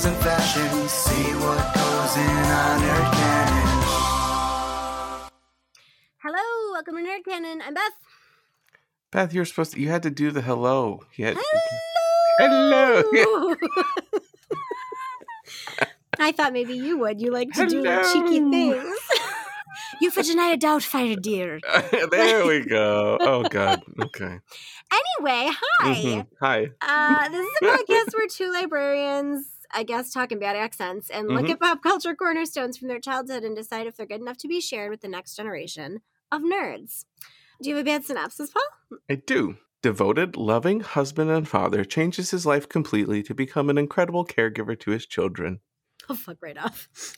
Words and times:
arts 0.00 0.06
and 0.06 0.16
fashion. 0.24 0.88
See 0.88 1.34
what 1.34 1.74
goes 1.74 2.16
in 2.16 2.22
on 2.22 2.80
Nerd 2.80 3.12
Canon. 3.12 3.68
Hello, 6.22 6.72
welcome 6.72 6.96
to 6.96 7.02
Nerd 7.02 7.24
Canon. 7.24 7.62
I'm 7.62 7.74
Beth. 7.74 7.92
Beth, 9.10 9.34
you're 9.34 9.44
supposed 9.44 9.72
to. 9.74 9.80
You 9.80 9.88
had 9.88 10.02
to 10.04 10.10
do 10.10 10.30
the 10.30 10.40
hello. 10.40 11.00
You 11.16 11.26
had, 11.26 11.36
Hello. 12.38 13.02
Hello. 13.12 13.56
I 16.18 16.32
thought 16.32 16.52
maybe 16.52 16.74
you 16.74 16.98
would. 16.98 17.20
You 17.20 17.30
like 17.30 17.52
to 17.52 17.66
do 17.66 17.82
cheeky 18.12 18.40
things. 18.50 18.98
you 20.00 20.10
Virginia 20.10 20.56
Doubtfire, 20.56 21.20
dear. 21.20 21.60
there 22.10 22.46
we 22.46 22.64
go. 22.64 23.18
Oh 23.20 23.42
God. 23.42 23.82
Okay. 24.00 24.38
Anyway, 24.92 25.50
hi. 25.80 25.94
Mhm. 25.94 26.26
Hi. 26.40 26.70
Uh, 26.80 27.28
this 27.28 27.46
is 27.46 27.52
a 27.62 27.64
podcast 27.64 28.14
where 28.14 28.26
two 28.28 28.52
librarians, 28.52 29.46
I 29.72 29.82
guess, 29.84 30.12
talk 30.12 30.32
in 30.32 30.38
bad 30.38 30.56
accents 30.56 31.10
and 31.10 31.28
look 31.28 31.46
Mhm. 31.46 31.50
at 31.50 31.60
pop 31.60 31.82
culture 31.82 32.14
cornerstones 32.14 32.76
from 32.76 32.88
their 32.88 32.98
childhood 33.00 33.44
and 33.44 33.54
decide 33.56 33.86
if 33.86 33.96
they're 33.96 34.06
good 34.06 34.20
enough 34.20 34.36
to 34.38 34.48
be 34.48 34.60
shared 34.60 34.90
with 34.90 35.00
the 35.00 35.08
next 35.08 35.36
generation 35.36 36.00
of 36.32 36.42
nerds. 36.42 37.04
Do 37.62 37.68
you 37.68 37.76
have 37.76 37.84
a 37.84 37.88
bad 37.88 38.04
synopsis, 38.04 38.50
Paul? 38.50 38.98
I 39.08 39.14
do. 39.16 39.56
Devoted, 39.82 40.36
loving 40.36 40.80
husband 40.80 41.30
and 41.30 41.48
father 41.48 41.84
changes 41.84 42.30
his 42.32 42.44
life 42.44 42.68
completely 42.68 43.22
to 43.22 43.34
become 43.34 43.70
an 43.70 43.78
incredible 43.78 44.26
caregiver 44.26 44.78
to 44.80 44.90
his 44.90 45.06
children. 45.06 45.60
Oh, 46.08 46.14
fuck 46.14 46.36
right 46.42 46.58
off. 46.58 46.88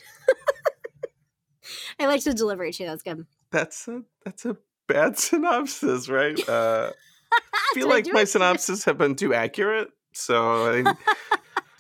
I 1.98 2.07
like 2.07 2.23
the 2.24 2.34
delivery 2.34 2.73
too. 2.73 2.84
That's 2.87 3.02
good. 3.02 3.27
That's 3.51 3.87
a 3.88 4.02
that's 4.24 4.45
a 4.45 4.57
bad 4.88 5.18
synopsis, 5.18 6.09
right? 6.09 6.38
Uh, 6.49 6.93
I 7.32 7.71
feel 7.74 7.87
I 7.88 7.90
like 7.90 8.07
my 8.12 8.24
synopsis 8.24 8.84
have 8.84 8.99
been 8.99 9.15
too 9.15 9.32
accurate. 9.34 9.88
So 10.12 10.84
I, 10.84 10.95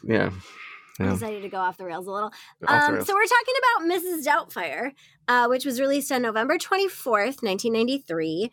yeah. 0.04 0.30
I 1.00 1.04
Yeah. 1.04 1.12
decided 1.12 1.42
to 1.42 1.48
go 1.48 1.58
off 1.58 1.76
the 1.78 1.84
rails 1.86 2.06
a 2.06 2.10
little. 2.10 2.32
Um, 2.66 2.94
rails. 2.94 3.06
so 3.06 3.14
we're 3.14 3.24
talking 3.24 3.54
about 3.58 3.88
Mrs. 3.88 4.24
Doubtfire, 4.26 4.92
uh, 5.28 5.46
which 5.48 5.64
was 5.64 5.80
released 5.80 6.12
on 6.12 6.22
November 6.22 6.58
24th, 6.58 7.42
1993, 7.42 8.50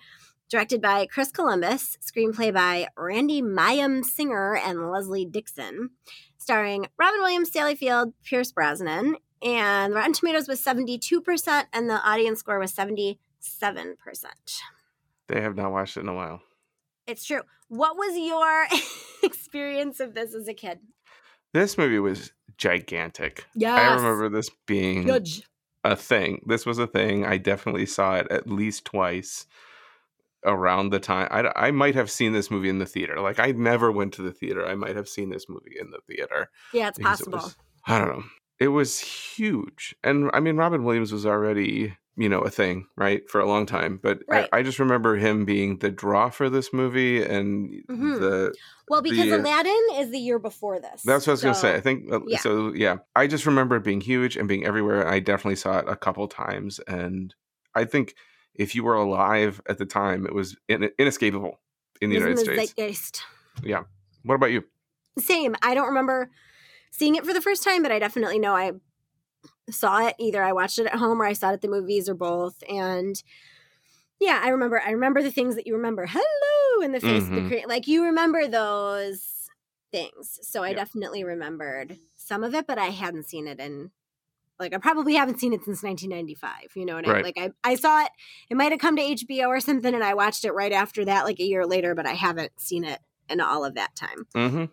directed 0.50 0.82
by 0.82 1.06
Chris 1.06 1.32
Columbus, 1.32 1.98
screenplay 2.02 2.54
by 2.54 2.88
Randi 2.98 3.42
Mayem 3.42 4.04
Singer 4.06 4.56
and 4.56 4.90
Leslie 4.90 5.26
Dixon, 5.26 5.92
starring 6.38 6.88
Robin 6.98 7.20
Williams, 7.20 7.52
Sally 7.52 7.76
Field, 7.76 8.14
Pierce 8.24 8.52
Brosnan, 8.52 9.18
and 9.42 9.94
Rotten 9.94 10.14
Tomatoes 10.14 10.48
was 10.48 10.62
72%, 10.64 11.66
and 11.74 11.90
the 11.90 12.02
audience 12.08 12.40
score 12.40 12.58
was 12.60 12.74
77%. 12.74 13.18
they 15.28 15.42
have 15.42 15.56
not 15.56 15.72
watched 15.72 15.98
it 15.98 16.02
in 16.02 16.08
a 16.10 16.14
while. 16.14 16.42
It's 17.06 17.24
true. 17.26 17.42
What 17.68 17.96
was 17.98 18.18
your 18.18 18.68
experience 19.24 20.00
of 20.00 20.14
this 20.16 20.34
as 20.34 20.48
a 20.48 20.54
kid? 20.54 20.80
This 21.54 21.78
movie 21.78 22.00
was 22.00 22.32
gigantic. 22.58 23.46
Yeah. 23.56 23.76
I 23.76 23.96
remember 23.96 24.30
this 24.30 24.50
being 24.68 25.08
a 25.84 25.96
thing. 25.96 26.42
This 26.48 26.66
was 26.66 26.78
a 26.80 26.88
thing. 26.88 27.26
I 27.26 27.38
definitely 27.38 27.86
saw 27.86 28.16
it 28.16 28.28
at 28.32 28.48
least 28.48 28.86
twice 28.86 29.46
around 30.46 30.90
the 30.92 31.00
time. 31.00 31.28
I, 31.32 31.68
I 31.68 31.72
might 31.72 31.96
have 31.96 32.10
seen 32.12 32.34
this 32.34 32.50
movie 32.52 32.70
in 32.70 32.80
the 32.80 32.86
theater. 32.86 33.20
Like, 33.20 33.40
I 33.40 33.52
never 33.52 33.92
went 33.92 34.14
to 34.14 34.22
the 34.22 34.32
theater. 34.32 34.66
I 34.66 34.76
might 34.76 34.96
have 34.96 35.10
seen 35.10 35.30
this 35.30 35.48
movie 35.50 35.76
in 35.80 35.92
the 35.92 36.00
theater. 36.08 36.50
Yeah, 36.74 36.90
it's 36.90 36.98
because 36.98 37.22
it 37.22 37.32
possible. 37.32 37.38
was- 37.48 37.56
I 37.88 37.98
don't 38.00 38.10
know. 38.10 38.24
It 38.60 38.68
was 38.70 39.00
huge. 39.00 39.96
And 40.04 40.30
I 40.34 40.42
mean, 40.42 40.58
Robin 40.58 40.84
Williams 40.84 41.14
was 41.14 41.26
already, 41.26 41.96
you 42.20 42.28
know, 42.28 42.42
a 42.42 42.50
thing, 42.50 42.86
right? 42.98 43.22
For 43.30 43.40
a 43.40 43.46
long 43.48 43.66
time. 43.66 43.98
But 44.04 44.20
Right. 44.28 44.50
I, 44.52 44.60
I 44.60 44.64
just 44.64 44.78
remember 44.78 45.16
him 45.16 45.46
being 45.46 45.78
the 45.78 45.90
draw 45.90 46.30
for 46.30 46.50
this 46.50 46.74
movie 46.74 47.24
and 47.24 47.82
Mhm. 47.90 48.20
the 48.20 48.54
Well, 48.90 49.02
because 49.02 49.30
the, 49.30 49.38
uh, 49.38 49.40
Aladdin 49.40 49.86
is 49.96 50.12
the 50.12 50.20
year 50.20 50.38
before 50.38 50.82
this. 50.82 51.02
That's 51.06 51.26
what 51.26 51.32
I 51.32 51.36
was 51.36 51.42
going 51.44 51.54
to 51.54 51.60
say. 51.62 51.76
I 51.76 51.80
think 51.80 52.12
uh, 52.12 52.20
yeah. 52.28 52.40
so. 52.40 52.74
Yeah, 52.74 52.98
I 53.16 53.28
just 53.28 53.46
remember 53.46 53.78
it 53.78 53.86
being 53.86 54.02
huge 54.02 54.36
and 54.36 54.50
being 54.50 54.66
everywhere. 54.66 55.08
I 55.08 55.20
definitely 55.20 55.56
saw 55.56 55.80
it 55.80 55.86
a 55.88 55.96
couple 55.96 56.28
times, 56.28 56.80
and 56.88 57.34
I 57.74 57.86
think 57.86 58.16
if 58.54 58.76
you 58.76 58.84
were 58.84 58.96
alive 58.96 59.62
at 59.70 59.78
the 59.78 59.86
time, 59.86 60.26
it 60.26 60.34
was 60.36 60.58
in, 60.68 60.90
inescapable 61.00 61.62
in 62.02 62.10
the 62.10 62.18
United 62.18 62.38
the 62.38 62.42
States. 62.42 62.74
zeitgeist. 62.74 63.22
Yeah. 63.64 63.84
What 64.24 64.36
about 64.36 64.52
you? 64.52 64.66
Same. 65.20 65.56
I 65.62 65.74
don't 65.74 65.88
remember 65.88 66.32
seeing 66.92 67.16
it 67.16 67.26
for 67.26 67.34
the 67.34 67.42
first 67.42 67.64
time, 67.64 67.82
but 67.82 67.94
I 67.94 68.00
definitely 68.00 68.40
know 68.40 68.54
I 68.56 68.74
saw 69.70 70.08
it. 70.08 70.16
Either 70.20 70.44
I 70.44 70.52
watched 70.54 70.80
it 70.80 70.88
at 70.88 70.96
home 70.96 71.22
or 71.22 71.26
I 71.26 71.34
saw 71.34 71.50
it 71.50 71.54
at 71.54 71.62
the 71.62 71.68
movies 71.68 72.10
or 72.10 72.14
both. 72.16 72.64
And 72.70 73.22
yeah, 74.20 74.42
I 74.44 74.50
remember. 74.50 74.82
I 74.82 74.92
remember 74.92 75.22
the 75.22 75.32
things 75.32 75.56
that 75.56 75.66
you 75.68 75.76
remember. 75.76 76.06
Hello 76.10 76.84
in 76.84 76.92
the 76.92 77.00
face. 77.00 77.24
of 77.24 77.30
The 77.32 77.48
cre- 77.48 77.68
like 77.68 77.88
you 77.88 78.04
remember 78.06 78.48
those 78.48 79.50
things. 79.92 80.40
So 80.44 80.64
I 80.64 80.70
Yep. 80.70 80.78
definitely 80.78 81.24
remembered 81.24 81.98
some 82.16 82.44
of 82.44 82.54
it, 82.54 82.68
but 82.68 82.78
I 82.78 82.88
hadn't 82.88 83.28
seen 83.28 83.48
it 83.48 83.60
in. 83.60 83.92
Like 84.60 84.74
I 84.74 84.78
probably 84.78 85.14
haven't 85.16 85.40
seen 85.40 85.54
it 85.54 85.64
since 85.64 85.82
1995. 85.82 86.76
You 86.76 86.86
know 86.86 86.96
what 86.96 87.08
I 87.08 87.14
mean? 87.14 87.24
Like 87.24 87.38
I, 87.38 87.52
I 87.64 87.76
saw 87.76 88.04
it. 88.04 88.10
It 88.50 88.58
might 88.58 88.72
have 88.74 88.82
come 88.82 88.98
to 88.98 89.02
HBO 89.02 89.48
or 89.48 89.62
something, 89.62 89.94
and 89.96 90.04
I 90.04 90.14
watched 90.16 90.44
it 90.44 90.52
right 90.54 90.74
after 90.74 91.06
that, 91.06 91.24
like 91.24 91.40
a 91.40 91.44
year 91.46 91.66
later. 91.66 91.96
But 91.96 92.06
I 92.06 92.14
haven't 92.14 92.60
seen 92.60 92.84
it 92.84 93.00
in 93.30 93.40
all 93.40 93.64
of 93.64 93.76
that 93.76 93.96
time. 93.96 94.28
Mm-hmm. 94.36 94.66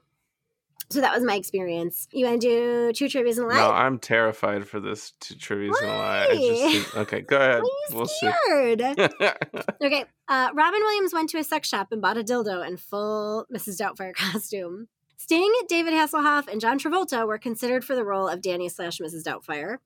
So 0.88 1.00
that 1.00 1.12
was 1.14 1.24
my 1.24 1.34
experience. 1.34 2.06
You 2.12 2.26
want 2.26 2.40
to 2.40 2.46
do 2.48 2.92
two 2.92 3.06
trivias 3.06 3.38
and 3.38 3.46
a 3.46 3.48
lie? 3.48 3.56
No, 3.56 3.70
I'm 3.70 3.98
terrified 3.98 4.68
for 4.68 4.78
this 4.78 5.12
t- 5.20 5.34
trivia 5.34 5.72
and 5.82 5.90
a 5.90 5.96
lie. 5.96 6.26
I 6.30 6.36
just 6.36 6.96
okay, 6.96 7.20
go 7.22 7.36
ahead. 7.36 7.62
Why 7.62 7.68
are 7.68 7.90
you 7.90 7.96
We'll 7.96 8.06
see. 8.06 8.28
okay. 9.84 10.04
Uh, 10.28 10.50
Robin 10.54 10.80
Williams 10.80 11.12
went 11.12 11.30
to 11.30 11.38
a 11.38 11.44
sex 11.44 11.68
shop 11.68 11.88
and 11.90 12.00
bought 12.00 12.16
a 12.16 12.22
dildo 12.22 12.66
in 12.66 12.76
full 12.76 13.46
Mrs. 13.52 13.80
Doubtfire 13.80 14.14
costume. 14.16 14.88
Sting, 15.18 15.52
David 15.68 15.92
Hasselhoff, 15.94 16.46
and 16.46 16.60
John 16.60 16.78
Travolta 16.78 17.26
were 17.26 17.38
considered 17.38 17.84
for 17.84 17.96
the 17.96 18.04
role 18.04 18.28
of 18.28 18.40
Danny 18.40 18.68
slash 18.68 18.98
Mrs. 18.98 19.24
Doubtfire. 19.24 19.78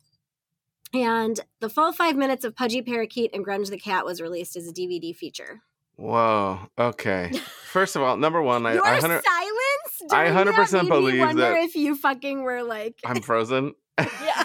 And 0.93 1.41
the 1.61 1.71
full 1.71 1.93
five 1.93 2.17
minutes 2.17 2.45
of 2.45 2.57
Pudgy 2.57 2.83
Parakeet 2.83 3.31
and 3.33 3.47
Grunge 3.47 3.71
the 3.71 3.79
Cat 3.79 4.05
was 4.05 4.21
released 4.21 4.57
as 4.57 4.69
a 4.69 4.73
DVD 4.73 5.15
feature. 5.15 5.63
Whoa. 5.97 6.59
Okay. 6.79 7.31
First 7.71 7.95
of 7.95 8.03
all, 8.03 8.17
number 8.17 8.43
one, 8.43 8.67
I, 8.67 8.75
Your 8.75 8.85
I 8.85 8.99
hundred. 9.01 9.23
silence 9.23 9.70
I 10.11 10.27
100% 10.29 10.73
made 10.73 10.83
me 10.85 10.89
believe 10.89 11.21
wonder 11.21 11.43
that- 11.43 11.57
if 11.65 11.75
you 11.77 11.95
fucking 11.97 12.43
were 12.43 12.63
like, 12.63 12.95
I'm 13.05 13.21
frozen. 13.23 13.75
yeah, 13.99 14.43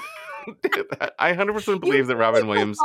I 1.19 1.33
100% 1.33 1.67
You 1.67 1.79
believe 1.79 2.07
that 2.07 2.17
Robin 2.17 2.47
Williams 2.47 2.78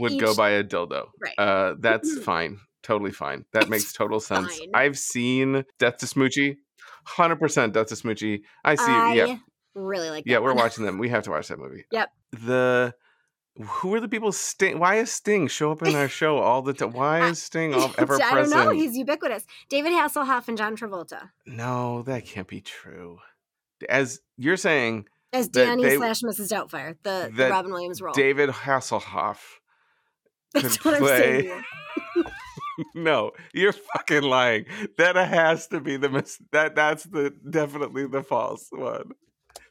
would 0.00 0.18
go 0.20 0.30
each- 0.32 0.36
by 0.36 0.50
a 0.50 0.64
dildo. 0.64 1.08
Right. 1.20 1.34
Uh, 1.38 1.74
that's 1.78 2.18
Mhm. 2.18 2.22
fine. 2.22 2.60
Totally 2.82 3.10
fine. 3.10 3.44
That 3.52 3.62
It's 3.64 3.70
makes 3.70 3.92
total 3.92 4.20
sense. 4.20 4.56
fine. 4.58 4.70
I've 4.74 4.98
seen 4.98 5.64
Death 5.78 5.96
to 5.98 6.06
Smoochy. 6.06 6.56
100% 7.08 7.72
Death 7.72 7.86
to 7.88 7.94
Smoochy. 7.94 8.40
I 8.64 8.74
see. 8.76 8.84
I 8.90 9.14
yeah. 9.14 9.36
really 9.74 10.08
like. 10.10 10.24
That. 10.24 10.30
Yeah, 10.30 10.38
we're 10.38 10.54
watching 10.54 10.84
them. 10.84 10.98
We 10.98 11.08
have 11.08 11.24
to 11.24 11.30
watch 11.30 11.48
that 11.48 11.58
movie. 11.58 11.84
Yep. 11.90 12.08
The 12.32 12.94
who 13.60 13.94
are 13.94 14.00
the 14.00 14.08
people 14.08 14.32
Sting? 14.32 14.78
Why 14.78 14.96
is 14.96 15.10
Sting 15.12 15.48
show 15.48 15.72
up 15.72 15.82
in 15.82 15.94
our 15.94 16.08
show 16.08 16.38
all 16.38 16.62
the 16.62 16.72
time? 16.74 16.92
Why 16.92 17.28
is 17.28 17.42
Sting 17.42 17.74
all 17.74 17.92
ever 17.98 18.20
I 18.22 18.34
don't 18.34 18.50
know. 18.50 18.70
He's 18.70 18.96
ubiquitous. 18.96 19.46
David 19.68 19.92
Hasselhoff 19.92 20.48
and 20.48 20.58
John 20.58 20.76
Travolta 20.76 21.30
no, 21.46 22.02
that 22.02 22.26
can't 22.26 22.48
be 22.48 22.60
true. 22.60 23.18
As 23.88 24.20
you're 24.36 24.56
saying, 24.56 25.06
as 25.32 25.48
Danny 25.48 25.82
they- 25.84 25.96
slash 25.96 26.22
Mrs. 26.22 26.50
Doubtfire, 26.50 26.96
the, 27.02 27.30
the 27.34 27.48
Robin 27.48 27.70
Williams 27.72 28.00
role. 28.02 28.14
David 28.14 28.50
Hasselhoff 28.50 29.38
That's 30.54 30.76
could 30.78 30.92
what 31.00 31.02
I'm 31.02 31.06
saying. 31.08 31.42
play- 31.44 32.24
no, 32.94 33.32
you're 33.54 33.72
fucking 33.72 34.22
lying. 34.22 34.66
That 34.98 35.16
has 35.16 35.66
to 35.68 35.80
be 35.80 35.96
the 35.96 36.08
mis- 36.10 36.40
that 36.52 36.74
that's 36.74 37.04
the 37.04 37.32
definitely 37.48 38.06
the 38.06 38.22
false 38.22 38.68
one. 38.70 39.12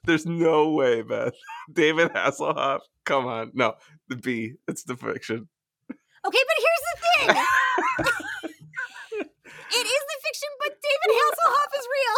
There's 0.03 0.25
no 0.25 0.69
way, 0.69 1.01
Beth. 1.01 1.33
David 1.73 2.11
Hasselhoff. 2.13 2.81
Come 3.05 3.25
on. 3.25 3.51
No, 3.53 3.75
the 4.07 4.15
B. 4.15 4.53
It's 4.67 4.83
the 4.83 4.95
fiction. 4.95 5.47
Okay, 5.89 6.43
but 6.47 6.57
here's 6.57 6.85
the 6.89 6.97
thing. 7.01 7.29
it 9.21 9.85
is 9.85 10.03
the 10.11 10.17
fiction, 10.23 10.49
but 10.59 10.71
David 10.81 11.11
Hasselhoff 11.19 11.71
is 11.77 11.87
real. 11.95 12.17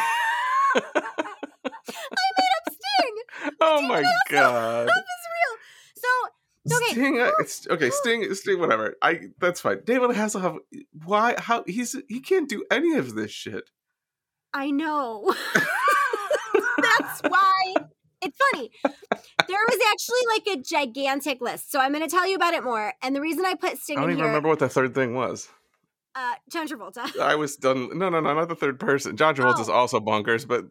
I 0.75 2.27
made 2.39 2.55
up 2.59 2.67
Sting. 2.73 3.17
oh 3.61 3.83
my 3.83 4.03
god. 4.31 4.89
Hasselhoff 4.89 5.07
is 5.15 5.27
real. 5.37 5.55
So 5.97 6.77
okay, 6.77 6.93
Sting, 6.93 7.21
uh, 7.21 7.31
it's, 7.41 7.67
okay, 7.69 7.91
Sting, 7.91 8.35
Sting, 8.35 8.61
whatever. 8.61 8.97
I 9.03 9.29
that's 9.39 9.61
fine. 9.61 9.81
David 9.85 10.11
Hasselhoff. 10.11 10.59
Why? 11.05 11.35
How? 11.39 11.65
He's 11.67 11.97
he 12.09 12.21
can't 12.21 12.49
do 12.49 12.65
any 12.71 12.97
of 12.97 13.15
this 13.15 13.31
shit. 13.31 13.71
I 14.53 14.71
know. 14.71 15.35
Why 17.29 17.75
it's 18.25 18.39
funny. 18.53 18.71
There 18.85 19.59
was 19.69 19.79
actually 19.91 20.21
like 20.29 20.59
a 20.59 20.63
gigantic 20.63 21.41
list. 21.41 21.73
So 21.73 21.81
I'm 21.81 21.93
going 21.93 22.05
to 22.09 22.11
tell 22.11 22.27
you 22.29 22.37
about 22.37 22.55
it 22.55 22.63
more. 22.63 22.93
And 23.03 23.17
the 23.17 23.21
reason 23.21 23.45
I 23.45 23.55
put 23.55 23.79
Sting 23.79 23.99
I 23.99 24.03
don't 24.03 24.11
in 24.11 24.15
even 24.17 24.19
here, 24.25 24.27
remember 24.29 24.49
what 24.49 24.61
the 24.61 24.69
third 24.69 24.95
thing 24.95 25.15
was. 25.15 25.49
uh, 26.15 26.35
John 26.51 26.69
Travolta. 26.69 27.19
I 27.21 27.35
was 27.35 27.57
done. 27.57 27.99
No, 27.99 28.09
no, 28.11 28.21
no, 28.21 28.33
not 28.35 28.49
the 28.49 28.55
third 28.55 28.79
person. 28.79 29.17
John 29.17 29.35
Travolta's 29.35 29.69
Oh. 29.69 29.73
also 29.73 29.99
bonkers, 29.99 30.47
but 30.47 30.67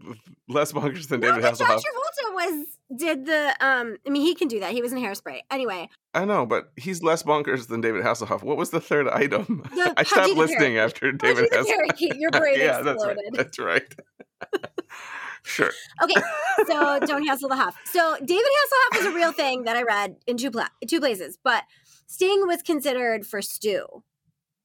less 0.47 0.71
bonkers 0.71 1.09
than 1.09 1.19
No, 1.19 1.27
David 1.35 1.43
Hasselhoff. 1.43 1.67
John 1.67 1.79
Travolta 1.79 2.33
was 2.35 2.67
did 2.95 3.25
the 3.25 3.53
um. 3.59 3.97
I 4.07 4.09
mean, 4.09 4.21
he 4.21 4.33
can 4.35 4.47
do 4.47 4.59
that. 4.61 4.71
He 4.71 4.81
was 4.81 4.93
in 4.93 4.99
Hairspray. 4.99 5.39
Anyway, 5.51 5.89
I 6.13 6.23
know, 6.25 6.45
but 6.45 6.71
he's 6.77 7.01
less 7.03 7.23
bonkers 7.23 7.67
than 7.67 7.81
David 7.81 8.03
Hasselhoff. 8.03 8.43
What 8.43 8.55
was 8.57 8.69
the 8.69 8.79
third 8.81 9.07
item? 9.09 9.63
The 9.75 9.93
I 9.97 10.03
stopped 10.03 10.33
listening 10.35 10.77
after 10.77 11.11
David 11.11 11.49
Hasselhoff. 11.51 11.99
Your 12.17 12.31
brain 12.39 12.59
yeah, 12.59 12.81
that's 12.81 13.03
right. 13.03 13.17
exploded. 13.17 13.33
That's 13.33 13.59
right. 13.59 13.95
Sure. 15.43 15.71
Okay, 16.03 16.15
so 16.67 16.99
don't 16.99 17.25
hassle 17.25 17.49
the 17.49 17.55
Hoff. 17.55 17.75
So 17.85 18.15
David 18.23 18.43
Hasselhoff 18.45 18.99
is 18.99 19.05
a 19.07 19.11
real 19.15 19.31
thing 19.41 19.63
that 19.63 19.75
I 19.75 19.83
read 19.83 20.15
in 20.27 20.37
two 20.37 20.51
pla- 20.51 20.67
two 20.87 20.99
places, 20.99 21.37
but 21.43 21.63
Sting 22.07 22.45
was 22.45 22.61
considered 22.61 23.25
for 23.25 23.41
Stu, 23.41 24.03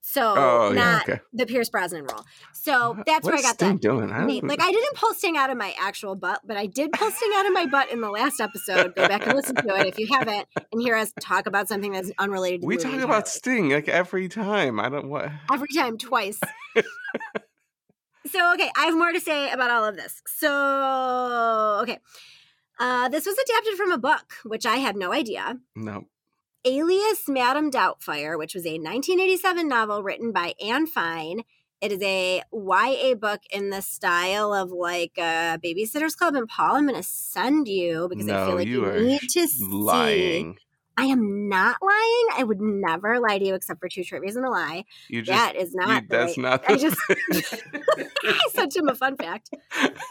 so 0.03 0.35
Oh, 0.37 0.69
yeah, 0.73 0.75
not 0.75 1.09
okay. 1.09 1.21
the 1.33 1.47
Pierce 1.47 1.71
Brosnan 1.71 2.05
role. 2.05 2.25
So 2.53 2.97
that's 3.07 3.25
where 3.25 3.37
I 3.37 3.43
got 3.43 3.55
Sting 3.55 3.75
that. 3.77 3.81
doing? 3.81 4.11
I 4.13 4.25
Like 4.43 4.61
I 4.61 4.71
didn't 4.73 4.95
pull 4.97 5.15
Sting 5.15 5.37
out 5.37 5.51
of 5.51 5.57
my 5.57 5.73
actual 5.81 6.15
butt, 6.17 6.41
but 6.45 6.57
I 6.57 6.67
did 6.67 6.91
pull 6.93 7.11
Sting 7.11 7.31
out 7.37 7.47
of 7.47 7.53
my 7.53 7.67
butt 7.67 7.91
in 7.93 8.01
the 8.01 8.11
last 8.11 8.41
episode. 8.41 8.95
Go 8.97 9.07
back 9.09 9.25
and 9.27 9.35
listen 9.37 9.55
to 9.55 9.77
it 9.81 9.87
if 9.87 9.99
you 9.99 10.09
haven't, 10.09 10.47
and 10.73 10.83
hear 10.83 10.97
us 10.97 11.13
talk 11.21 11.47
about 11.47 11.69
something 11.69 11.93
that's 11.93 12.11
unrelated. 12.19 12.63
to 12.63 12.67
we 12.67 12.77
talk 12.77 12.87
entirely. 12.87 13.05
about 13.05 13.29
Sting 13.29 13.71
like 13.71 13.89
every 13.89 14.29
time. 14.29 14.79
I 14.81 14.89
don't 14.89 15.09
what. 15.09 15.31
every 15.53 15.69
time 15.75 15.97
twice. 15.97 16.41
so 18.27 18.55
okay, 18.55 18.71
I 18.77 18.87
have 18.87 18.95
more 18.97 19.13
to 19.13 19.21
say 19.21 19.51
about 19.51 19.71
all 19.71 19.85
of 19.85 19.97
this. 19.97 20.23
So 20.27 21.81
okay, 21.83 21.99
uh, 22.79 23.09
this 23.09 23.27
was 23.27 23.37
adapted 23.39 23.75
from 23.75 23.93
a 23.93 23.99
book, 23.99 24.35
which 24.45 24.67
I 24.67 24.77
had 24.77 24.97
no 24.97 25.13
idea. 25.13 25.59
No. 25.75 26.07
Alias 26.65 27.29
Madame 27.29 27.71
Doubtfire, 27.71 28.37
which 28.37 28.55
was 28.55 28.67
a 28.67 28.79
1987 28.79 29.69
novel 29.69 30.03
written 30.03 30.33
by 30.33 30.55
Anne 30.61 30.87
Fine. 30.87 31.43
It 31.81 31.93
is 31.93 32.03
a 32.03 32.43
YA 32.53 33.15
book 33.15 33.43
in 33.51 33.71
the 33.71 33.83
style 33.83 34.53
of 34.53 34.73
like 34.73 35.13
uh, 35.19 35.59
Babysitter's 35.59 36.17
Club. 36.17 36.35
And 36.35 36.49
Paul, 36.49 36.77
I'm 36.77 36.87
going 36.87 36.97
to 36.97 37.03
send 37.03 37.69
you 37.69 38.09
because 38.09 38.29
I 38.29 38.47
feel 38.47 38.55
like 38.57 38.67
you 38.67 38.81
you, 38.81 38.85
are 38.87 38.99
need 38.99 39.21
to 39.21 39.47
see. 39.47 40.55
I 40.99 41.05
am 41.05 41.49
not 41.49 41.77
lying. 41.83 42.27
I 42.39 42.43
would 42.45 42.61
never 42.61 43.21
lie 43.21 43.39
to 43.39 43.45
you 43.45 43.55
except 43.55 43.81
for 43.81 43.89
two 43.89 44.03
reasons 44.13 44.37
and 44.37 44.47
a 44.47 44.51
lie. 44.51 44.85
You 45.09 45.23
just 45.23 45.37
that 45.37 45.55
is 45.57 45.75
not. 45.75 46.03
you, 46.05 46.09
that's 46.09 46.39
right- 46.39 46.43
not 46.43 46.65
I 46.71 46.77
just 46.77 46.97
I 47.09 48.49
sent 48.51 48.75
him 48.77 48.89
a 48.89 48.95
fun 48.95 49.17
fact. 49.17 49.51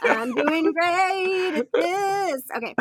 I'm 0.04 0.34
doing 0.36 0.72
great 0.74 1.56
at 1.56 1.68
this. 1.74 2.44
Okay. 2.56 2.76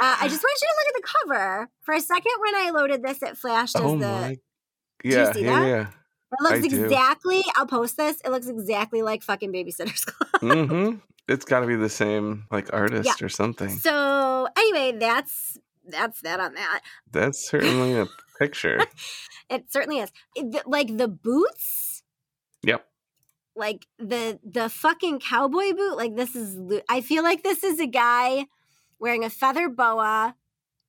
Uh, 0.00 0.16
I 0.20 0.28
just 0.28 0.42
want 0.42 0.60
you 0.62 0.68
to 0.68 0.76
look 0.78 0.88
at 0.88 0.94
the 0.94 1.08
cover. 1.26 1.68
For 1.82 1.94
a 1.94 2.00
second, 2.00 2.32
when 2.40 2.54
I 2.54 2.70
loaded 2.70 3.02
this, 3.02 3.22
it 3.22 3.36
flashed 3.36 3.76
as 3.76 3.82
Oh 3.82 3.96
the. 3.98 4.06
my. 4.06 4.28
you 5.02 5.12
Yeah, 5.16 5.32
see 5.32 5.44
yeah, 5.44 5.60
that? 5.60 5.66
yeah. 5.68 5.86
It 6.30 6.42
looks 6.42 6.64
I 6.64 6.68
do. 6.68 6.84
exactly. 6.84 7.42
I'll 7.56 7.66
post 7.66 7.96
this. 7.96 8.20
It 8.24 8.30
looks 8.30 8.46
exactly 8.48 9.00
like 9.02 9.22
fucking 9.22 9.52
Babysitter's 9.52 10.04
Club. 10.04 10.30
mm-hmm. 10.42 10.96
It's 11.26 11.44
got 11.44 11.60
to 11.60 11.66
be 11.66 11.76
the 11.76 11.88
same 11.88 12.44
like 12.50 12.72
artist 12.72 13.22
or 13.22 13.28
something. 13.28 13.70
So 13.70 14.48
anyway, 14.56 14.96
that's 14.98 15.58
that's 15.88 16.20
that 16.22 16.40
on 16.40 16.54
that. 16.54 16.80
That's 17.12 17.48
certainly 17.48 17.94
a 17.98 18.06
picture. 18.38 18.80
It 19.50 19.72
certainly 19.72 20.00
is. 20.00 20.12
It- 20.36 20.52
the- 20.52 20.62
like 20.66 20.96
the 20.98 21.08
boots. 21.08 22.02
Yep. 22.62 22.84
like 23.56 23.86
the 23.98 24.38
the 24.44 24.68
fucking 24.68 25.20
cowboy 25.20 25.72
boot 25.72 25.96
like 25.96 26.14
this 26.16 26.34
is 26.36 26.58
i 26.88 27.00
feel 27.00 27.22
like 27.22 27.42
this 27.44 27.62
is 27.64 27.80
a 27.80 27.86
guy 27.86 28.46
wearing 28.98 29.24
a 29.24 29.30
feather 29.30 29.68
boa 29.68 30.34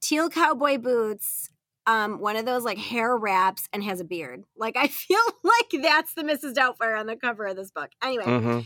teal 0.02 0.30
cowboy 0.30 0.78
boots 0.78 1.50
um 1.88 2.20
one 2.20 2.36
of 2.36 2.46
those 2.46 2.64
like 2.64 2.78
hair 2.78 3.16
wraps 3.16 3.68
and 3.72 3.84
has 3.84 4.00
a 4.00 4.04
beard 4.04 4.44
like 4.58 4.76
i 4.78 4.88
feel 5.04 5.22
like 5.44 5.82
that's 5.84 6.14
the 6.16 6.24
mrs 6.24 6.54
doubtfire 6.54 7.00
on 7.00 7.06
the 7.08 7.16
cover 7.16 7.46
of 7.46 7.56
this 7.56 7.72
book 7.72 7.90
anyway 8.04 8.24
hmm 8.26 8.60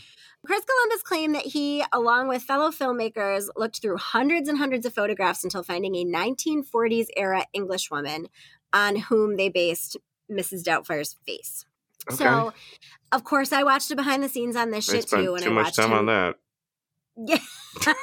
chris 0.45 0.63
columbus 0.65 1.01
claimed 1.03 1.35
that 1.35 1.45
he 1.47 1.83
along 1.91 2.27
with 2.27 2.41
fellow 2.43 2.69
filmmakers 2.71 3.47
looked 3.55 3.81
through 3.81 3.97
hundreds 3.97 4.47
and 4.49 4.57
hundreds 4.57 4.85
of 4.85 4.93
photographs 4.93 5.43
until 5.43 5.63
finding 5.63 5.95
a 5.95 6.05
1940s 6.05 7.07
era 7.15 7.45
english 7.53 7.89
woman 7.91 8.27
on 8.73 8.95
whom 8.95 9.37
they 9.37 9.49
based 9.49 9.97
mrs 10.31 10.63
doubtfire's 10.63 11.15
face 11.25 11.65
Okay. 12.11 12.17
so, 12.17 12.51
of 13.13 13.23
course, 13.23 13.53
I 13.53 13.63
watched 13.63 13.87
the 13.87 13.95
behind 13.95 14.21
the 14.21 14.27
scenes 14.27 14.57
on 14.57 14.71
this 14.71 14.89
I 14.89 14.95
shit 14.95 15.07
too, 15.07 15.35
and 15.35 15.43
too 15.45 15.51
I 15.51 15.53
much 15.53 15.63
watched 15.67 15.75
time 15.77 15.91
him. 15.91 15.97
on 15.99 16.05
that. 16.07 16.35
Yeah, 17.15 17.37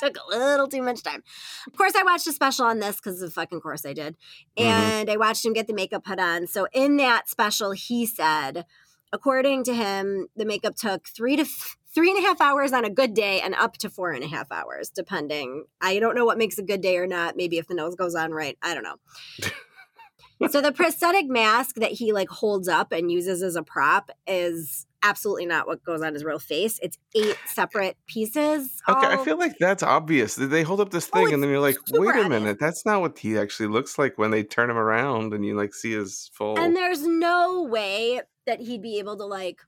took 0.00 0.16
a 0.16 0.28
little 0.38 0.66
too 0.66 0.80
much 0.80 1.02
time. 1.02 1.22
Of 1.66 1.74
course, 1.76 1.92
I 1.94 2.02
watched 2.04 2.26
a 2.26 2.32
special 2.32 2.64
on 2.64 2.78
this 2.78 2.96
because 2.96 3.20
of 3.20 3.34
fucking 3.34 3.60
course 3.60 3.84
I 3.84 3.92
did, 3.92 4.16
Mhm. 4.58 4.64
and 4.64 5.10
I 5.10 5.18
watched 5.18 5.44
him 5.44 5.52
get 5.52 5.66
the 5.66 5.74
makeup 5.74 6.04
put 6.04 6.18
on. 6.18 6.46
So, 6.46 6.68
in 6.72 6.96
that 6.96 7.28
special, 7.28 7.72
he 7.72 8.06
said, 8.06 8.64
according 9.12 9.64
to 9.64 9.74
him, 9.74 10.28
the 10.36 10.44
makeup 10.44 10.76
took 10.76 11.08
three 11.08 11.36
to 11.36 11.42
f- 11.42 11.76
three 11.94 12.10
and 12.10 12.18
a 12.18 12.22
half 12.22 12.40
hours 12.40 12.72
on 12.72 12.84
a 12.84 12.90
good 12.90 13.14
day, 13.14 13.40
and 13.40 13.54
up 13.54 13.76
to 13.78 13.90
four 13.90 14.12
and 14.12 14.22
a 14.22 14.28
half 14.28 14.50
hours, 14.52 14.90
depending. 14.90 15.64
I 15.80 15.98
don't 15.98 16.14
know 16.14 16.24
what 16.24 16.38
makes 16.38 16.58
a 16.58 16.62
good 16.62 16.80
day 16.80 16.96
or 16.98 17.06
not. 17.06 17.36
Maybe 17.36 17.58
if 17.58 17.66
the 17.66 17.74
nose 17.74 17.94
goes 17.94 18.14
on 18.14 18.32
right, 18.32 18.56
I 18.62 18.74
don't 18.74 18.84
know. 18.84 18.96
so 20.48 20.60
the 20.60 20.72
prosthetic 20.72 21.26
mask 21.28 21.76
that 21.76 21.92
he 21.92 22.12
like 22.12 22.28
holds 22.28 22.68
up 22.68 22.92
and 22.92 23.10
uses 23.10 23.42
as 23.42 23.56
a 23.56 23.62
prop 23.62 24.10
is 24.26 24.86
absolutely 25.02 25.46
not 25.46 25.66
what 25.66 25.82
goes 25.82 26.02
on 26.02 26.14
his 26.14 26.24
real 26.24 26.38
face. 26.38 26.78
It's 26.82 26.98
eight 27.14 27.36
separate 27.46 27.96
pieces. 28.06 28.80
Okay, 28.88 29.06
I 29.06 29.24
feel 29.24 29.38
like 29.38 29.56
that's 29.58 29.82
obvious. 29.82 30.36
They 30.36 30.62
hold 30.62 30.80
up 30.80 30.90
this 30.90 31.10
Oh, 31.12 31.24
thing, 31.24 31.34
and 31.34 31.42
then 31.42 31.50
you're 31.50 31.60
like, 31.60 31.76
"Wait 31.90 32.06
a 32.06 32.10
obvious. 32.10 32.28
minute, 32.28 32.58
that's 32.60 32.86
not 32.86 33.00
what 33.00 33.18
he 33.18 33.36
actually 33.38 33.68
looks 33.68 33.98
like." 33.98 34.16
When 34.18 34.30
they 34.30 34.44
turn 34.44 34.70
him 34.70 34.78
around, 34.78 35.34
and 35.34 35.44
you 35.44 35.56
like 35.56 35.74
see 35.74 35.92
his 35.92 36.30
full 36.34 36.58
and 36.58 36.76
there's 36.76 37.04
no 37.06 37.62
way 37.64 38.20
that 38.50 38.60
he'd 38.60 38.82
be 38.82 38.98
able 38.98 39.16
to 39.16 39.24
like 39.24 39.60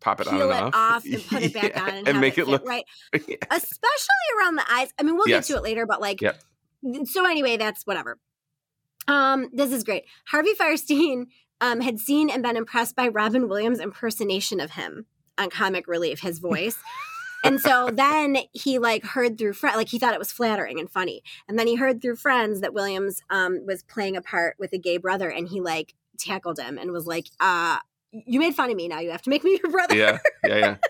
pop 0.00 0.20
it 0.20 0.26
on 0.28 0.34
and 0.34 0.42
it 0.42 0.50
off, 0.52 0.74
off 0.74 1.04
and 1.06 1.24
put 1.26 1.42
it 1.42 1.54
back 1.60 1.72
Yeah, 1.74 1.82
on 1.82 1.88
and, 1.90 2.08
and 2.08 2.20
make 2.20 2.36
it, 2.36 2.42
it 2.42 2.48
look 2.48 2.66
right, 2.68 2.84
Yeah. 3.12 3.36
especially 3.50 4.28
around 4.38 4.56
the 4.56 4.64
eyes. 4.70 4.88
I 4.98 5.02
mean, 5.02 5.16
we'll 5.16 5.28
Yes. 5.28 5.48
get 5.48 5.54
to 5.54 5.58
it 5.60 5.62
later, 5.64 5.86
but 5.86 6.00
like, 6.00 6.20
Yep. 6.20 6.38
so 7.04 7.24
anyway, 7.26 7.56
that's 7.56 7.86
whatever. 7.86 8.18
Um, 9.08 9.48
this 9.52 9.72
is 9.72 9.84
great. 9.84 10.04
Harvey 10.28 10.52
Fierstein 10.54 11.26
um, 11.60 11.80
had 11.80 11.98
seen 11.98 12.30
and 12.30 12.42
been 12.42 12.56
impressed 12.56 12.96
by 12.96 13.08
Robin 13.08 13.48
Williams' 13.48 13.80
impersonation 13.80 14.60
of 14.60 14.72
him 14.72 15.06
on 15.38 15.50
Comic 15.50 15.86
Relief, 15.86 16.20
his 16.20 16.38
voice. 16.38 16.76
and 17.44 17.60
so 17.60 17.90
then 17.92 18.38
he 18.52 18.78
like 18.78 19.04
heard 19.04 19.36
through 19.38 19.52
friends, 19.54 19.76
like 19.76 19.88
he 19.88 19.98
thought 19.98 20.14
it 20.14 20.18
was 20.18 20.32
flattering 20.32 20.78
and 20.80 20.90
funny. 20.90 21.22
And 21.48 21.58
then 21.58 21.66
he 21.66 21.76
heard 21.76 22.00
through 22.02 22.16
friends 22.16 22.60
that 22.60 22.74
Williams 22.74 23.20
um, 23.30 23.64
was 23.66 23.82
playing 23.82 24.16
a 24.16 24.22
part 24.22 24.56
with 24.58 24.72
a 24.72 24.78
gay 24.78 24.96
brother, 24.96 25.28
and 25.30 25.48
he 25.48 25.60
like 25.60 25.94
tackled 26.18 26.58
him 26.58 26.78
and 26.78 26.90
was 26.92 27.06
like, 27.06 27.26
uh, 27.40 27.78
"You 28.12 28.40
made 28.40 28.54
fun 28.54 28.70
of 28.70 28.76
me. 28.76 28.88
Now 28.88 29.00
you 29.00 29.10
have 29.10 29.22
to 29.22 29.30
make 29.30 29.44
me 29.44 29.58
your 29.62 29.70
brother." 29.72 29.96
yeah, 29.96 30.18
yeah, 30.46 30.56
yeah. 30.56 30.76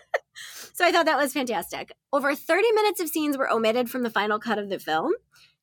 So 0.76 0.84
I 0.84 0.90
thought 0.90 1.06
that 1.06 1.16
was 1.16 1.32
fantastic. 1.32 1.92
Over 2.12 2.34
30 2.34 2.72
minutes 2.72 3.00
of 3.00 3.08
scenes 3.08 3.38
were 3.38 3.48
omitted 3.48 3.88
from 3.88 4.02
the 4.02 4.10
final 4.10 4.40
cut 4.40 4.58
of 4.58 4.68
the 4.70 4.80
film, 4.80 5.12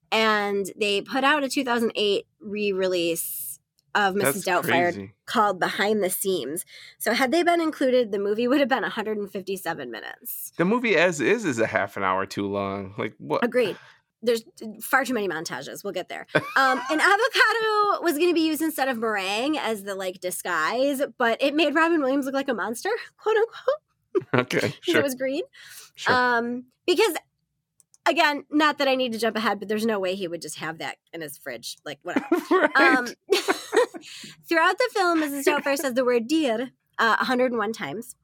and 0.09 0.71
they 0.79 1.01
put 1.01 1.25
out 1.25 1.43
a 1.43 1.49
2008 1.49 2.25
re-release 2.39 3.59
of 3.93 4.15
Mrs. 4.15 4.21
That's 4.21 4.47
Doubtfire 4.47 4.93
crazy. 4.93 5.13
called 5.25 5.59
Behind 5.59 6.01
the 6.01 6.09
Seams. 6.09 6.63
So 6.97 7.11
had 7.13 7.31
they 7.31 7.43
been 7.43 7.59
included, 7.59 8.13
the 8.13 8.19
movie 8.19 8.47
would 8.47 8.61
have 8.61 8.69
been 8.69 8.83
157 8.83 9.91
minutes. 9.91 10.53
The 10.57 10.63
movie 10.63 10.95
as 10.95 11.19
is 11.19 11.43
is 11.43 11.59
a 11.59 11.67
half 11.67 11.97
an 11.97 12.03
hour 12.03 12.25
too 12.25 12.47
long. 12.47 12.93
Like 12.97 13.13
what? 13.17 13.43
Agreed. 13.43 13.75
There's 14.23 14.43
far 14.81 15.03
too 15.05 15.13
many 15.13 15.27
montages. 15.27 15.83
We'll 15.83 15.93
get 15.93 16.09
there. 16.09 16.27
Um, 16.35 16.43
an 16.89 16.99
avocado 16.99 18.03
was 18.03 18.17
going 18.17 18.29
to 18.29 18.33
be 18.35 18.45
used 18.47 18.61
instead 18.61 18.87
of 18.87 18.97
meringue 18.97 19.57
as 19.57 19.83
the 19.83 19.95
like 19.95 20.19
disguise, 20.19 21.01
but 21.17 21.41
it 21.41 21.55
made 21.55 21.73
Robin 21.75 21.99
Williams 22.01 22.25
look 22.25 22.35
like 22.35 22.49
a 22.49 22.53
monster, 22.53 22.89
quote 23.17 23.35
unquote, 23.37 24.45
Okay, 24.45 24.73
sure, 24.81 24.99
it 24.99 25.03
was 25.03 25.15
green. 25.15 25.41
sure. 25.95 26.13
Um, 26.13 26.65
because 26.85 27.15
again, 28.05 28.43
not 28.51 28.77
that 28.79 28.87
I 28.87 28.95
need 28.95 29.13
to 29.13 29.19
jump 29.19 29.35
ahead, 29.37 29.59
but 29.59 29.67
there's 29.67 29.85
no 29.85 29.99
way 29.99 30.15
he 30.15 30.27
would 30.27 30.41
just 30.41 30.57
have 30.59 30.79
that 30.79 30.97
in 31.13 31.21
his 31.21 31.37
fridge. 31.37 31.77
Like 31.85 31.99
whatever. 32.03 32.27
right. 32.51 32.75
Um, 32.77 33.07
throughout 34.47 34.77
the 34.77 34.89
film, 34.93 35.21
Mrs. 35.21 35.45
Doubtfire 35.45 35.77
says 35.77 35.93
the 35.93 36.05
word 36.05 36.27
dear 36.27 36.71
uh, 36.99 37.15
101 37.17 37.73
times. 37.73 38.15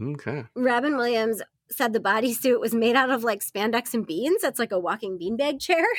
okay. 0.00 0.44
Robin 0.54 0.96
Williams 0.96 1.42
said 1.70 1.92
the 1.92 2.00
bodysuit 2.00 2.60
was 2.60 2.74
made 2.74 2.96
out 2.96 3.10
of 3.10 3.24
like 3.24 3.40
spandex 3.42 3.94
and 3.94 4.06
beans. 4.06 4.42
That's 4.42 4.58
like 4.58 4.72
a 4.72 4.78
walking 4.78 5.18
beanbag 5.18 5.60
chair. 5.60 5.84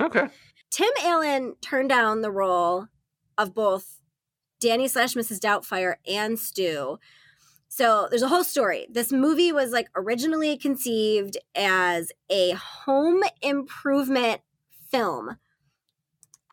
Okay. 0.00 0.28
Tim 0.70 0.90
Allen 1.02 1.56
turned 1.60 1.88
down 1.88 2.22
the 2.22 2.30
role 2.30 2.86
of 3.36 3.52
both 3.52 4.00
Danny 4.60 4.86
slash 4.86 5.14
Mrs. 5.14 5.40
Doubtfire 5.40 5.96
and 6.08 6.38
Stu. 6.38 7.00
So 7.66 8.06
there's 8.08 8.22
a 8.22 8.28
whole 8.28 8.44
story. 8.44 8.86
This 8.88 9.10
movie 9.10 9.50
was 9.50 9.72
like 9.72 9.88
originally 9.96 10.56
conceived 10.56 11.36
as 11.56 12.12
a 12.30 12.52
home 12.52 13.24
improvement 13.42 14.40
film, 14.88 15.38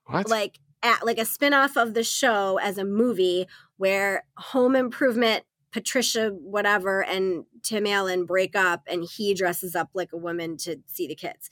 What? 0.08 0.28
like 0.28 0.58
at 0.82 1.06
like 1.06 1.20
a 1.20 1.26
spin-off 1.26 1.78
of 1.78 1.94
the 1.94 2.04
show 2.04 2.58
as 2.58 2.80
a 2.80 2.84
movie 2.84 3.46
where 3.78 4.24
home 4.38 4.76
improvement 4.76 5.44
Patricia 5.76 6.30
whatever 6.30 7.04
and 7.04 7.44
Tim 7.64 7.86
Allen 7.86 8.26
break 8.26 8.56
up 8.56 8.84
and 8.88 9.04
he 9.04 9.34
dresses 9.34 9.76
up 9.76 9.90
like 9.94 10.14
a 10.14 10.18
woman 10.18 10.56
to 10.60 10.78
see 10.88 11.06
the 11.06 11.16
kids 11.16 11.50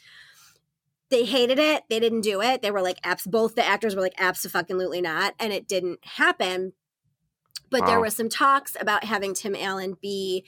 they 1.10 1.26
hated 1.26 1.60
it. 1.60 1.84
They 1.92 2.00
didn't 2.00 2.22
do 2.22 2.42
it. 2.42 2.64
They 2.64 2.72
were 2.72 2.82
like, 2.82 2.98
abs- 3.04 3.28
both 3.28 3.54
the 3.54 3.64
actors 3.64 3.96
were 3.96 4.02
like, 4.02 4.16
absolutely 4.18 5.00
not. 5.00 5.36
And 5.40 5.54
it 5.54 5.68
didn't 5.68 6.00
happen. 6.04 6.74
But 7.70 7.86
there 7.86 7.98
Wow. 8.00 8.06
was 8.06 8.16
some 8.16 8.30
talks 8.30 8.76
about 8.80 9.04
having 9.04 9.36
Tim 9.36 9.56
Allen 9.56 9.96
be 10.02 10.44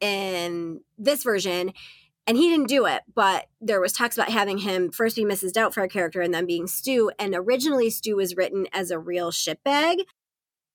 in 0.00 0.80
this 0.98 1.22
version. 1.22 1.72
And 2.26 2.36
he 2.36 2.48
didn't 2.50 2.66
do 2.66 2.84
it, 2.86 3.02
but 3.14 3.46
there 3.60 3.80
was 3.80 3.92
talks 3.92 4.16
about 4.16 4.30
having 4.30 4.58
him 4.58 4.90
first 4.90 5.14
be 5.14 5.24
Mrs. 5.24 5.52
Doubtfire 5.52 5.88
character 5.88 6.20
and 6.20 6.34
then 6.34 6.46
being 6.46 6.66
Stu. 6.66 7.12
And 7.16 7.32
originally 7.36 7.88
Stu 7.88 8.16
was 8.16 8.34
written 8.36 8.66
as 8.72 8.90
a 8.90 8.98
real 8.98 9.30
shitbag. 9.30 9.98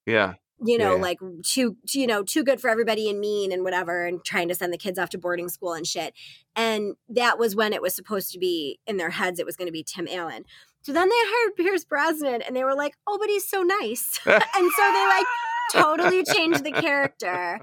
yeah. 0.06 0.36
You 0.64 0.78
know, 0.78 0.96
Yeah. 0.96 1.02
like 1.02 1.20
too, 1.44 1.78
you 1.94 2.08
know, 2.08 2.24
too 2.24 2.44
good 2.44 2.60
for 2.60 2.70
everybody 2.70 3.10
and 3.10 3.20
mean 3.20 3.52
and 3.52 3.64
whatever, 3.64 4.06
and 4.06 4.24
trying 4.24 4.48
to 4.48 4.56
send 4.56 4.74
the 4.74 4.78
kids 4.78 4.98
off 4.98 5.10
to 5.10 5.18
boarding 5.18 5.50
school 5.50 5.74
and 5.74 5.86
shit. 5.86 6.14
And 6.56 6.96
that 7.10 7.38
was 7.38 7.56
when 7.56 7.74
it 7.74 7.82
was 7.82 7.94
supposed 7.94 8.32
to 8.32 8.40
be 8.40 8.80
in 8.88 8.98
their 8.98 9.12
heads. 9.12 9.40
It 9.40 9.46
was 9.46 9.56
going 9.56 9.68
to 9.68 9.72
be 9.72 9.84
Tim 9.84 10.08
Allen. 10.12 10.46
So 10.82 10.94
then 10.94 11.10
they 11.10 11.16
hired 11.16 11.56
Pierce 11.58 11.84
Brosnan, 11.86 12.42
and 12.42 12.56
they 12.56 12.64
were 12.64 12.76
like, 12.76 12.96
"Oh, 13.06 13.18
but 13.20 13.28
he's 13.30 13.48
so 13.48 13.62
nice," 13.62 14.20
and 14.26 14.42
so 14.46 14.94
they 14.94 15.08
like 15.08 15.26
totally 15.74 16.24
changed 16.24 16.64
the 16.64 16.72
character 16.72 17.60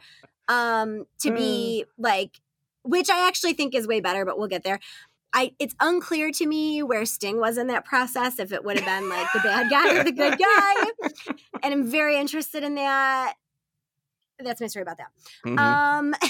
um 0.46 1.06
to 1.18 1.32
be 1.34 1.86
like 1.96 2.38
which 2.82 3.08
i 3.08 3.26
actually 3.26 3.54
think 3.54 3.74
is 3.74 3.86
way 3.86 3.98
better 3.98 4.26
but 4.26 4.36
we'll 4.38 4.46
get 4.46 4.62
there 4.62 4.78
i 5.34 5.52
it's 5.58 5.74
unclear 5.80 6.30
to 6.30 6.46
me 6.46 6.82
where 6.82 7.04
sting 7.04 7.38
was 7.38 7.58
in 7.58 7.66
that 7.66 7.84
process 7.84 8.38
if 8.38 8.52
it 8.52 8.64
would 8.64 8.78
have 8.78 8.86
been 8.86 9.08
like 9.10 9.26
the 9.34 9.40
bad 9.40 9.68
guy 9.68 9.98
or 9.98 10.04
the 10.04 10.12
good 10.12 10.38
guy 10.38 11.34
and 11.62 11.74
i'm 11.74 11.84
very 11.84 12.16
interested 12.16 12.62
in 12.64 12.76
that 12.76 13.34
that's 14.38 14.60
my 14.60 14.66
story 14.66 14.82
about 14.82 14.96
that 14.98 15.08
Mhm. 15.44 15.58
um 15.58 16.14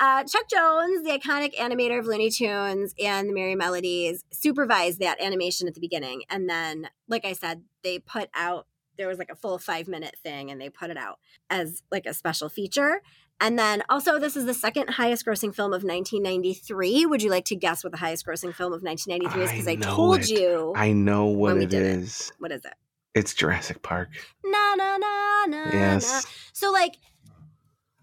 Uh, 0.00 0.24
Chuck 0.24 0.48
Jones, 0.50 1.04
the 1.04 1.10
iconic 1.16 1.54
animator 1.54 2.00
of 2.00 2.06
Looney 2.06 2.28
Tunes 2.28 2.92
and 3.00 3.28
the 3.28 3.32
Merrie 3.32 3.56
Melodies, 3.56 4.24
supervised 4.32 4.98
that 4.98 5.20
animation 5.20 5.68
at 5.68 5.74
the 5.74 5.80
beginning. 5.80 6.24
And 6.28 6.50
then, 6.50 6.88
like 7.06 7.24
I 7.24 7.32
said, 7.32 7.62
they 7.84 8.00
put 8.00 8.28
out, 8.34 8.66
there 8.98 9.06
was 9.06 9.18
like 9.18 9.30
a 9.30 9.36
full 9.36 9.56
five 9.56 9.86
minute 9.86 10.16
thing 10.20 10.50
and 10.50 10.60
they 10.60 10.68
put 10.68 10.90
it 10.90 10.96
out 10.96 11.20
as 11.48 11.84
like 11.92 12.06
a 12.06 12.12
special 12.14 12.48
feature. 12.48 13.02
And 13.44 13.58
then 13.58 13.82
also, 13.90 14.18
this 14.18 14.36
is 14.36 14.46
the 14.46 14.54
second 14.54 14.88
highest 14.88 15.26
grossing 15.26 15.54
film 15.54 15.74
of 15.74 15.84
1993. 15.84 17.04
Would 17.04 17.22
you 17.22 17.28
like 17.28 17.44
to 17.46 17.54
guess 17.56 17.84
what 17.84 17.90
the 17.90 17.98
highest 17.98 18.24
grossing 18.26 18.54
film 18.54 18.72
of 18.72 18.82
1993 18.82 19.42
is? 19.42 19.50
Because 19.50 19.68
I, 19.68 19.72
I 19.72 19.76
told 19.94 20.20
it. 20.20 20.30
you. 20.30 20.72
I 20.74 20.92
know 20.92 21.26
what 21.26 21.58
it 21.58 21.74
it. 21.74 21.82
is. 21.82 22.32
what 22.38 22.50
is 22.52 22.64
it? 22.64 22.72
It's 23.14 23.34
Jurassic 23.34 23.82
Park. 23.82 24.08
Na, 24.42 24.74
na, 24.76 24.96
na, 24.96 25.44
na, 25.46 25.64
na. 25.64 25.70
Yes. 25.72 26.26
So, 26.54 26.72
like, 26.72 26.94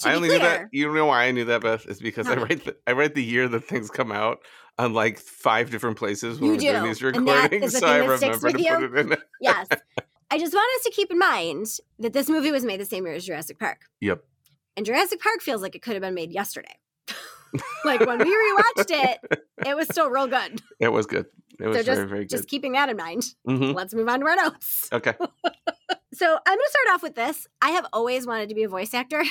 I 0.05 0.13
only 0.13 0.27
clear, 0.29 0.39
knew 0.39 0.45
that. 0.45 0.67
You 0.71 0.93
know 0.93 1.07
why 1.07 1.25
I 1.25 1.31
knew 1.31 1.45
that, 1.45 1.62
Beth? 1.62 1.88
Is 1.88 2.00
because 2.00 2.27
I 2.27 2.36
How? 2.36 2.43
write 2.43 2.63
the, 2.63 2.75
I 2.86 2.91
write 2.91 3.15
the 3.15 3.24
year 3.24 3.48
that 3.48 3.63
things 3.63 3.89
come 3.89 4.12
out 4.12 4.39
on 4.77 4.93
like 4.93 5.17
five 5.17 5.71
different 5.71 5.98
places 5.98 6.39
when 6.39 6.50
You 6.50 6.51
we're 6.53 6.60
doing 6.60 6.81
do, 6.83 6.88
these 6.88 7.01
and 7.01 7.27
that 7.27 7.51
recordings. 7.51 7.74
the 7.74 7.79
So 7.79 7.88
I 7.88 7.98
remember 7.98 8.19
to 8.19 8.29
with 8.45 8.53
put 8.67 8.83
it 8.83 9.12
in. 9.12 9.17
yes. 9.41 9.67
I 10.31 10.38
just 10.38 10.53
want 10.53 10.69
us 10.79 10.83
to 10.86 10.91
keep 10.91 11.12
in 11.12 11.19
mind 11.19 11.65
that 12.00 12.13
this 12.13 12.29
movie 12.29 12.51
was 12.51 12.63
made 12.63 12.79
the 12.79 12.86
same 12.86 13.05
year 13.05 13.15
as 13.15 13.25
Jurassic 13.25 13.60
Park. 13.60 13.81
Yep. 14.00 14.24
And 14.78 14.86
Jurassic 14.86 15.20
Park 15.22 15.42
feels 15.42 15.62
like 15.62 15.75
it 15.75 15.82
could 15.82 15.94
have 15.94 16.01
been 16.01 16.13
made 16.13 16.32
yesterday. 16.32 16.75
like 17.86 18.00
when 18.06 18.20
we 18.20 18.25
rewatched 18.25 18.90
it, 18.90 19.44
it 19.66 19.75
was 19.75 19.88
still 19.90 20.10
real 20.10 20.28
good. 20.28 20.62
It 20.80 20.90
was 20.90 21.06
good. 21.06 21.25
It 21.60 21.68
was 21.68 21.78
So 21.78 21.84
just 21.84 21.98
very 21.98 22.08
very 22.08 22.22
good. 22.22 22.30
just 22.30 22.48
keeping 22.48 22.72
that 22.74 22.90
in 22.90 22.98
mind. 22.98 23.24
hmm 23.46 23.72
Let's 23.72 23.94
move 23.94 24.08
on 24.08 24.22
to 24.22 24.25
our 24.28 24.36
notes. 24.36 24.88
Okay. 24.92 25.13
So 26.13 26.25
I'm 26.28 26.56
going 26.58 26.60
to 26.60 26.70
start 26.70 26.96
off 26.96 27.04
with 27.04 27.16
this. 27.16 27.48
I 27.62 27.70
have 27.72 27.88
always 27.94 28.28
wanted 28.28 28.50
to 28.50 28.54
be 28.56 28.63
a 28.63 28.70
voice 28.70 28.94
actor. 28.94 29.24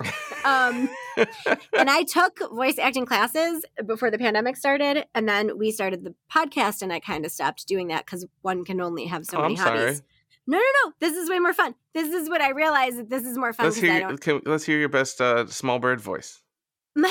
um, 0.44 0.88
and 1.16 1.90
I 1.90 2.04
took 2.04 2.40
voice 2.50 2.78
acting 2.78 3.04
classes 3.04 3.64
before 3.84 4.10
the 4.10 4.18
pandemic 4.18 4.56
started, 4.56 5.04
and 5.14 5.28
then 5.28 5.58
we 5.58 5.70
started 5.70 6.04
the 6.04 6.14
podcast, 6.32 6.80
and 6.80 6.90
I 6.92 7.00
kind 7.00 7.26
of 7.26 7.30
stopped 7.32 7.68
doing 7.68 7.88
that 7.88 8.06
because 8.06 8.26
one 8.40 8.64
can 8.64 8.80
only 8.80 9.04
have 9.06 9.26
so 9.26 9.38
Oh, 9.38 9.42
many 9.42 9.58
I'm 9.60 9.64
sorry. 9.64 9.96
No, 10.46 10.58
no, 10.58 10.64
no. 10.84 10.92
This 11.00 11.16
is 11.16 11.30
way 11.30 11.38
more 11.38 11.52
fun. 11.52 11.74
This 11.94 12.12
is 12.12 12.28
what 12.28 12.40
I 12.40 12.50
realized 12.50 12.98
that 12.98 13.10
this 13.10 13.24
is 13.24 13.38
more 13.38 13.52
fun 13.52 13.66
Let's 13.66 13.76
hear. 13.76 14.16
Can, 14.16 14.40
let's 14.44 14.64
hear 14.64 14.78
your 14.78 14.88
best 14.88 15.20
uh, 15.20 15.46
small 15.46 15.78
bird 15.78 16.00
voice. 16.00 16.42
no, 16.96 17.10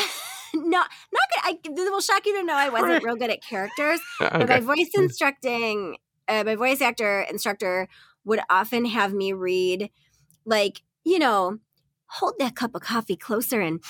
not 0.54 0.90
good. 1.14 1.44
I 1.44 1.58
this 1.64 1.90
will 1.90 2.02
shock 2.02 2.26
you 2.26 2.38
to 2.40 2.44
know 2.44 2.54
I 2.54 2.70
wasn't 2.70 3.04
real 3.04 3.16
good 3.16 3.30
at 3.30 3.42
characters. 3.42 4.00
But 4.20 4.50
my 4.50 4.60
voice 4.60 4.90
instructing, 4.96 5.98
uh, 6.28 6.44
my 6.44 6.56
voice 6.56 6.82
actor 6.82 7.22
instructor 7.22 7.88
would 8.26 8.42
often 8.50 8.86
have 8.86 9.14
me 9.14 9.34
read, 9.34 9.90
like, 10.46 10.82
you 11.04 11.20
know, 11.20 11.58
hold 12.12 12.34
that 12.40 12.56
cup 12.56 12.76
of 12.76 12.82
coffee 12.82 13.16
closer 13.16 13.62
and 13.62 13.82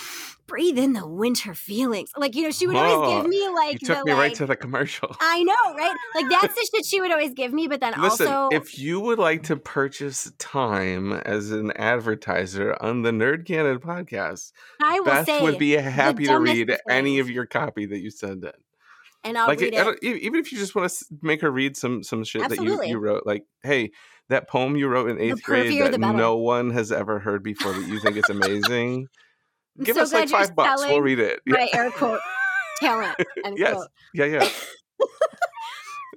breathe 0.46 0.78
in 0.78 0.94
the 0.94 1.08
winter 1.08 1.56
feelings. 1.56 2.12
Like, 2.16 2.36
you 2.36 2.44
know, 2.44 2.52
she 2.52 2.68
would 2.68 2.76
always 2.76 3.16
give 3.16 3.28
me 3.28 3.50
like 3.50 3.82
You 3.82 3.88
took 3.88 3.98
the 4.00 4.06
me 4.06 4.12
like, 4.12 4.20
right 4.20 4.36
to 4.36 4.46
the 4.46 4.56
commercial. 4.56 5.16
I 5.22 5.42
know, 5.44 5.76
right? 5.76 5.96
Like 6.14 6.26
that's 6.42 6.54
the 6.54 6.70
shit 6.72 6.86
she 6.86 7.02
would 7.02 7.12
always 7.12 7.34
give 7.34 7.52
me. 7.52 7.68
But 7.68 7.80
then 7.80 7.94
Listen, 7.98 8.28
also, 8.28 8.56
if 8.56 8.78
you 8.78 9.00
would 9.00 9.18
like 9.18 9.44
to 9.44 9.58
purchase 9.58 10.32
time 10.38 11.14
as 11.14 11.52
an 11.52 11.72
advertiser 11.76 12.78
on 12.80 13.02
the 13.02 13.12
Nerd 13.12 13.46
Canon 13.46 13.80
podcast, 13.80 14.52
I 14.80 15.00
will 15.00 15.06
Beth 15.06 15.26
say, 15.26 15.42
would 15.42 15.58
be 15.58 15.72
happy 15.72 16.26
to 16.26 16.40
read 16.40 16.72
any 16.88 17.20
of 17.20 17.30
your 17.30 17.48
copy 17.48 17.88
that 17.88 18.00
you 18.00 18.12
send 18.12 18.44
in. 18.44 18.52
and 19.24 19.38
I'll 19.38 19.48
like 19.48 19.62
read 19.62 19.74
it. 19.74 20.04
even 20.04 20.40
if 20.40 20.52
you 20.52 20.60
just 20.60 20.76
want 20.76 20.92
to 20.92 21.06
make 21.24 21.42
her 21.42 21.50
read 21.50 21.76
some 21.76 22.04
some 22.04 22.24
shit 22.24 22.48
that 22.48 22.62
you, 22.62 22.84
you 22.84 23.00
wrote 23.00 23.26
like 23.26 23.46
hey 23.64 23.92
that 24.32 24.50
poem 24.50 24.76
you 24.76 24.88
wrote 24.88 25.10
in 25.10 25.20
eighth 25.20 25.44
grade 25.44 25.82
that 25.82 26.00
no 26.00 26.38
one 26.38 26.72
has 26.72 26.92
ever 26.92 27.20
heard 27.20 27.44
before 27.44 27.74
that 27.74 27.88
you 27.88 28.00
think 28.00 28.18
is 28.18 28.30
amazing 28.30 29.08
give 29.84 29.96
so 29.96 30.02
us 30.02 30.14
like 30.14 30.30
five 30.30 30.56
bucks 30.56 30.82
we'll 30.86 31.02
read 31.02 31.20
it 31.20 31.40
yeah 31.46 31.66
air 31.74 31.92
quote 31.92 32.20
talent. 32.80 33.16
Yes. 33.56 33.74
quote. 33.74 33.88
yeah 34.14 34.26
yeah 34.26 34.50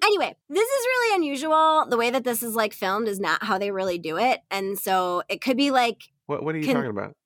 anyway, 0.04 0.34
this 0.48 0.68
is 0.68 0.86
really 0.86 1.16
unusual. 1.16 1.86
The 1.88 1.96
way 1.96 2.10
that 2.10 2.24
this 2.24 2.42
is 2.42 2.54
like 2.54 2.72
filmed 2.72 3.08
is 3.08 3.20
not 3.20 3.42
how 3.42 3.58
they 3.58 3.70
really 3.70 3.98
do 3.98 4.18
it. 4.18 4.40
And 4.50 4.78
so 4.78 5.22
it 5.28 5.40
could 5.40 5.56
be 5.56 5.70
like 5.70 6.02
what, 6.26 6.42
what 6.42 6.54
are 6.54 6.58
you 6.58 6.64
Can- 6.64 6.76
talking 6.76 6.90
about 6.90 7.16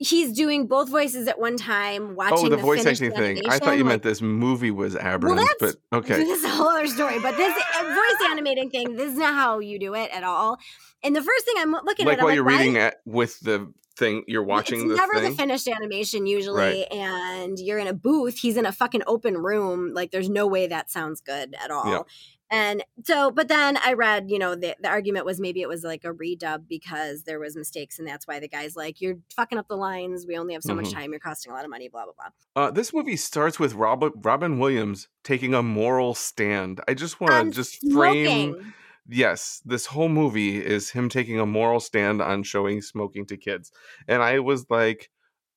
he's 0.00 0.32
doing 0.32 0.66
both 0.66 0.88
voices 0.88 1.28
at 1.28 1.38
one 1.38 1.56
time, 1.56 2.16
watching 2.16 2.46
oh 2.46 2.48
the, 2.48 2.56
voice 2.56 2.82
finished 2.82 3.02
acting 3.02 3.36
thing 3.36 3.50
i 3.50 3.58
thought 3.58 3.76
you 3.76 3.84
like, 3.84 3.90
meant 3.90 4.02
this 4.02 4.22
movie 4.22 4.70
was 4.70 4.96
aberrant 4.96 5.38
that's- 5.38 5.76
but 5.92 5.98
okay 5.98 6.16
This 6.16 6.38
is 6.38 6.44
a 6.44 6.48
whole 6.48 6.68
other 6.68 6.86
story, 6.86 7.18
but 7.20 7.36
this 7.36 7.54
uh, 7.54 7.84
voice 7.84 8.30
animating 8.30 8.70
thing, 8.70 8.96
this 8.96 9.12
is 9.12 9.18
not 9.18 9.34
how 9.34 9.58
you 9.58 9.78
do 9.78 9.94
it 9.94 10.10
at 10.12 10.24
all. 10.24 10.58
And 11.02 11.14
the 11.14 11.22
first 11.22 11.44
thing 11.44 11.54
I'm 11.58 11.72
looking 11.72 12.06
like 12.06 12.14
at, 12.14 12.20
I'm 12.20 12.24
while 12.24 12.34
you're 12.34 12.44
reading 12.44 12.76
at 12.78 12.96
with 13.04 13.38
the 13.40 13.72
thing 13.96 14.24
you're 14.26 14.42
watching 14.42 14.80
it's 14.80 14.88
the 14.88 14.96
never 14.96 15.14
thing 15.14 15.32
the 15.32 15.36
finished 15.36 15.68
animation 15.68 16.26
usually, 16.26 16.86
and 16.86 17.58
you're 17.58 17.78
in 17.78 17.86
a 17.86 17.92
booth. 17.92 18.38
He's 18.38 18.56
in 18.56 18.64
a 18.66 18.72
fucking 18.72 19.02
open 19.06 19.36
room. 19.36 19.92
Like, 19.92 20.10
there's 20.10 20.30
no 20.30 20.46
way 20.46 20.66
that 20.68 20.90
sounds 20.90 21.20
good 21.20 21.54
at 21.62 21.70
all. 21.70 22.06
And 22.50 22.84
so, 23.04 23.30
but 23.30 23.48
then 23.48 23.78
I 23.84 23.92
read, 23.92 24.30
you 24.30 24.38
know, 24.38 24.54
the, 24.56 24.74
the 24.80 24.88
argument 24.88 25.24
was 25.24 25.38
maybe 25.40 25.60
it 25.62 25.68
was 25.68 25.84
like 25.84 26.04
a 26.04 26.12
redub 26.12 26.66
because 26.68 27.22
there 27.22 27.38
was 27.38 27.54
mistakes, 27.56 27.98
and 27.98 28.08
that's 28.08 28.26
why 28.26 28.40
the 28.40 28.48
guy's 28.48 28.74
like, 28.74 29.00
"You're 29.00 29.18
fucking 29.36 29.56
up 29.58 29.68
the 29.68 29.76
lines. 29.76 30.26
We 30.26 30.36
only 30.36 30.54
have 30.54 30.64
so 30.64 30.74
much 30.74 30.86
Mhm. 30.86 30.94
time. 30.94 31.10
You're 31.12 31.20
costing 31.20 31.52
a 31.52 31.54
lot 31.54 31.64
of 31.64 31.70
money." 31.70 31.88
Blah 31.88 32.04
blah 32.04 32.14
blah. 32.14 32.64
uh, 32.64 32.70
this 32.70 32.92
movie 32.92 33.16
starts 33.16 33.60
with 33.60 33.74
Robert, 33.74 34.12
Robin 34.16 34.58
Williams 34.58 35.08
taking 35.22 35.54
a 35.54 35.62
moral 35.62 36.14
stand. 36.14 36.80
I 36.88 36.94
just 36.94 37.20
want 37.20 37.52
to 37.52 37.54
just 37.54 37.80
frame 37.92 38.74
yes, 39.08 39.60
this 39.64 39.86
whole 39.86 40.08
movie 40.08 40.64
is 40.64 40.90
him 40.90 41.08
taking 41.08 41.38
a 41.40 41.46
moral 41.46 41.80
stand 41.80 42.20
on 42.22 42.42
showing 42.42 42.80
smoking 42.82 43.26
to 43.26 43.36
kids. 43.36 43.72
And 44.06 44.22
I 44.22 44.38
was 44.40 44.66
like, 44.70 45.10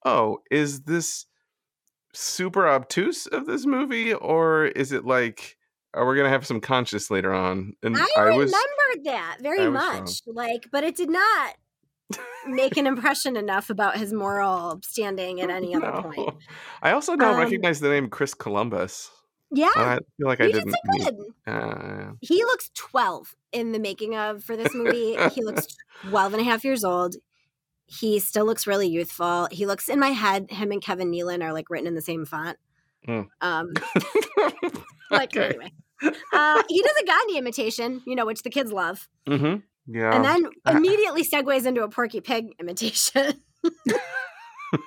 oh, 0.05 0.39
is 0.50 0.81
this 0.83 1.25
super 2.13 2.67
obtuse 2.67 3.27
of 3.27 3.45
this 3.45 3.65
movie? 3.65 4.13
Or 4.13 4.65
is 4.65 4.91
it 4.91 5.05
like, 5.05 5.57
are 5.93 6.15
going 6.15 6.25
to 6.25 6.29
have 6.29 6.45
some 6.45 6.62
conscious 6.62 7.09
later 7.12 7.33
on? 7.33 7.73
And 7.83 7.95
I, 7.97 8.05
I, 8.17 8.21
remembered 8.21 8.43
was. 8.43 8.51
that 9.05 9.38
very 9.41 9.62
I 9.62 9.69
much. 9.69 10.21
Like, 10.27 10.67
but 10.71 10.83
it 10.83 10.95
did 10.95 11.09
not 11.09 11.55
make 12.47 12.77
an 12.77 12.85
impression 12.88 13.35
enough 13.38 13.69
about 13.69 13.97
his 13.97 14.13
moral 14.13 14.79
standing 14.83 15.41
at 15.41 15.50
any 15.51 15.75
other 15.75 15.91
No. 15.91 16.01
point. 16.03 16.35
I 16.81 16.91
also 16.91 17.15
don't 17.15 17.33
Um, 17.35 17.39
recognize 17.39 17.79
the 17.79 17.89
name 17.89 18.09
Chris 18.09 18.33
Columbus. 18.33 19.09
Yeah, 19.55 19.69
I 19.75 20.00
feel 20.17 20.27
like 20.27 20.41
I 20.41 20.45
did 20.47 20.63
didn't. 20.65 20.71
so 21.03 21.12
good. 21.12 21.17
Uh, 21.45 22.12
He 22.21 22.43
looks 22.43 22.71
12 22.73 23.35
in 23.51 23.71
the 23.71 23.77
making 23.79 24.15
of 24.15 24.43
for 24.43 24.55
this 24.57 24.73
movie. 24.73 25.15
he 25.35 25.43
looks 25.43 25.67
12 26.09 26.33
and 26.33 26.41
a 26.41 26.43
half 26.45 26.63
years 26.63 26.83
old. 26.83 27.15
He 27.85 28.17
still 28.19 28.45
looks 28.45 28.65
really 28.65 28.88
youthful. 28.88 29.47
He 29.51 29.67
looks 29.67 29.89
in 29.89 30.00
my 30.00 30.07
head, 30.09 30.50
him 30.50 30.71
and 30.71 30.81
Kevin 30.81 31.12
Nealon 31.12 31.43
are 31.43 31.53
like 31.53 31.69
written 31.69 31.85
in 31.85 31.93
the 31.93 32.01
same 32.01 32.25
font. 32.25 32.57
Mm. 33.07 33.27
Um, 33.41 33.73
like 35.12 35.35
okay. 35.35 35.50
anyway. 35.50 35.71
Uh, 36.33 36.63
he 36.69 36.81
does 36.81 36.95
a 37.01 37.05
Gandhi 37.05 37.38
imitation, 37.38 38.01
you 38.05 38.15
know, 38.15 38.25
which 38.25 38.43
the 38.43 38.50
kids 38.50 38.72
love. 38.72 39.07
hmm 39.27 39.55
Yeah. 39.88 40.15
and 40.15 40.25
then 40.25 40.50
immediately 40.67 41.24
segues 41.24 41.65
into 41.65 41.83
a 41.83 41.89
Porky 41.89 42.22
Pig 42.22 42.53
imitation. 42.60 43.33
um, 44.74 44.83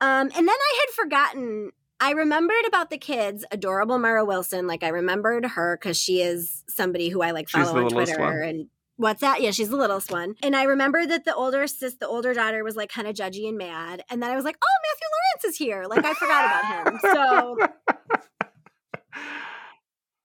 and 0.00 0.30
then 0.32 0.48
I 0.48 0.86
had 0.86 0.94
forgotten. 0.94 1.70
I 2.02 2.12
remembered 2.12 2.64
about 2.66 2.88
the 2.88 2.96
kids, 2.96 3.44
adorable 3.50 3.98
Mara 3.98 4.24
Wilson. 4.24 4.66
Like 4.66 4.82
I 4.82 4.88
remembered 4.88 5.44
her 5.44 5.76
because 5.78 5.98
she 5.98 6.22
is 6.22 6.64
somebody 6.68 7.10
who 7.10 7.20
I 7.20 7.32
like 7.32 7.48
She's 7.48 7.62
follow 7.62 7.80
the 7.80 7.84
on 7.84 7.90
Twitter. 7.90 8.18
one. 8.18 8.32
And 8.42 8.66
what's 8.96 9.20
that? 9.20 9.42
Yeah, 9.42 9.50
she's 9.50 9.68
the 9.68 9.76
littlest 9.76 10.10
one. 10.10 10.34
And 10.42 10.56
I 10.56 10.62
remember 10.62 11.06
that 11.06 11.26
the 11.26 11.34
older 11.34 11.66
sis, 11.66 11.96
the 11.96 12.08
older 12.08 12.32
daughter, 12.32 12.64
was 12.64 12.74
like 12.74 12.90
kind 12.90 13.06
of 13.06 13.14
judgy 13.14 13.46
and 13.46 13.58
mad. 13.58 14.02
And 14.08 14.22
then 14.22 14.30
I 14.30 14.36
was 14.36 14.46
like, 14.46 14.56
oh, 14.62 14.78
Matthew 14.88 15.08
Lawrence 15.12 15.44
is 15.44 15.56
here. 15.58 15.84
Like 15.86 16.04
I 16.06 16.14
forgot 16.14 16.46
about 16.46 16.86
him. 16.88 17.00
So 17.14 18.18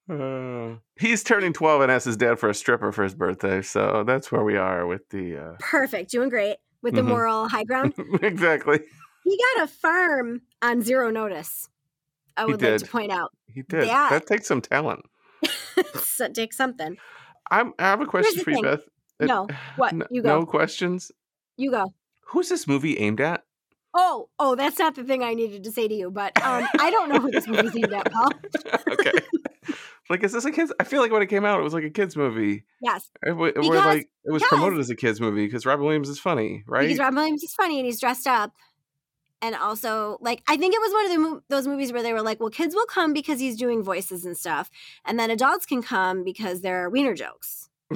Uh, 0.09 0.75
he's 0.99 1.23
turning 1.23 1.51
12 1.53 1.81
and 1.81 1.91
asked 1.91 2.05
his 2.05 2.17
dad 2.17 2.37
for 2.39 2.49
a 2.49 2.53
stripper 2.53 2.91
for 2.91 3.03
his 3.03 3.15
birthday. 3.15 3.61
So 3.61 4.03
that's 4.05 4.31
where 4.31 4.43
we 4.43 4.55
are 4.57 4.85
with 4.85 5.09
the. 5.09 5.37
Uh... 5.37 5.53
perfect, 5.59 6.11
doing 6.11 6.29
great 6.29 6.57
with 6.81 6.93
the 6.95 7.01
Mhm. 7.01 7.07
moral 7.07 7.47
high 7.47 7.63
ground. 7.63 7.93
exactly. 8.21 8.79
He 9.23 9.39
got 9.55 9.63
a 9.63 9.67
farm 9.67 10.41
on 10.61 10.81
zero 10.81 11.09
notice. 11.09 11.69
I 12.37 12.45
would 12.45 12.61
like 12.61 12.77
to 12.79 12.85
point 12.85 13.11
out. 13.11 13.31
He 13.47 13.63
did. 13.63 13.87
Yeah. 13.87 14.09
That 14.09 14.27
takes 14.27 14.47
some 14.47 14.61
talent. 14.61 15.01
so 15.95 16.27
take 16.29 16.53
something. 16.53 16.97
I'm, 17.49 17.73
I 17.79 17.83
have 17.83 18.01
a 18.01 18.05
question 18.05 18.43
for 18.43 18.51
you. 18.51 18.61
Beth. 18.61 18.81
No. 19.19 19.47
What? 19.77 19.93
You 20.11 20.21
go. 20.21 20.39
No 20.39 20.45
questions. 20.45 21.11
You 21.57 21.71
go. 21.71 21.93
Who's 22.27 22.49
this 22.49 22.67
movie 22.67 22.97
aimed 22.99 23.21
at? 23.21 23.43
Oh, 23.97 24.27
oh, 24.39 24.55
that's 24.55 24.77
not 24.77 24.95
the 24.95 25.05
thing 25.05 25.23
I 25.23 25.33
needed 25.33 25.63
to 25.63 25.71
say 25.71 25.87
to 25.87 25.93
you, 25.93 26.11
but 26.11 26.37
um, 26.43 26.67
I 26.79 26.91
don't 26.91 27.07
know 27.07 27.19
who 27.19 27.31
this 27.31 27.47
movie's 27.47 27.73
aimed 27.77 27.93
at, 27.93 28.11
Paul. 28.11 28.29
okay. 28.91 29.11
Like, 30.09 30.23
is 30.23 30.31
this 30.33 30.45
a 30.45 30.51
kids? 30.51 30.71
I 30.79 30.83
feel 30.83 31.01
like 31.01 31.11
when 31.11 31.21
it 31.21 31.27
came 31.27 31.45
out, 31.45 31.59
it 31.59 31.63
was 31.63 31.73
like 31.73 31.83
a 31.83 31.89
kids 31.89 32.15
movie. 32.15 32.63
Yes, 32.81 33.09
It, 33.23 33.31
it 33.31 33.55
Because- 33.55 33.65
like 33.67 34.09
it 34.25 34.31
was 34.31 34.41
yes. 34.41 34.49
promoted 34.49 34.79
as 34.79 34.89
a 34.89 34.95
kids 34.95 35.19
movie 35.21 35.45
because 35.45 35.65
Robin 35.65 35.85
Williams 35.85 36.09
is 36.09 36.19
funny, 36.19 36.63
right? 36.67 36.83
because 36.87 36.99
Robin 36.99 37.15
Williams 37.15 37.43
is 37.43 37.53
funny 37.53 37.79
and 37.79 37.85
he's 37.85 37.99
dressed 37.99 38.27
up, 38.27 38.53
and 39.41 39.55
also 39.55 40.17
like 40.21 40.41
I 40.47 40.57
think 40.57 40.73
it 40.75 40.79
was 40.81 40.93
one 40.93 41.05
of 41.05 41.11
the 41.11 41.17
mo- 41.19 41.41
those 41.49 41.67
movies 41.67 41.91
where 41.93 42.01
they 42.03 42.13
were 42.13 42.21
like, 42.21 42.39
well, 42.39 42.49
kids 42.49 42.73
will 42.75 42.85
come 42.87 43.13
because 43.13 43.39
he's 43.39 43.55
doing 43.57 43.83
voices 43.83 44.25
and 44.25 44.35
stuff, 44.37 44.69
and 45.05 45.19
then 45.19 45.29
adults 45.31 45.65
can 45.65 45.81
come 45.83 46.23
because 46.23 46.61
there 46.61 46.83
are 46.83 46.89
wiener 46.89 47.13
jokes. 47.13 47.69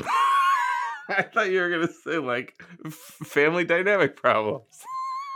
I 1.09 1.23
thought 1.23 1.49
you 1.49 1.59
were 1.61 1.69
gonna 1.69 1.87
say 1.87 2.19
like 2.19 2.61
f- 2.85 2.93
family 2.93 3.65
dynamic 3.65 4.15
problems. 4.15 4.83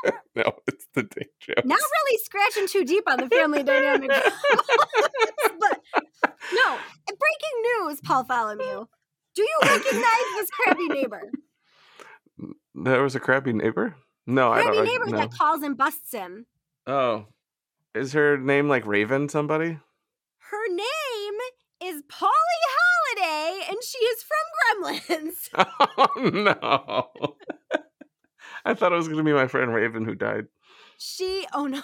no, 0.36 0.44
it's 0.68 0.86
the 0.94 1.04
day 1.04 1.28
joke. 1.40 1.66
Not 1.66 1.80
really 1.80 2.20
scratching 2.24 2.68
too 2.68 2.86
deep 2.86 3.04
on 3.08 3.18
the 3.18 3.30
family 3.30 3.64
dynamic, 3.64 4.10
but 5.60 5.82
no. 6.54 6.78
Breaking 7.08 7.88
news, 7.88 8.02
Paul 8.02 8.26
Tholomew. 8.26 8.88
Do 9.36 9.42
you 9.42 9.60
recognize 9.64 10.26
this 10.36 10.50
crabby 10.52 10.88
neighbor? 10.90 11.32
There 12.76 13.04
was 13.04 13.16
a 13.16 13.20
crabby 13.20 13.54
neighbor. 13.54 13.96
No, 14.26 14.52
I 14.52 14.62
Crabby 14.62 14.78
don't. 14.78 14.86
neighbor 14.86 15.06
no. 15.08 15.18
that 15.18 15.32
calls 15.32 15.64
and 15.64 15.78
busts 15.78 16.14
him. 16.14 16.46
Oh, 16.88 17.26
is 17.94 18.14
her 18.14 18.38
name 18.38 18.68
like 18.70 18.86
Raven? 18.86 19.30
Somebody? 19.30 19.80
Her 20.38 20.70
name 20.70 21.34
is 21.84 22.04
Polly 22.08 22.32
Holliday, 23.18 23.66
and 23.70 23.78
she 23.84 23.98
is 24.00 24.24
from 24.24 24.38
Gremlins. 25.20 25.50
Oh 25.96 26.30
no! 26.30 27.36
I 28.66 28.74
thought 28.74 28.94
it 28.94 28.96
was 28.96 29.08
gonna 29.08 29.24
be 29.24 29.34
my 29.34 29.48
friend 29.48 29.74
Raven 29.74 30.06
who 30.06 30.16
died. 30.16 30.46
She, 30.98 31.46
oh 31.54 31.68
no, 31.68 31.82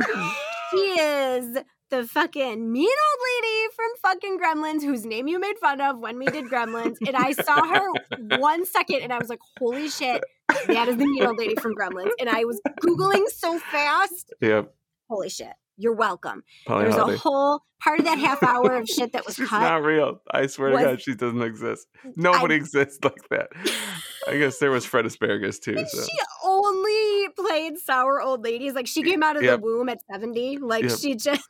she 0.70 0.76
is 0.76 1.58
the 1.90 2.06
fucking 2.06 2.72
mean 2.72 2.88
old 2.88 3.20
lady 3.42 3.72
from 3.74 3.90
fucking 4.02 4.38
Gremlins, 4.38 4.82
whose 4.82 5.04
name 5.04 5.28
you 5.28 5.38
made 5.38 5.58
fun 5.58 5.80
of 5.80 5.98
when 5.98 6.18
we 6.18 6.26
did 6.26 6.46
Gremlins. 6.46 6.96
And 7.06 7.16
I 7.16 7.32
saw 7.32 7.66
her 7.66 8.38
one 8.38 8.64
second, 8.66 9.00
and 9.02 9.12
I 9.12 9.18
was 9.18 9.28
like, 9.28 9.40
"Holy 9.58 9.88
shit, 9.88 10.22
that 10.68 10.88
is 10.88 10.96
the 10.96 11.06
mean 11.06 11.24
old 11.24 11.38
lady 11.38 11.54
from 11.56 11.74
Gremlins." 11.74 12.10
And 12.20 12.28
I 12.28 12.44
was 12.44 12.60
googling 12.80 13.26
so 13.28 13.58
fast. 13.58 14.32
Yep, 14.40 14.72
Holy 15.08 15.28
shit, 15.28 15.52
you're 15.76 15.94
welcome. 15.94 16.42
Polly 16.66 16.84
There's 16.84 16.94
Holliday. 16.96 17.14
a 17.16 17.18
whole 17.18 17.60
part 17.82 17.98
of 17.98 18.04
that 18.06 18.18
half 18.18 18.42
hour 18.42 18.74
of 18.76 18.88
shit 18.88 19.12
that 19.12 19.26
was 19.26 19.36
She's 19.36 19.48
cut. 19.48 19.60
not 19.60 19.82
real. 19.82 20.20
I 20.30 20.46
swear 20.46 20.70
was- 20.70 20.80
to 20.80 20.84
God, 20.86 21.02
she 21.02 21.14
doesn't 21.14 21.42
exist. 21.42 21.86
Nobody 22.16 22.54
I- 22.54 22.58
exists 22.58 22.98
like 23.02 23.28
that. 23.30 23.48
I 24.28 24.38
guess 24.38 24.58
there 24.58 24.70
was 24.70 24.84
Fred 24.86 25.04
Asparagus 25.06 25.58
too. 25.58 25.76
So 25.86 26.02
she 26.04 26.18
only 26.44 27.28
played 27.36 27.78
sour 27.78 28.20
old 28.22 28.42
ladies. 28.44 28.74
Like 28.74 28.86
she 28.86 29.02
came 29.02 29.22
out 29.22 29.36
of 29.36 29.42
Yep. 29.42 29.60
the 29.60 29.64
womb 29.66 29.88
at 29.88 29.98
70. 30.10 30.58
Like 30.58 30.84
Yep. 30.84 30.98
she 30.98 31.14
just 31.14 31.46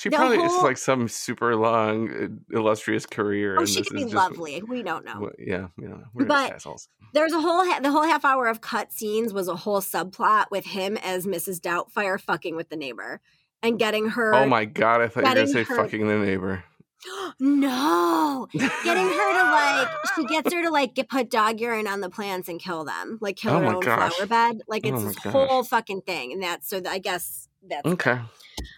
she 0.00 0.10
probably 0.10 0.38
it's 0.38 0.52
whole- 0.54 0.64
like 0.64 0.78
some 0.78 1.08
super 1.08 1.54
long, 1.56 2.10
uh, 2.10 2.56
illustrious 2.56 3.06
career. 3.06 3.56
Oh, 3.56 3.60
and 3.60 3.68
she 3.68 3.80
this 3.80 3.88
could 3.88 3.98
is 3.98 4.04
be 4.06 4.10
just- 4.10 4.14
lovely. 4.14 4.62
We 4.62 4.82
don't 4.82 5.04
know. 5.04 5.30
Yeah, 5.38 5.68
yeah, 5.80 5.98
we're 6.14 6.24
But- 6.26 6.52
assholes. 6.54 6.88
There's 7.12 7.32
a 7.32 7.40
whole 7.40 7.64
ha- 7.64 7.80
the 7.82 7.90
whole 7.90 8.04
half 8.04 8.24
hour 8.24 8.46
of 8.46 8.60
cut 8.60 8.92
scenes 8.92 9.32
was 9.32 9.48
a 9.48 9.56
whole 9.56 9.80
subplot 9.80 10.46
with 10.52 10.64
him 10.64 10.96
as 10.98 11.26
Mrs. 11.26 11.60
Doubtfire 11.60 12.20
fucking 12.20 12.54
with 12.56 12.68
the 12.68 12.76
neighbor 12.76 13.20
and 13.62 13.78
getting 13.78 14.10
her 14.10 14.34
Oh 14.34 14.46
my 14.46 14.64
god! 14.64 15.00
I 15.02 15.08
thought 15.08 15.24
you 15.24 15.28
were 15.30 15.34
gonna 15.34 15.46
say 15.48 15.64
her- 15.64 15.76
fucking 15.76 16.06
the 16.06 16.18
neighbor. 16.18 16.64
no 17.40 18.46
getting 18.52 19.08
her 19.08 19.32
to 19.32 19.44
like 19.50 19.88
she 20.14 20.24
gets 20.26 20.52
her 20.52 20.62
to 20.62 20.70
like 20.70 20.94
get 20.94 21.08
put 21.08 21.30
dog 21.30 21.58
urine 21.58 21.86
on 21.86 22.00
the 22.02 22.10
plants 22.10 22.48
and 22.48 22.60
kill 22.60 22.84
them 22.84 23.18
like 23.22 23.36
kill 23.36 23.54
Oh 23.54 23.60
her 23.60 23.66
own 23.74 23.80
gosh. 23.80 24.12
flower 24.14 24.26
bed 24.26 24.60
like 24.68 24.86
it's 24.86 25.00
Oh 25.00 25.06
this 25.06 25.16
gosh. 25.18 25.32
whole 25.32 25.64
fucking 25.64 26.02
thing 26.02 26.32
and 26.32 26.42
that's 26.42 26.68
so 26.68 26.78
th- 26.80 26.92
I 26.92 26.98
guess 26.98 27.48
that's 27.66 27.86
Okay. 27.86 28.18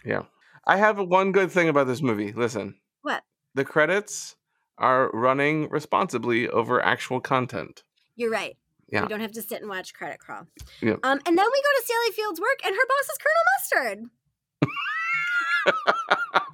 Yeah. 0.04 0.22
I 0.66 0.76
have 0.76 0.98
one 0.98 1.32
good 1.32 1.50
thing 1.50 1.68
about 1.68 1.86
this 1.86 2.02
movie. 2.02 2.32
Listen. 2.32 2.76
What? 3.02 3.22
The 3.54 3.64
credits 3.64 4.36
are 4.78 5.10
running 5.12 5.68
responsibly 5.70 6.48
over 6.48 6.80
actual 6.84 7.20
content. 7.20 7.82
You're 8.16 8.30
right. 8.30 8.56
Yeah. 8.88 9.02
You 9.02 9.08
don't 9.08 9.20
have 9.20 9.32
to 9.32 9.42
sit 9.42 9.60
and 9.60 9.70
watch 9.70 9.94
credit 9.94 10.18
crawl. 10.18 10.46
Yep. 10.80 11.00
Um, 11.02 11.20
and 11.26 11.38
then 11.38 11.46
we 11.46 11.62
go 11.62 11.80
to 11.80 11.84
Sally 11.86 12.10
Field's 12.14 12.40
work, 12.40 12.60
and 12.64 12.74
her 12.74 12.86
boss 12.88 13.08
is 13.08 13.18
Colonel 13.18 13.44
Mustard. 13.56 14.10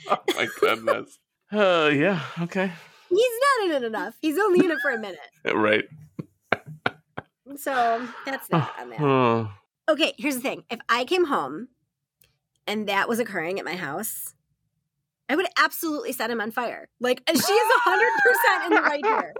oh 0.09 0.18
my 0.37 0.49
goodness. 0.61 1.18
Uh, 1.51 1.90
yeah. 1.90 2.21
Okay. 2.42 2.71
He's 3.09 3.33
not 3.40 3.64
in 3.64 3.83
it 3.83 3.87
enough. 3.87 4.14
He's 4.21 4.37
only 4.37 4.62
in 4.66 4.71
it 4.71 4.77
for 4.83 4.90
a 4.90 4.99
minute. 4.99 5.18
Right. 5.55 5.85
So 7.57 8.07
that's 8.27 8.51
not 8.51 8.75
on. 8.79 8.92
Oh. 9.03 9.51
Okay, 9.90 10.12
here's 10.18 10.35
the 10.35 10.42
thing. 10.42 10.64
If 10.68 10.79
I 10.90 11.07
came 11.07 11.25
home 11.25 11.68
and 12.68 12.88
that 12.88 13.09
was 13.09 13.18
occurring 13.18 13.59
at 13.59 13.64
my 13.64 13.74
house, 13.74 14.35
I 15.28 15.35
would 15.37 15.46
absolutely 15.59 16.12
set 16.12 16.31
him 16.31 16.40
on 16.40 16.52
fire. 16.52 16.88
Like 17.00 17.22
she 17.28 17.33
is 17.35 17.42
hundred 17.85 18.12
percent 18.22 18.64
in 18.66 18.76
the 18.76 18.83
right 18.83 19.04
here. 19.04 19.35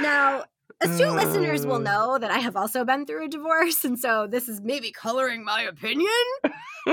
Now, 0.00 0.44
astute 0.80 1.12
listeners 1.14 1.66
will 1.66 1.76
Uh. 1.76 1.90
know 1.90 2.18
that 2.18 2.30
I 2.30 2.38
have 2.38 2.56
also 2.56 2.84
been 2.84 3.06
through 3.06 3.26
a 3.26 3.28
divorce, 3.28 3.84
and 3.84 3.98
so 3.98 4.26
this 4.26 4.48
is 4.48 4.60
maybe 4.60 4.90
coloring 4.90 5.44
my 5.44 5.62
opinion. 5.62 6.10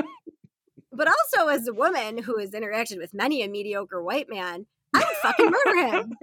but 0.92 1.08
also, 1.08 1.48
as 1.48 1.68
a 1.68 1.74
woman 1.74 2.18
who 2.20 2.38
has 2.40 2.52
interacted 2.52 2.98
with 2.98 3.14
many 3.14 3.44
a 3.44 3.48
mediocre 3.48 4.02
white 4.04 4.30
man, 4.30 4.66
I 4.94 5.00
would 5.00 5.18
fucking 5.22 5.52
murder 5.52 5.88
him. 5.88 6.14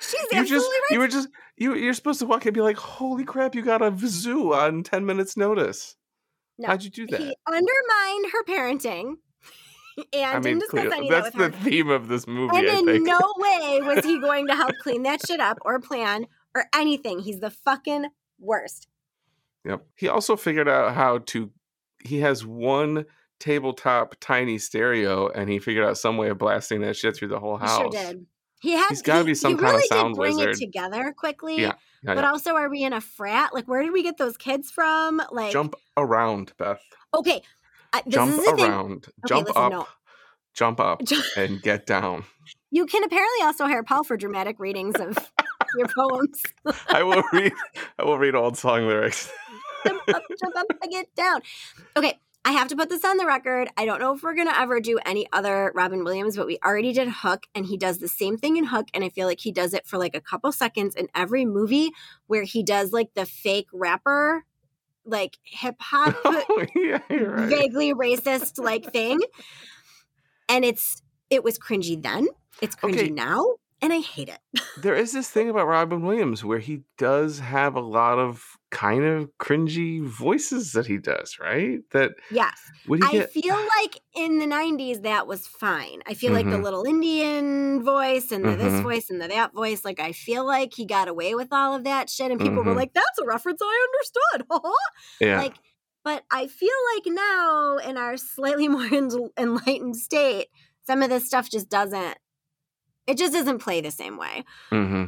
She's 0.00 0.14
you 0.32 0.38
absolutely 0.40 0.46
just 0.48 0.66
right. 0.68 0.88
you 0.90 0.98
were 0.98 1.08
just 1.08 1.28
you 1.56 1.74
you're 1.76 1.94
supposed 1.94 2.18
to 2.20 2.26
walk 2.26 2.42
in 2.42 2.48
and 2.48 2.54
be 2.54 2.60
like, 2.60 2.76
holy 2.76 3.24
crap, 3.24 3.54
you 3.54 3.62
got 3.62 3.82
a 3.82 3.94
zoo 4.04 4.52
on 4.52 4.82
ten 4.82 5.06
minutes 5.06 5.36
notice. 5.36 5.94
No, 6.58 6.68
How'd 6.68 6.82
you 6.84 6.90
do 6.90 7.06
that? 7.08 7.20
He 7.20 7.34
undermined 7.46 8.32
her 8.32 8.44
parenting 8.44 9.14
and 10.12 10.24
I 10.24 10.34
mean, 10.34 10.42
didn't 10.58 10.60
discuss 10.60 10.80
clearly, 10.88 11.08
that's 11.08 11.30
that 11.36 11.52
the 11.52 11.56
her. 11.58 11.64
theme 11.64 11.88
of 11.90 12.08
this 12.08 12.26
movie. 12.26 12.56
And 12.56 12.68
I 12.68 12.78
in 12.78 12.86
think. 12.86 13.06
no 13.06 13.18
way 13.36 13.80
was 13.82 14.04
he 14.04 14.18
going 14.20 14.46
to 14.48 14.54
help 14.54 14.74
clean 14.82 15.02
that 15.04 15.26
shit 15.26 15.40
up 15.40 15.58
or 15.62 15.80
plan 15.80 16.26
or 16.54 16.64
anything. 16.74 17.18
He's 17.20 17.40
the 17.40 17.50
fucking 17.50 18.06
worst. 18.38 18.88
Yep. 19.64 19.84
He 19.96 20.08
also 20.08 20.36
figured 20.36 20.68
out 20.68 20.94
how 20.94 21.18
to. 21.18 21.50
He 22.04 22.18
has 22.20 22.44
one 22.44 23.04
tabletop 23.38 24.16
tiny 24.20 24.58
stereo, 24.58 25.28
and 25.28 25.48
he 25.48 25.58
figured 25.58 25.84
out 25.84 25.98
some 25.98 26.16
way 26.16 26.28
of 26.30 26.38
blasting 26.38 26.80
that 26.80 26.96
shit 26.96 27.16
through 27.16 27.28
the 27.28 27.38
whole 27.38 27.58
He 27.58 27.66
house. 27.66 27.78
sure 27.78 27.90
did. 27.90 28.26
He 28.62 28.72
had. 28.72 28.86
He's 28.88 29.02
gotta 29.02 29.20
he- 29.20 29.26
be 29.26 29.34
some 29.34 29.56
kind 29.56 29.66
of 29.68 29.72
really 29.74 29.86
sound 29.88 30.14
did 30.14 30.18
bring 30.20 30.36
wizard. 30.36 30.50
it 30.56 30.58
together 30.58 31.12
quickly. 31.16 31.56
Yeah, 31.60 31.72
Yeah, 32.02 32.14
but 32.14 32.18
yeah. 32.18 32.30
also, 32.30 32.54
are 32.54 32.70
we 32.70 32.82
in 32.84 32.92
a 32.92 33.00
frat? 33.00 33.52
Like, 33.52 33.66
where 33.66 33.82
did 33.82 33.92
we 33.92 34.02
get 34.02 34.16
those 34.18 34.36
kids 34.36 34.70
from? 34.70 35.20
Like, 35.32 35.52
Jump 35.52 35.74
around, 35.96 36.52
Beth. 36.58 36.80
okay, 37.14 37.42
this 37.92 38.02
Jump 38.14 38.30
is 38.32 38.44
the 38.44 38.52
thing. 38.56 38.64
around. 38.64 39.06
jump 39.26 39.48
listen, 39.48 39.62
up. 39.62 39.72
no. 39.72 39.86
Jump 40.54 40.80
up 40.80 41.00
and 41.36 41.60
get 41.62 41.86
down. 41.86 42.24
You 42.70 42.86
can 42.86 43.02
apparently 43.04 43.42
also 43.44 43.66
hire 43.66 43.82
Paul 43.82 44.04
for 44.04 44.16
dramatic 44.16 44.58
readings 44.58 44.94
of 45.00 45.16
your 45.76 45.88
poems. 45.88 46.42
I 46.88 47.02
will 47.02 47.22
read. 47.32 47.52
I 47.98 48.04
will 48.04 48.18
read 48.18 48.34
old 48.34 48.56
song 48.58 48.86
lyrics. 48.86 49.30
jump 49.86 50.02
up, 50.08 50.22
jump 50.40 50.56
up, 50.56 50.66
I 50.82 50.86
get 50.86 51.14
down. 51.16 51.40
Okay, 51.96 52.18
I 52.44 52.52
have 52.52 52.68
to 52.68 52.76
put 52.76 52.88
this 52.88 53.04
on 53.04 53.18
the 53.18 53.26
record. 53.26 53.68
I 53.76 53.84
don't 53.84 54.00
know 54.00 54.14
if 54.14 54.22
we're 54.22 54.34
gonna 54.34 54.54
ever 54.56 54.80
do 54.80 54.98
any 55.06 55.28
other 55.32 55.70
Robin 55.76 56.02
Williams, 56.02 56.36
but 56.36 56.46
we 56.46 56.58
already 56.64 56.92
did 56.92 57.08
Hook, 57.08 57.44
and 57.54 57.64
he 57.66 57.76
does 57.76 57.98
the 57.98 58.08
same 58.08 58.36
thing 58.36 58.56
in 58.56 58.64
Hook, 58.64 58.88
and 58.92 59.04
I 59.04 59.10
feel 59.10 59.28
like 59.28 59.40
he 59.40 59.52
does 59.52 59.74
it 59.74 59.86
for 59.86 59.96
like 59.96 60.16
a 60.16 60.20
couple 60.20 60.50
seconds 60.50 60.96
in 60.96 61.06
every 61.14 61.44
movie 61.44 61.90
where 62.26 62.42
he 62.42 62.64
does 62.64 62.92
like 62.92 63.14
the 63.14 63.26
fake 63.26 63.68
rapper, 63.72 64.44
like 65.04 65.38
hip 65.44 65.76
hop, 65.78 66.16
oh, 66.24 66.66
yeah, 66.74 66.98
right. 67.10 67.48
vaguely 67.48 67.94
racist 67.94 68.58
like 68.58 68.92
thing, 68.92 69.20
and 70.48 70.64
it's 70.64 71.00
it 71.30 71.44
was 71.44 71.58
cringy 71.60 72.00
then, 72.02 72.26
it's 72.60 72.74
cringy 72.74 73.02
Okay. 73.02 73.10
now, 73.10 73.44
and 73.82 73.92
I 73.92 73.98
hate 73.98 74.28
it. 74.30 74.38
There 74.80 74.94
is 74.94 75.12
this 75.12 75.28
thing 75.28 75.50
about 75.50 75.66
Robin 75.66 76.00
Williams 76.06 76.44
where 76.44 76.60
he 76.60 76.84
does 76.96 77.40
have 77.40 77.74
a 77.74 77.80
lot 77.80 78.18
of 78.18 78.56
kind 78.70 79.04
of 79.04 79.28
cringy 79.38 80.02
voices 80.02 80.72
that 80.72 80.86
he 80.86 80.96
does, 80.96 81.36
right? 81.38 81.80
That 81.90 82.12
Yes. 82.30 82.54
I 83.02 83.12
get? 83.12 83.30
feel 83.32 83.54
like 83.80 84.00
in 84.14 84.38
the 84.38 84.46
90s 84.46 85.02
that 85.02 85.26
was 85.26 85.46
fine. 85.46 86.02
I 86.06 86.14
feel 86.14 86.32
like 86.32 86.46
the 86.48 86.56
Mhm. 86.56 86.62
little 86.64 86.84
Indian 86.84 87.82
voice 87.84 88.32
and 88.32 88.44
the 88.44 88.56
this 88.56 88.72
Mhm. 88.72 88.82
voice 88.82 89.10
and 89.10 89.20
the 89.20 89.28
that 89.28 89.52
voice, 89.52 89.84
like 89.84 90.00
I 90.00 90.12
feel 90.12 90.46
like 90.46 90.72
he 90.74 90.86
got 90.86 91.08
away 91.08 91.34
with 91.34 91.52
all 91.52 91.74
of 91.74 91.84
that 91.84 92.08
shit 92.08 92.30
and 92.30 92.40
people 92.40 92.62
were 92.64 92.72
Mhm. 92.72 92.76
like, 92.76 92.94
that's 92.94 93.18
a 93.20 93.26
reference 93.26 93.60
I 93.62 93.88
understood. 93.92 94.46
yeah. 95.20 95.38
Like, 95.38 95.56
but 96.04 96.24
I 96.30 96.46
feel 96.46 96.78
like 96.94 97.04
now 97.06 97.76
in 97.76 97.96
our 97.98 98.16
slightly 98.16 98.68
more 98.76 98.88
en- 98.90 99.30
enlightened 99.38 99.96
state, 99.96 100.48
some 100.86 101.02
of 101.02 101.10
this 101.10 101.26
stuff 101.26 101.50
just 101.50 101.68
doesn't, 101.68 102.16
it 103.06 103.18
just 103.18 103.32
doesn't 103.32 103.58
play 103.58 103.80
the 103.80 103.90
same 103.90 104.16
way. 104.16 104.44
hmm 104.70 105.04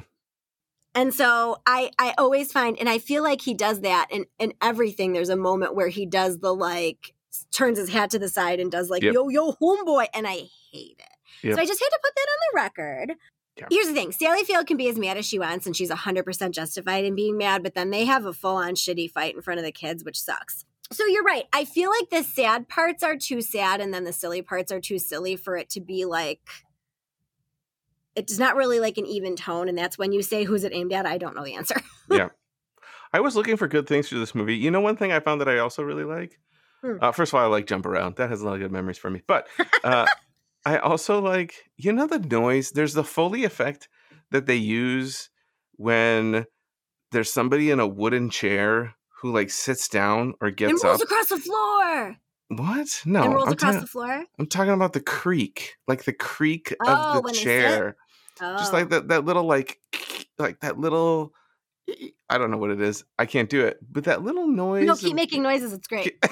And 0.95 1.13
so 1.15 1.59
I 1.67 1.91
I 1.99 2.15
always 2.19 2.53
find 2.53 2.79
and 2.79 2.89
I 2.89 2.99
feel 2.99 3.23
like 3.23 3.41
he 3.43 3.55
does 3.55 3.81
that 3.81 4.07
in 4.11 4.27
in 4.39 4.55
everything 4.63 5.13
there's 5.13 5.29
a 5.29 5.37
moment 5.37 5.75
where 5.75 5.89
he 5.89 6.07
does 6.07 6.39
the 6.39 6.55
like 6.55 7.15
turns 7.53 7.79
his 7.79 7.89
hat 7.91 8.11
to 8.11 8.19
the 8.19 8.29
side 8.29 8.61
and 8.61 8.71
does 8.71 8.91
like 8.91 9.03
Yep. 9.03 9.15
yo 9.15 9.29
yo 9.29 9.53
homeboy 9.53 10.07
and 10.15 10.27
I 10.27 10.49
hate 10.73 11.01
it. 11.01 11.17
Yep. 11.43 11.57
So 11.57 11.61
I 11.63 11.67
just 11.67 11.81
had 11.81 11.89
to 11.89 11.99
put 12.03 12.15
that 12.15 12.29
on 12.33 12.39
the 12.53 12.57
record. 12.63 13.17
Yeah. 13.57 13.67
Here's 13.71 13.87
the 13.87 13.93
thing 13.95 14.13
Sally 14.13 14.43
Field 14.45 14.67
can 14.67 14.77
be 14.77 14.89
as 14.89 14.99
mad 14.99 15.17
as 15.17 15.27
she 15.27 15.39
wants, 15.39 15.65
and 15.67 15.77
she's 15.77 15.91
100% 15.91 16.51
justified 16.51 17.05
in 17.05 17.15
being 17.15 17.37
mad, 17.39 17.63
but 17.63 17.75
then 17.75 17.91
they 17.91 18.05
have 18.05 18.25
a 18.27 18.33
full 18.33 18.57
on 18.57 18.75
shitty 18.75 19.09
fight 19.11 19.35
in 19.37 19.43
front 19.43 19.59
of 19.61 19.65
the 19.65 19.71
kids, 19.71 20.03
which 20.05 20.21
sucks. 20.21 20.65
So 20.91 21.07
you're 21.07 21.23
right. 21.23 21.45
I 21.53 21.65
feel 21.65 21.89
like 21.91 22.11
the 22.11 22.25
sad 22.25 22.69
parts 22.69 23.03
are 23.05 23.17
too 23.17 23.41
sad, 23.43 23.81
and 23.81 23.95
then 23.95 24.03
the 24.05 24.13
silly 24.13 24.43
parts 24.43 24.73
are 24.73 24.81
too 24.81 24.99
silly 24.99 25.37
for 25.37 25.57
it 25.57 25.71
to 25.71 25.81
be 25.81 26.05
like. 26.05 26.41
It's 28.17 28.39
not 28.39 28.57
really 28.57 28.81
like 28.81 28.99
an 28.99 29.07
even 29.07 29.37
tone, 29.37 29.69
and 29.69 29.77
that's 29.77 29.99
when 29.99 30.13
you 30.13 30.23
say 30.23 30.45
who's 30.45 30.65
it 30.65 30.73
aimed 30.75 30.93
at. 30.93 31.07
I 31.07 31.19
don't 31.19 31.35
know 31.35 31.45
the 31.45 31.55
answer. 31.55 31.77
Yeah 32.11 32.29
i 33.15 33.21
was 33.21 33.37
looking 33.37 33.57
for 33.57 33.69
good 33.69 33.87
things 33.87 34.09
for 34.09 34.17
this 34.17 34.35
movie. 34.35 34.57
You 34.57 34.73
know, 34.73 34.81
one 34.81 34.97
thing 34.97 35.13
I 35.13 35.21
found 35.21 35.41
that 35.41 35.49
I 35.49 35.59
also 35.59 35.85
really 35.85 36.03
like. 36.03 36.37
Hmm. 36.83 36.97
Uh, 37.01 37.13
first 37.13 37.33
of 37.33 37.39
all, 37.39 37.45
I 37.45 37.47
like 37.47 37.69
Jump 37.69 37.87
Around. 37.87 38.17
That 38.17 38.29
has 38.29 38.43
a 38.43 38.45
lot 38.45 38.55
of 38.55 38.61
good 38.61 38.73
memories 38.73 38.99
for 38.99 39.09
me. 39.09 39.23
But 39.25 39.47
uh, 39.85 40.05
I 40.67 40.79
also 40.79 41.21
like, 41.21 41.55
you 41.77 41.93
know, 41.93 42.09
the 42.09 42.19
noise. 42.19 42.73
There's 42.73 42.93
the 42.93 43.05
Foley 43.05 43.45
effect 43.45 43.89
that 44.33 44.47
they 44.47 44.57
use 44.57 45.31
when 45.77 46.45
there's 47.13 47.33
somebody 47.33 47.71
in 47.71 47.79
a 47.79 47.87
wooden 47.87 48.31
chair 48.31 48.97
who 49.23 49.33
like 49.33 49.51
sits 49.51 49.89
down 49.89 50.35
or 50.41 50.49
and 50.49 50.57
gets 50.57 50.85
rolls 50.85 51.01
up. 51.01 51.05
across 51.09 51.29
the 51.29 51.37
floor. 51.39 52.17
What? 52.49 53.01
No, 53.07 53.23
and 53.23 53.35
rolls 53.35 53.47
I'm, 53.47 53.53
across 53.53 53.75
ta- 53.75 53.81
the 53.81 53.87
floor. 53.87 54.25
I'm 54.41 54.47
talking 54.49 54.73
about 54.73 54.93
the 54.93 55.01
creak, 55.01 55.77
like 55.87 56.03
the 56.03 56.13
creak 56.13 56.75
Oh, 56.85 56.93
of 56.93 57.15
the 57.15 57.21
when 57.23 57.33
they 57.33 57.39
sit? 57.39 57.45
chair. 57.45 57.97
Oh. 58.41 58.57
Just 58.59 58.73
like 58.73 58.91
that, 58.91 59.09
that 59.09 59.25
little 59.25 59.45
like, 59.45 59.79
like 60.39 60.61
that 60.61 60.79
little. 60.79 61.33
I 62.31 62.39
don't 62.39 62.51
know 62.51 62.57
what 62.57 62.71
it 62.71 62.81
is. 62.81 63.05
I 63.19 63.27
can't 63.27 63.51
do 63.51 63.67
it, 63.67 63.79
but 63.93 64.05
that 64.05 64.23
little 64.23 64.47
noise. 64.49 64.87
no, 64.87 64.97
keep 64.97 65.11
of- 65.11 65.17
making 65.17 65.43
noises. 65.43 65.73
It's 65.75 65.87
great. 65.87 66.17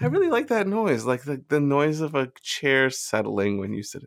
I 0.00 0.06
really 0.06 0.28
like 0.28 0.48
that 0.48 0.66
noise, 0.66 1.04
like 1.04 1.22
the, 1.24 1.42
the 1.48 1.60
noise 1.60 2.00
of 2.00 2.14
a 2.14 2.32
chair 2.42 2.90
settling 2.90 3.58
when 3.58 3.72
you 3.72 3.82
sit. 3.82 4.02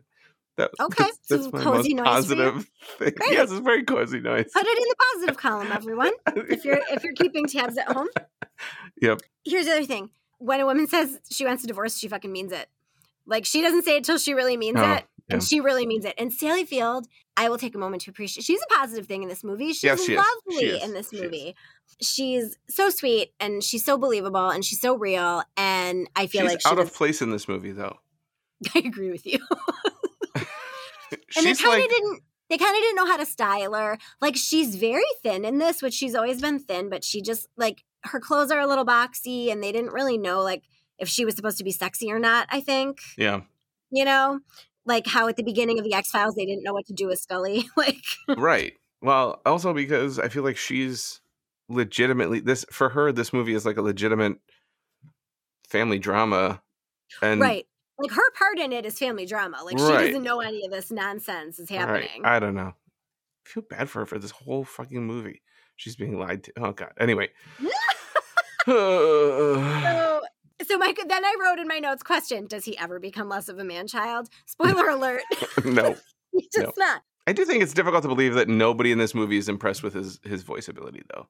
That, 0.56 0.70
Okay, 0.80 1.04
that's, 1.04 1.18
so 1.22 1.36
that's 1.36 1.52
my 1.52 1.62
cozy 1.62 1.94
most 1.94 2.04
noise 2.04 2.06
positive 2.06 2.70
thing. 2.98 3.12
Great. 3.16 3.30
Yes, 3.30 3.50
it's 3.52 3.60
very 3.60 3.84
cozy 3.84 4.18
noise. 4.18 4.50
Put 4.52 4.66
it 4.66 4.76
in 4.76 4.88
the 4.88 4.96
positive 5.14 5.36
column, 5.36 5.70
everyone. 5.70 6.10
If 6.36 6.64
you're 6.64 6.80
if 6.90 7.04
you're 7.04 7.12
keeping 7.14 7.46
tabs 7.46 7.78
at 7.78 7.86
home. 7.92 8.08
Yep. 9.00 9.20
Here's 9.44 9.66
the 9.66 9.72
other 9.72 9.84
thing: 9.84 10.10
when 10.38 10.58
a 10.58 10.66
woman 10.66 10.88
says 10.88 11.20
she 11.30 11.44
wants 11.44 11.62
a 11.62 11.68
divorce, 11.68 11.96
she 11.96 12.08
fucking 12.08 12.32
means 12.32 12.50
it. 12.50 12.68
Like 13.24 13.44
she 13.44 13.62
doesn't 13.62 13.84
say 13.84 13.98
it 13.98 14.04
till 14.04 14.18
she 14.18 14.34
really 14.34 14.56
means 14.56 14.78
Oh, 14.80 14.92
it, 14.94 15.04
yeah. 15.28 15.36
and 15.36 15.42
she 15.42 15.60
really 15.60 15.86
means 15.86 16.04
it. 16.04 16.14
And 16.18 16.32
Sally 16.32 16.64
Field, 16.64 17.06
I 17.36 17.48
will 17.48 17.58
take 17.58 17.74
a 17.74 17.78
moment 17.78 18.02
to 18.02 18.10
appreciate. 18.10 18.44
She's 18.44 18.60
a 18.60 18.74
positive 18.74 19.06
thing 19.06 19.22
in 19.22 19.28
this 19.28 19.44
movie. 19.44 19.68
She's 19.68 19.84
Yes, 19.84 20.04
she 20.04 20.14
is. 20.14 20.18
lovely 20.18 20.70
She 20.70 20.82
in 20.82 20.92
this 20.94 21.10
She 21.10 21.20
movie. 21.22 21.56
She's 22.00 22.58
so 22.68 22.90
sweet 22.90 23.32
and 23.40 23.62
she's 23.62 23.84
so 23.84 23.98
believable 23.98 24.50
and 24.50 24.64
she's 24.64 24.80
so 24.80 24.96
real. 24.96 25.42
And 25.56 26.08
I 26.16 26.26
feel 26.26 26.42
She's 26.42 26.50
like 26.50 26.60
she's 26.60 26.72
out 26.72 26.78
of 26.78 26.92
place 26.94 27.22
in 27.22 27.30
this 27.30 27.48
movie, 27.48 27.72
though. 27.72 27.98
I 28.74 28.80
agree 28.80 29.10
with 29.10 29.26
you. 29.26 29.38
and 30.34 30.46
they 31.46 31.54
kind 31.54 31.58
of 31.60 31.64
like, 31.64 31.88
didn't 31.88 32.22
they 32.50 32.56
kind 32.56 32.74
of 32.74 32.82
didn't 32.82 32.96
know 32.96 33.06
how 33.06 33.16
to 33.16 33.26
style 33.26 33.74
her 33.74 33.98
like 34.20 34.36
she's 34.36 34.76
very 34.76 35.02
thin 35.22 35.44
in 35.44 35.58
this 35.58 35.82
which 35.82 35.94
she's 35.94 36.14
always 36.14 36.40
been 36.40 36.58
thin 36.58 36.88
but 36.88 37.04
she 37.04 37.22
just 37.22 37.48
like 37.56 37.84
her 38.04 38.20
clothes 38.20 38.50
are 38.50 38.60
a 38.60 38.66
little 38.66 38.84
boxy 38.84 39.50
and 39.50 39.62
they 39.62 39.72
didn't 39.72 39.92
really 39.92 40.18
know 40.18 40.42
like 40.42 40.64
if 40.98 41.08
she 41.08 41.24
was 41.24 41.34
supposed 41.34 41.58
to 41.58 41.64
be 41.64 41.72
sexy 41.72 42.10
or 42.10 42.18
not 42.18 42.46
i 42.50 42.60
think 42.60 42.98
yeah, 43.16 43.40
you 43.90 44.04
know 44.04 44.40
like 44.88 45.06
how 45.06 45.28
at 45.28 45.36
the 45.36 45.42
beginning 45.44 45.78
of 45.78 45.84
the 45.84 45.94
x 45.94 46.10
files 46.10 46.34
they 46.34 46.46
didn't 46.46 46.64
know 46.64 46.72
what 46.72 46.86
to 46.86 46.92
do 46.92 47.06
with 47.06 47.20
scully 47.20 47.68
like 47.76 48.04
right. 48.36 48.72
Well, 49.00 49.40
also 49.46 49.72
because 49.72 50.18
I 50.18 50.28
feel 50.28 50.42
like 50.42 50.56
she's 50.56 51.20
legitimately 51.68 52.40
this 52.40 52.64
for 52.72 52.88
her. 52.88 53.12
This 53.12 53.32
movie 53.32 53.54
is 53.54 53.64
like 53.64 53.76
a 53.76 53.82
legitimate 53.82 54.38
family 55.68 56.00
drama, 56.00 56.60
and 57.22 57.40
right 57.40 57.66
like 57.98 58.10
her 58.12 58.30
part 58.32 58.58
in 58.58 58.72
it 58.72 58.86
is 58.86 58.98
family 58.98 59.26
drama 59.26 59.58
like 59.64 59.78
she 59.78 59.84
doesn't 59.84 60.22
know 60.22 60.40
any 60.40 60.64
of 60.64 60.70
this 60.70 60.90
nonsense 60.90 61.58
is 61.58 61.70
Right. 61.70 61.80
happening 61.80 62.24
I 62.24 62.38
don't 62.38 62.54
know. 62.54 62.72
I 62.74 63.48
feel 63.48 63.64
bad 63.68 63.90
for 63.90 64.00
her 64.00 64.06
for 64.06 64.18
this 64.18 64.30
whole 64.30 64.64
fucking 64.64 65.04
movie. 65.06 65.42
She's 65.76 65.96
being 65.96 66.18
lied 66.18 66.44
to. 66.44 66.52
Oh 66.58 66.72
god. 66.72 66.92
Anyway. 66.98 67.30
so 67.60 67.68
oh. 68.68 70.17
So 70.66 70.78
my 70.78 70.94
then 71.06 71.24
i 71.24 71.34
wrote 71.40 71.58
in 71.58 71.68
my 71.68 71.78
notes 71.78 72.02
question 72.02 72.46
does 72.46 72.64
he 72.64 72.76
ever 72.78 72.98
become 72.98 73.28
less 73.28 73.48
of 73.48 73.58
a 73.58 73.64
man 73.64 73.86
child 73.86 74.28
spoiler 74.46 74.88
alert 74.90 75.22
no. 75.64 75.96
he 76.32 76.48
does 76.52 76.72
not 76.76 77.02
I 77.28 77.32
do 77.32 77.44
think 77.44 77.62
it's 77.62 77.74
difficult 77.74 78.00
to 78.04 78.08
believe 78.08 78.32
that 78.36 78.48
nobody 78.48 78.90
in 78.90 78.96
this 78.96 79.14
movie 79.14 79.36
is 79.36 79.50
impressed 79.50 79.82
with 79.82 79.92
his 79.92 80.18
his 80.24 80.42
voice 80.44 80.66
ability 80.66 81.02
though. 81.12 81.28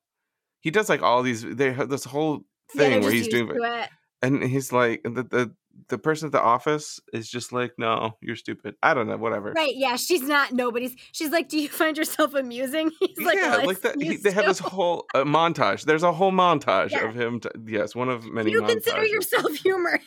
He 0.60 0.70
does 0.70 0.88
like 0.88 1.02
all 1.02 1.24
these 1.24 1.42
they 1.42 1.72
have 1.72 1.88
this 1.88 2.04
whole 2.04 2.44
thing 2.70 2.90
they're 2.92 3.00
where 3.00 3.10
he's 3.10 3.26
doing 3.26 3.50
it. 3.50 3.90
and 4.22 4.44
he's 4.44 4.72
like 4.72 5.02
the, 5.02 5.24
the 5.24 5.54
the 5.88 5.98
person 5.98 6.26
at 6.26 6.32
the 6.32 6.40
office 6.42 7.00
is 7.12 7.28
just 7.30 7.52
like 7.52 7.72
no 7.78 8.16
you're 8.20 8.36
stupid 8.36 8.74
i 8.82 8.92
don't 8.94 9.06
know 9.06 9.16
whatever 9.16 9.52
Right, 9.52 9.74
yeah, 9.76 9.96
she's 9.96 10.22
not 10.22 10.52
nobody's. 10.52 10.94
She's 11.12 11.30
like, 11.30 11.48
"Do 11.48 11.58
you 11.58 11.68
find 11.68 11.96
yourself 11.96 12.34
amusing?" 12.34 12.90
He's 13.00 13.18
like, 13.18 13.36
yeah 13.36 13.56
"Well, 13.58 13.66
like 13.66 13.80
that 13.82 14.00
he, 14.00 14.16
they 14.16 14.30
have 14.30 14.46
this 14.46 14.58
whole 14.58 15.06
uh, 15.14 15.24
montage 15.24 15.82
there's 15.84 16.02
a 16.02 16.12
whole 16.12 16.32
montage 16.32 16.90
Yeah. 16.90 17.08
of 17.08 17.14
him 17.14 17.40
t- 17.40 17.48
yes 17.66 17.94
one 17.94 18.08
of 18.08 18.24
many 18.26 18.50
You 18.50 18.62
consider 18.62 19.04
yourself 19.06 19.52
humorous. 19.62 20.02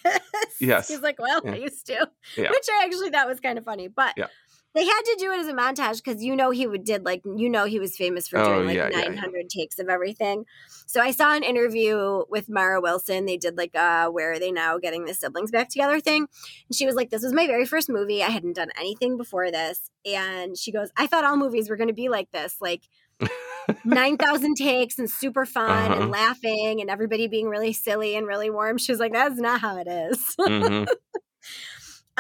Yes. 0.60 0.88
He's 0.90 1.02
like, 1.02 1.20
"Well, 1.20 1.42
I 1.46 1.56
used 1.56 1.86
to," 1.88 2.08
Yeah. 2.38 2.50
which 2.50 2.68
I 2.72 2.86
actually 2.86 3.10
thought 3.10 3.28
was 3.28 3.40
kind 3.40 3.58
of 3.58 3.66
funny. 3.66 3.88
But 3.88 4.14
Yeah. 4.18 4.28
They 4.74 4.86
had 4.86 5.02
to 5.02 5.16
do 5.20 5.32
it 5.34 5.40
as 5.40 5.48
a 5.48 5.54
montage 5.54 6.04
because 6.04 6.24
you 6.24 6.36
know 6.36 6.52
he 6.52 6.66
would 6.68 6.84
did 6.84 7.04
like 7.06 7.22
you 7.26 7.50
know 7.50 7.66
he 7.66 7.80
was 7.80 7.98
famous 7.98 8.28
for 8.28 8.40
Oh, 8.40 8.46
doing 8.46 8.68
like 8.68 8.76
yeah, 8.76 8.90
yeah, 8.92 9.00
yeah. 9.04 9.10
900 9.10 9.50
takes 9.50 9.80
of 9.80 9.90
everything. 9.90 10.46
So 10.86 11.02
I 11.02 11.12
saw 11.12 11.34
an 11.34 11.44
interview 11.44 12.24
with 12.30 12.50
Mara 12.50 12.82
Wilson. 12.82 13.26
They 13.26 13.38
did 13.38 13.58
like 13.58 13.76
uh 13.76 14.10
where 14.10 14.34
are 14.34 14.40
they 14.40 14.52
now 14.52 14.78
getting 14.78 15.06
the 15.06 15.14
siblings 15.14 15.52
back 15.52 15.70
together 15.70 16.00
thing, 16.00 16.28
and 16.68 16.76
she 16.76 16.86
was 16.86 16.96
like, 16.96 17.10
"This 17.10 17.24
was 17.24 17.34
my 17.34 17.48
very 17.48 17.66
first 17.66 17.90
movie. 17.90 18.24
I 18.24 18.30
hadn't 18.30 18.54
done 18.54 18.70
anything 18.78 19.18
before 19.18 19.52
this." 19.52 19.90
And 20.06 20.58
she 20.58 20.72
goes, 20.72 20.90
"I 20.98 21.08
thought 21.08 21.26
all 21.26 21.38
movies 21.38 21.70
were 21.70 21.78
going 21.78 21.90
to 21.90 21.94
be 21.94 22.10
like 22.10 22.32
this, 22.32 22.58
like." 22.62 22.84
9,000 23.86 24.56
takes 24.56 24.98
and 24.98 25.10
super 25.10 25.46
fun 25.46 25.92
Uh-huh. 25.92 26.02
and 26.02 26.12
laughing 26.12 26.82
and 26.82 26.90
everybody 26.90 27.28
being 27.28 27.48
really 27.48 27.74
silly 27.74 28.16
and 28.16 28.26
really 28.26 28.50
warm. 28.50 28.78
She 28.80 28.92
was 28.92 29.00
like, 29.00 29.14
that's 29.14 29.40
not 29.40 29.62
how 29.62 29.78
it 29.78 29.88
is. 29.88 30.36
Mhm. 30.40 30.88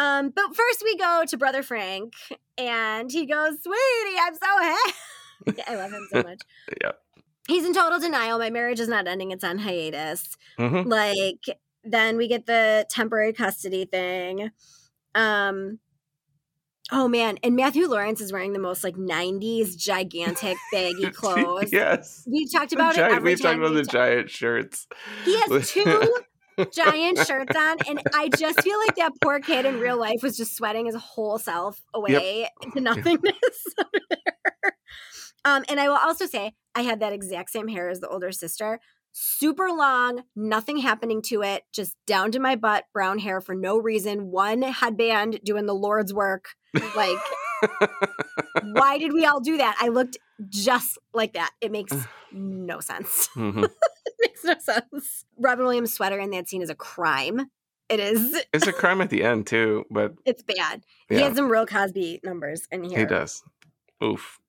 um, 0.01 0.29
but 0.35 0.55
first 0.55 0.81
we 0.83 0.97
go 0.97 1.23
to 1.27 1.37
Brother 1.37 1.63
Frank 1.63 2.13
and 2.57 3.11
he 3.11 3.25
goes, 3.25 3.61
Sweetie, 3.61 4.17
I'm 4.21 4.35
so 4.35 4.61
happy. 4.61 5.61
I 5.67 5.75
love 5.75 5.91
him 5.91 6.07
so 6.11 6.23
much. 6.23 6.41
Yeah. 6.81 6.91
He's 7.47 7.65
in 7.65 7.73
total 7.73 7.99
denial. 7.99 8.37
My 8.39 8.49
marriage 8.49 8.79
is 8.79 8.87
not 8.87 9.07
ending, 9.07 9.31
it's 9.31 9.43
on 9.43 9.57
hiatus. 9.59 10.37
Mhm. 10.59 10.85
Like, 10.87 11.57
then 11.83 12.17
we 12.17 12.27
get 12.27 12.45
the 12.45 12.85
temporary 12.89 13.33
custody 13.33 13.85
thing. 13.85 14.51
Um, 15.15 15.79
Oh 16.93 17.07
man, 17.07 17.37
and 17.41 17.55
Matthew 17.55 17.87
Lawrence 17.87 18.19
is 18.19 18.33
wearing 18.33 18.51
the 18.51 18.59
most 18.59 18.83
like 18.83 18.95
'90s 18.97 19.77
gigantic 19.77 20.57
baggy 20.73 21.09
clothes. 21.09 21.71
yes 21.71 22.23
We've 22.29 22.51
talked 22.51 22.73
about 22.73 22.95
it. 22.97 22.99
Every 22.99 23.31
we've 23.31 23.41
talked 23.41 23.57
about 23.59 23.69
we 23.71 23.77
the 23.77 23.83
talk- 23.83 23.93
giant 23.93 24.29
shirts 24.29 24.87
He 25.23 25.39
has 25.39 25.71
two 25.71 26.13
giant 26.73 27.17
shirts 27.25 27.55
on, 27.55 27.77
and 27.87 28.01
I 28.13 28.29
just 28.29 28.61
feel 28.61 28.77
like 28.79 28.95
that 28.95 29.13
poor 29.21 29.39
kid 29.39 29.65
in 29.65 29.79
real 29.79 29.99
life 29.99 30.21
was 30.21 30.37
just 30.37 30.55
sweating 30.55 30.85
his 30.85 30.95
whole 30.95 31.37
self 31.37 31.81
away 31.93 32.49
into 32.61 32.81
nothingness. 32.81 33.65
under 33.77 34.75
um, 35.45 35.63
and 35.69 35.79
I 35.79 35.87
will 35.89 35.97
also 35.97 36.25
say 36.25 36.53
I 36.75 36.81
had 36.81 36.99
that 36.99 37.13
exact 37.13 37.49
same 37.49 37.67
hair 37.67 37.89
as 37.89 37.99
the 37.99 38.09
older 38.09 38.31
sister. 38.31 38.79
Super 39.13 39.67
long, 39.69 40.23
nothing 40.37 40.77
happening 40.77 41.21
to 41.23 41.41
it, 41.41 41.63
just 41.73 41.95
down 42.07 42.31
to 42.31 42.39
my 42.39 42.55
butt, 42.55 42.85
brown 42.93 43.19
hair 43.19 43.41
for 43.41 43.53
no 43.53 43.77
reason. 43.77 44.31
One 44.31 44.61
headband 44.61 45.41
doing 45.43 45.65
the 45.65 45.75
Lord's 45.75 46.13
work. 46.13 46.45
Like, 46.95 47.17
why 48.63 48.97
did 48.97 49.11
we 49.11 49.25
all 49.25 49.41
do 49.41 49.57
that? 49.57 49.75
I 49.81 49.89
looked 49.89 50.17
just 50.47 50.97
like 51.13 51.33
that. 51.33 51.51
It 51.59 51.73
makes 51.73 51.93
no 52.33 52.79
sense. 52.79 53.29
Mhm. 53.35 53.63
it 53.65 54.13
makes 54.19 54.43
no 54.43 54.55
sense. 54.59 55.25
Robin 55.37 55.65
Williams' 55.65 55.93
sweater 55.93 56.19
in 56.19 56.29
that 56.31 56.47
scene 56.49 56.61
is 56.61 56.69
a 56.69 56.75
crime. 56.75 57.49
It 57.89 57.99
is. 57.99 58.41
it's 58.53 58.67
a 58.67 58.73
crime 58.73 59.01
at 59.01 59.09
the 59.09 59.23
end 59.23 59.47
too 59.47 59.85
but 59.91 60.13
It's 60.25 60.43
bad. 60.43 60.83
He 61.09 61.15
has 61.21 61.35
some 61.35 61.49
real 61.51 61.65
Cosby 61.65 62.21
numbers 62.23 62.67
in 62.71 62.83
here. 62.83 62.99
he 62.99 63.05
does 63.05 63.43
oof 64.03 64.39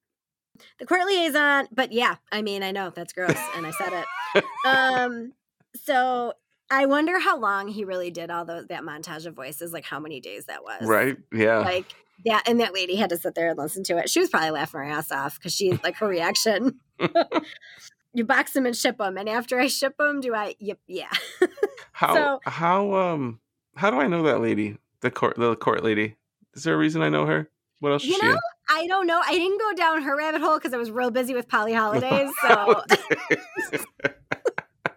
The 0.78 0.86
court 0.86 1.06
liaison, 1.06 1.66
but 1.72 1.90
yeah, 1.92 2.16
I 2.30 2.42
mean, 2.42 2.62
I 2.62 2.70
know 2.70 2.90
that's 2.94 3.12
gross, 3.12 3.36
and 3.56 3.66
I 3.66 3.70
said 3.72 3.92
it. 3.92 4.44
Um, 4.64 5.32
so 5.74 6.34
I 6.70 6.86
wonder 6.86 7.18
how 7.18 7.36
long 7.38 7.68
he 7.68 7.84
really 7.84 8.10
did 8.10 8.30
all 8.30 8.44
those 8.44 8.66
that 8.68 8.82
montage 8.82 9.26
of 9.26 9.34
voices, 9.34 9.72
like 9.72 9.84
how 9.84 9.98
many 10.00 10.20
days 10.20 10.46
that 10.46 10.62
was. 10.62 10.86
right 10.86 11.16
yeah 11.32 11.58
Like 11.58 11.86
that, 12.26 12.44
and 12.48 12.60
that 12.60 12.74
lady 12.74 12.96
had 12.96 13.10
to 13.10 13.16
sit 13.16 13.34
there 13.34 13.48
and 13.50 13.58
listen 13.58 13.82
to 13.84 13.98
it. 13.98 14.08
She 14.10 14.20
was 14.20 14.28
probably 14.30 14.50
laughing 14.50 14.80
her 14.80 14.86
ass 14.86 15.10
off 15.12 15.38
because 15.38 15.52
she 15.54 15.72
like 15.84 15.96
her 15.96 16.06
reaction. 16.08 16.80
you 18.14 18.24
box 18.24 18.52
them 18.52 18.66
and 18.66 18.76
ship 18.76 18.98
them, 18.98 19.16
and 19.16 19.28
after 19.28 19.58
I 19.58 19.66
ship 19.68 19.96
them, 19.98 20.20
do 20.20 20.34
I? 20.34 20.54
Yep, 20.58 20.78
yeah. 20.86 21.10
how 21.92 22.14
so- 22.14 22.40
how 22.44 22.94
um 22.94 23.40
how 23.76 23.90
do 23.90 23.98
i 23.98 24.06
know 24.06 24.22
that 24.24 24.40
lady 24.40 24.76
the 25.00 25.10
court 25.10 25.36
the 25.36 25.56
court 25.56 25.82
lady 25.84 26.16
is 26.54 26.62
there 26.64 26.74
a 26.74 26.76
reason 26.76 27.00
i 27.02 27.08
know 27.08 27.24
her 27.26 27.48
what 27.80 27.90
else 27.92 28.04
You 28.04 28.22
know, 28.22 28.30
in? 28.32 28.38
I 28.70 28.86
don't 28.86 29.08
know. 29.08 29.20
I 29.26 29.32
didn't 29.32 29.58
go 29.58 29.72
down 29.74 30.02
her 30.02 30.16
rabbit 30.16 30.40
hole 30.40 30.56
because 30.56 30.72
I 30.72 30.76
was 30.76 30.88
real 30.90 31.10
busy 31.10 31.34
with 31.34 31.48
Polly 31.48 31.72
Hollidays. 31.72 32.30
So, 32.40 32.80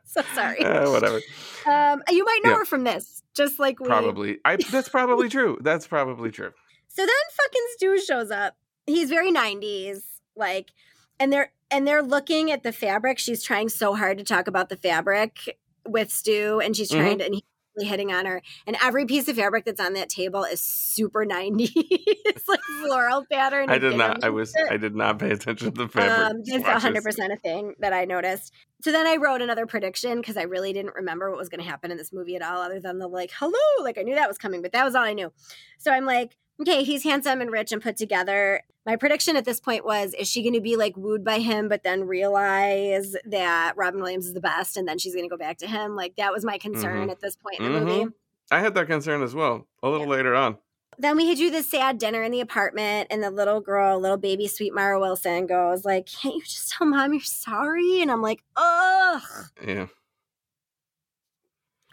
so 0.06 0.22
sorry. 0.36 0.64
Uh, 0.64 0.90
whatever 0.92 1.20
Um, 1.66 2.04
you 2.10 2.24
might 2.24 2.40
know 2.44 2.52
Yeah. 2.52 2.58
her 2.60 2.66
from 2.66 2.84
this, 2.84 3.24
just 3.34 3.60
like 3.60 3.80
we. 3.80 3.88
probably 3.88 4.38
i 4.46 4.56
that's 4.72 4.88
probably 4.88 5.28
true 5.30 5.58
that's 5.62 5.88
probably 5.88 6.32
true 6.32 6.52
So 6.96 7.02
then 7.06 7.16
fucking 7.32 7.66
Stu 7.74 8.00
shows 8.00 8.32
up. 8.32 8.56
He's 8.88 9.10
very 9.10 9.32
90s, 9.32 10.02
like, 10.36 10.72
and 11.20 11.32
they're 11.34 11.52
and 11.72 11.88
they're 11.88 12.04
looking 12.04 12.52
at 12.52 12.64
the 12.64 12.72
fabric. 12.72 13.18
She's 13.20 13.44
trying 13.44 13.70
so 13.70 13.96
hard 13.96 14.18
to 14.20 14.24
talk 14.24 14.48
about 14.48 14.70
the 14.70 14.78
fabric 14.78 15.58
with 15.88 16.12
Stu, 16.12 16.62
and 16.64 16.76
she's 16.76 16.92
Mhm. 16.92 16.98
trying 17.00 17.18
to 17.20 17.26
and 17.26 17.34
he's 17.36 17.88
hitting 17.90 18.14
on 18.14 18.26
her. 18.26 18.42
And 18.66 18.78
every 18.82 19.06
piece 19.06 19.28
of 19.28 19.36
fabric 19.36 19.66
that's 19.66 19.82
on 19.82 19.94
that 19.94 20.08
table 20.08 20.44
is 20.46 20.62
super 20.62 21.26
90s. 21.30 21.72
it's 21.76 22.48
like 22.48 22.62
floral 22.82 23.26
pattern. 23.30 23.70
I 23.70 23.78
did 23.80 23.98
not. 23.98 24.24
I 24.24 24.30
was. 24.30 24.54
I 24.70 24.78
did 24.78 24.96
not 24.96 25.20
pay 25.20 25.32
attention 25.32 25.72
to 25.74 25.84
the 25.84 25.90
fabric. 25.90 26.32
Um, 26.32 26.42
it's 26.46 26.66
hundred 26.84 27.04
percent 27.04 27.34
a 27.34 27.38
thing 27.38 27.74
that 27.80 27.92
I 27.92 28.06
noticed. 28.06 28.54
So 28.84 28.92
then 28.92 29.08
I 29.08 29.16
wrote 29.18 29.42
another 29.42 29.66
prediction 29.66 30.22
because 30.22 30.38
I 30.38 30.44
really 30.44 30.72
didn't 30.72 30.94
remember 30.96 31.30
what 31.30 31.40
was 31.40 31.50
going 31.50 31.62
to 31.62 31.68
happen 31.70 31.92
in 31.92 31.98
this 31.98 32.14
movie 32.14 32.36
at 32.36 32.42
all, 32.44 32.62
other 32.62 32.80
than 32.80 33.00
the 33.00 33.08
like, 33.08 33.32
hello, 33.38 33.84
like 33.84 33.98
I 33.98 34.04
knew 34.04 34.16
that 34.16 34.28
was 34.30 34.38
coming, 34.38 34.62
but 34.62 34.72
that 34.74 34.86
was 34.86 34.94
all 34.96 35.04
I 35.04 35.14
knew. 35.14 35.34
So 35.80 35.92
I'm 35.92 36.06
like, 36.06 36.38
okay, 36.62 36.84
he's 36.84 37.04
handsome 37.04 37.42
and 37.42 37.52
rich 37.52 37.72
and 37.72 37.82
put 37.82 37.98
together. 37.98 38.62
My 38.86 38.96
prediction 38.96 39.36
at 39.36 39.46
this 39.46 39.60
point 39.60 39.84
was, 39.86 40.14
is 40.14 40.30
she 40.30 40.42
going 40.44 40.54
to 40.54 40.62
be 40.62 40.76
like 40.76 40.96
wooed 40.96 41.24
by 41.24 41.40
him, 41.40 41.68
but 41.70 41.84
then 41.84 42.04
realize 42.08 43.16
that 43.26 43.74
Robin 43.76 44.00
Williams 44.02 44.28
is 44.28 44.34
the 44.34 44.42
best, 44.42 44.78
and 44.78 44.88
then 44.88 44.98
she's 45.00 45.14
going 45.16 45.26
to 45.26 45.30
go 45.30 45.38
back 45.38 45.58
to 45.60 45.68
him? 45.68 45.96
Like 45.96 46.16
that 46.18 46.32
was 46.32 46.46
my 46.46 46.58
concern 46.58 47.08
Mhm. 47.08 47.12
at 47.12 47.20
this 47.20 47.36
point 47.36 47.60
in 47.60 47.74
the 47.74 47.80
movie. 47.82 48.06
Mhm. 48.06 48.14
I 48.52 48.60
had 48.60 48.76
that 48.76 48.86
concern 48.88 49.24
as 49.24 49.34
well. 49.34 49.68
A 49.82 49.90
little 49.90 50.08
later 50.08 50.36
on. 50.36 50.58
then 50.98 51.18
we 51.18 51.36
do 51.36 51.52
this 51.52 51.70
sad 51.70 51.98
dinner 51.98 52.24
in 52.24 52.32
the 52.32 52.40
apartment 52.40 53.08
and 53.12 53.22
the 53.22 53.30
little 53.30 53.60
girl 53.60 54.00
little 54.00 54.16
baby 54.16 54.48
sweet 54.48 54.74
mara 54.74 54.98
wilson 54.98 55.46
goes 55.46 55.84
like 55.84 56.06
can't 56.06 56.36
you 56.36 56.42
just 56.42 56.72
tell 56.72 56.88
mom 56.88 57.12
you're 57.12 57.20
sorry 57.20 58.02
and 58.02 58.10
i'm 58.10 58.22
like 58.22 58.42
ugh 58.56 59.22
Yeah. 59.68 59.88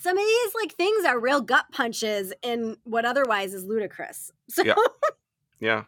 Some 0.03 0.19
of 0.19 0.25
these 0.25 0.55
like 0.55 0.73
things 0.75 1.05
are 1.05 1.19
real 1.19 1.41
gut 1.41 1.67
punches 1.73 2.33
in 2.43 2.77
what 2.85 3.05
otherwise 3.05 3.55
is 3.55 3.65
ludicrous 3.65 4.31
so 4.51 4.63
Yeah. 4.65 4.75
Yeah. 5.61 5.85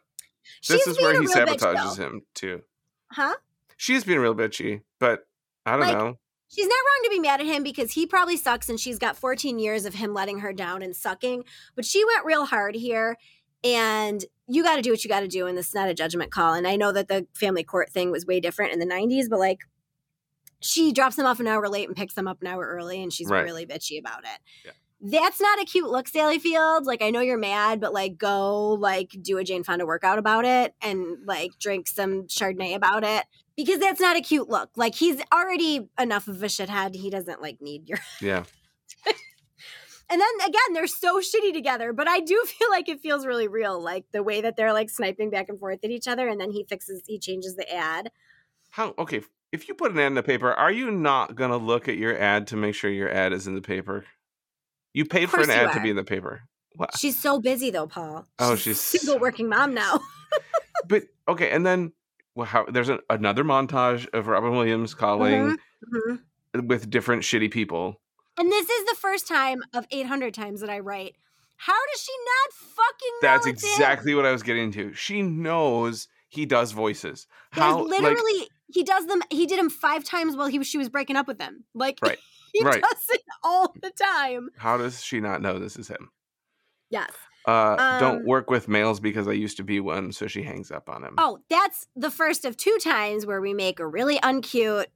This 0.68 0.86
is 0.86 0.98
where 1.00 1.12
he 1.12 1.20
real 1.26 1.28
bitch, 1.30 1.58
sabotages 1.58 1.96
him 1.98 2.22
too. 2.34 2.62
huh 3.10 3.34
She's 3.76 4.04
being 4.04 4.20
real 4.20 4.34
bitchy, 4.34 4.82
but 5.00 5.26
I 5.66 5.72
don't 5.72 5.80
Like, 5.80 5.96
know. 5.98 6.18
she's 6.48 6.66
not 6.66 6.74
wrong 6.74 7.00
to 7.04 7.10
be 7.10 7.18
mad 7.18 7.40
at 7.40 7.46
him 7.46 7.62
because 7.64 7.92
he 7.92 8.06
probably 8.06 8.36
sucks 8.36 8.68
and 8.68 8.78
she's 8.78 8.98
got 8.98 9.16
14 9.16 9.58
years 9.58 9.84
of 9.84 9.94
him 9.94 10.14
letting 10.14 10.38
her 10.40 10.52
down 10.52 10.80
and 10.82 10.94
sucking 10.94 11.44
but 11.74 11.84
she 11.84 12.04
went 12.04 12.24
real 12.24 12.44
hard 12.46 12.74
here 12.76 13.16
and 13.64 14.24
you 14.46 14.62
got 14.62 14.76
to 14.76 14.82
do 14.82 14.90
what 14.90 15.02
you 15.02 15.08
got 15.08 15.20
to 15.20 15.28
do 15.28 15.46
and 15.46 15.56
this 15.58 15.68
is 15.68 15.74
not 15.74 15.88
a 15.88 15.94
judgment 15.94 16.30
call 16.30 16.52
and 16.54 16.68
i 16.68 16.76
know 16.76 16.92
that 16.92 17.08
the 17.08 17.26
family 17.34 17.64
court 17.64 17.90
thing 17.90 18.10
was 18.10 18.26
way 18.26 18.38
different 18.40 18.72
in 18.72 18.78
the 18.78 18.86
90s 18.86 19.28
but 19.28 19.38
like 19.38 19.60
she 20.64 20.92
drops 20.92 21.16
them 21.16 21.26
off 21.26 21.40
an 21.40 21.46
hour 21.46 21.68
late 21.68 21.86
and 21.88 21.96
picks 21.96 22.14
them 22.14 22.26
up 22.26 22.40
an 22.40 22.46
hour 22.46 22.66
early 22.66 23.02
and 23.02 23.12
she's 23.12 23.28
Right. 23.28 23.44
really 23.44 23.66
bitchy 23.66 23.98
about 23.98 24.24
it 24.24 24.40
Yeah. 24.64 24.72
that's 25.20 25.40
not 25.40 25.60
a 25.60 25.64
cute 25.64 25.90
look 25.90 26.08
sally 26.08 26.38
field 26.38 26.86
like 26.86 27.02
i 27.02 27.10
know 27.10 27.20
you're 27.20 27.36
mad 27.38 27.80
but 27.80 27.92
like 27.92 28.16
go 28.16 28.70
like 28.74 29.10
do 29.20 29.38
a 29.38 29.44
jane 29.44 29.62
fonda 29.64 29.84
workout 29.86 30.18
about 30.18 30.44
it 30.44 30.74
and 30.80 31.18
like 31.26 31.50
drink 31.60 31.86
some 31.88 32.22
chardonnay 32.28 32.74
about 32.74 33.04
it 33.04 33.24
because 33.56 33.78
that's 33.78 34.00
not 34.00 34.16
a 34.16 34.20
cute 34.20 34.48
look 34.48 34.70
like 34.76 34.94
he's 34.94 35.20
already 35.32 35.88
enough 36.00 36.26
of 36.28 36.42
a 36.42 36.46
shithead 36.46 36.94
he 36.96 37.10
doesn't 37.10 37.42
like 37.42 37.60
need 37.60 37.88
your 37.88 37.98
Yeah. 38.20 38.44
and 40.10 40.20
then 40.20 40.28
again, 40.48 40.74
they're 40.74 40.86
so 40.86 41.18
shitty 41.20 41.52
together, 41.54 41.92
but 41.92 42.06
I 42.06 42.20
do 42.20 42.42
feel 42.46 42.68
like 42.70 42.88
it 42.88 43.00
feels 43.00 43.26
really 43.26 43.48
real, 43.48 43.80
like 43.82 44.04
the 44.12 44.22
way 44.22 44.40
that 44.42 44.56
they're 44.56 44.72
like 44.72 44.90
sniping 44.90 45.30
back 45.30 45.48
and 45.48 45.58
forth 45.58 45.80
at 45.82 45.90
each 45.90 46.06
other, 46.06 46.28
and 46.28 46.40
then 46.40 46.50
he 46.50 46.64
fixes, 46.64 47.02
he 47.06 47.18
changes 47.18 47.56
the 47.56 47.70
ad. 47.74 48.10
How 48.70 48.94
okay, 48.98 49.22
if 49.54 49.68
you 49.68 49.74
put 49.74 49.92
an 49.92 49.98
ad 49.98 50.08
in 50.08 50.14
the 50.14 50.22
paper, 50.22 50.52
are 50.52 50.72
you 50.72 50.90
not 50.90 51.34
gonna 51.36 51.56
look 51.56 51.88
at 51.88 51.96
your 51.96 52.18
ad 52.18 52.48
to 52.48 52.56
make 52.56 52.74
sure 52.74 52.90
your 52.90 53.08
ad 53.10 53.32
is 53.32 53.46
in 53.46 53.54
the 53.54 53.60
paper? 53.62 54.04
You 54.92 55.04
paid 55.04 55.30
for 55.30 55.40
an 55.40 55.50
ad 55.50 55.72
to 55.72 55.80
be 55.80 55.90
in 55.90 55.96
the 55.96 56.04
paper. 56.04 56.42
What? 56.76 56.96
She's 56.98 57.20
so 57.20 57.40
busy 57.40 57.70
though, 57.70 57.86
Paul. 57.86 58.26
Oh, 58.40 58.52
a 58.54 58.56
she's- 58.56 58.80
single 58.80 59.18
working 59.18 59.48
mom 59.48 59.74
now. 59.74 60.00
But 60.88 61.04
okay, 61.28 61.50
and 61.50 61.64
then 61.64 61.92
well, 62.34 62.46
how 62.46 62.66
there's 62.66 62.88
a, 62.90 62.98
another 63.08 63.42
montage 63.44 64.06
of 64.12 64.26
Robin 64.26 64.50
Williams 64.52 64.92
calling 64.92 65.56
Mhm. 65.94 66.68
with 66.68 66.90
different 66.90 67.22
shitty 67.22 67.50
people. 67.50 68.00
And 68.36 68.50
this 68.50 68.68
is 68.68 68.84
the 68.86 68.96
first 69.00 69.26
time 69.28 69.62
of 69.72 69.86
800 69.90 70.34
times 70.34 70.60
that 70.60 70.68
I 70.68 70.80
write. 70.80 71.14
How 71.56 71.78
does 71.92 72.02
she 72.02 72.12
not 72.26 72.52
fucking 72.76 73.12
That's 73.22 73.46
exactly 73.46 74.14
what 74.14 74.26
I 74.26 74.32
was 74.32 74.42
getting 74.42 74.72
to. 74.72 74.92
She 74.92 75.22
knows 75.22 76.08
he 76.28 76.44
does 76.44 76.72
voices. 76.72 77.26
There's 77.54 77.64
How 77.64 77.80
literally 77.82 78.38
like 78.40 78.48
he 78.68 78.82
does 78.82 79.06
them. 79.06 79.22
He 79.30 79.46
did 79.46 79.58
them 79.58 79.70
five 79.70 80.04
times 80.04 80.36
while 80.36 80.46
he 80.48 80.58
was 80.58 80.66
she 80.66 80.78
was 80.78 80.88
breaking 80.88 81.16
up 81.16 81.26
with 81.26 81.38
them. 81.38 81.64
Like 81.74 81.98
Right, 82.02 82.18
he 82.52 82.64
right. 82.64 82.80
does 82.82 83.04
it 83.10 83.22
all 83.42 83.74
the 83.82 83.90
time. 83.90 84.48
how 84.56 84.76
does 84.76 85.02
she 85.02 85.20
not 85.20 85.42
know 85.42 85.58
this 85.58 85.76
is 85.76 85.88
him? 85.88 86.10
Yes. 86.90 87.10
Uh, 87.46 87.98
don't 87.98 88.20
Um, 88.20 88.26
work 88.26 88.48
with 88.48 88.68
males 88.68 89.00
because 89.00 89.28
I 89.28 89.32
used 89.32 89.58
to 89.58 89.64
be 89.64 89.78
one, 89.78 90.12
so 90.12 90.26
she 90.26 90.42
hangs 90.42 90.70
up 90.70 90.88
on 90.88 91.04
him. 91.04 91.14
Oh, 91.18 91.40
that's 91.50 91.86
the 91.94 92.10
first 92.10 92.44
of 92.46 92.56
two 92.56 92.78
times 92.82 93.26
where 93.26 93.40
we 93.40 93.52
make 93.52 93.80
a 93.80 93.86
really 93.86 94.18
uncute 94.20 94.86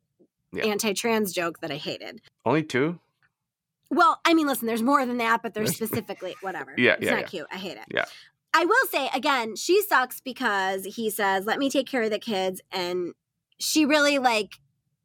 Yeah. 0.52 0.64
anti-trans 0.64 1.34
joke 1.34 1.60
that 1.60 1.70
I 1.70 1.76
hated. 1.76 2.22
Only 2.46 2.62
two? 2.62 3.00
Well, 3.90 4.20
I 4.24 4.32
mean, 4.32 4.46
listen, 4.46 4.66
there's 4.66 4.82
more 4.82 5.04
than 5.04 5.18
that, 5.18 5.42
but 5.42 5.52
there's 5.54 5.76
There's- 5.78 5.90
specifically 5.90 6.36
whatever. 6.40 6.74
Yeah, 6.78 6.92
it's 6.94 7.04
yeah, 7.04 7.10
not 7.10 7.20
yeah. 7.20 7.26
cute. 7.26 7.46
I 7.52 7.56
hate 7.56 7.76
it. 7.76 7.84
Yeah. 7.92 8.04
I 8.54 8.64
will 8.64 8.86
say 8.90 9.10
again, 9.14 9.54
she 9.56 9.82
sucks 9.82 10.22
because 10.22 10.84
he 10.96 11.10
says, 11.10 11.44
"Let 11.44 11.58
me 11.58 11.68
take 11.68 11.86
care 11.86 12.02
of 12.02 12.10
the 12.10 12.18
kids," 12.18 12.62
and 12.72 13.12
she 13.58 13.84
really 13.84 14.18
like 14.18 14.54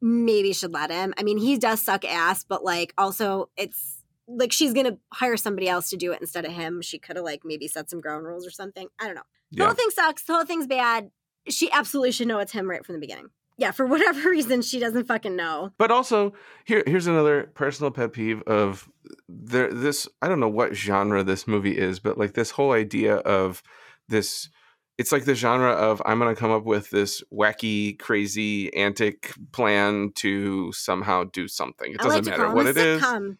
maybe 0.00 0.52
should 0.52 0.72
let 0.72 0.90
him. 0.90 1.14
I 1.18 1.22
mean, 1.22 1.38
he 1.38 1.58
does 1.58 1.82
suck 1.82 2.04
ass, 2.04 2.44
but 2.44 2.64
like 2.64 2.92
also 2.98 3.50
it's 3.56 4.02
like 4.26 4.52
she's 4.52 4.72
gonna 4.72 4.98
hire 5.12 5.36
somebody 5.36 5.68
else 5.68 5.90
to 5.90 5.96
do 5.96 6.12
it 6.12 6.20
instead 6.20 6.44
of 6.44 6.52
him. 6.52 6.82
She 6.82 6.98
could 6.98 7.16
have 7.16 7.24
like 7.24 7.42
maybe 7.44 7.68
set 7.68 7.90
some 7.90 8.00
ground 8.00 8.24
rules 8.26 8.46
or 8.46 8.50
something. 8.50 8.88
I 9.00 9.06
don't 9.06 9.14
know. 9.14 9.22
The 9.52 9.58
Yeah. 9.58 9.64
whole 9.66 9.74
thing 9.74 9.90
sucks. 9.90 10.24
The 10.24 10.34
whole 10.34 10.44
thing's 10.44 10.66
bad. 10.66 11.10
She 11.48 11.70
absolutely 11.70 12.12
should 12.12 12.28
know 12.28 12.38
it's 12.38 12.52
him 12.52 12.68
right 12.68 12.84
from 12.84 12.94
the 12.94 13.00
beginning. 13.00 13.28
Yeah, 13.56 13.70
for 13.70 13.86
whatever 13.94 14.30
reason, 14.30 14.62
she 14.62 14.78
doesn't 14.78 15.06
fucking 15.06 15.36
know. 15.36 15.70
But 15.78 15.90
also, 15.90 16.32
here 16.64 16.82
here's 16.86 17.06
another 17.06 17.50
personal 17.54 17.90
pet 17.90 18.12
peeve 18.12 18.42
of 18.42 18.88
there 19.28 19.72
this 19.72 20.08
I 20.22 20.28
don't 20.28 20.40
know 20.40 20.48
what 20.48 20.74
genre 20.74 21.22
this 21.22 21.46
movie 21.46 21.76
is, 21.78 21.98
but 22.00 22.18
like 22.18 22.32
this 22.34 22.50
whole 22.52 22.72
idea 22.72 23.16
of 23.16 23.62
this 24.08 24.48
it's 24.98 25.12
like 25.12 25.24
the 25.24 25.34
genre 25.34 25.70
of 25.72 26.00
I'm 26.04 26.18
going 26.18 26.34
to 26.34 26.38
come 26.38 26.50
up 26.50 26.64
with 26.64 26.90
this 26.90 27.22
wacky, 27.32 27.98
crazy, 27.98 28.72
antic 28.74 29.32
plan 29.52 30.12
to 30.16 30.72
somehow 30.72 31.24
do 31.24 31.48
something. 31.48 31.92
It 31.92 32.00
I 32.00 32.04
doesn't 32.04 32.24
to 32.24 32.30
matter 32.30 32.50
what 32.54 32.66
it 32.66 32.76
is. 32.76 32.76
it 32.76 32.86
a 32.86 32.94
is. 32.94 33.00
plan. 33.00 33.38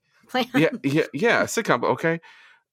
yeah, 0.54 0.68
yeah, 0.82 1.04
yeah, 1.12 1.42
sitcom. 1.44 1.84
Okay, 1.84 2.20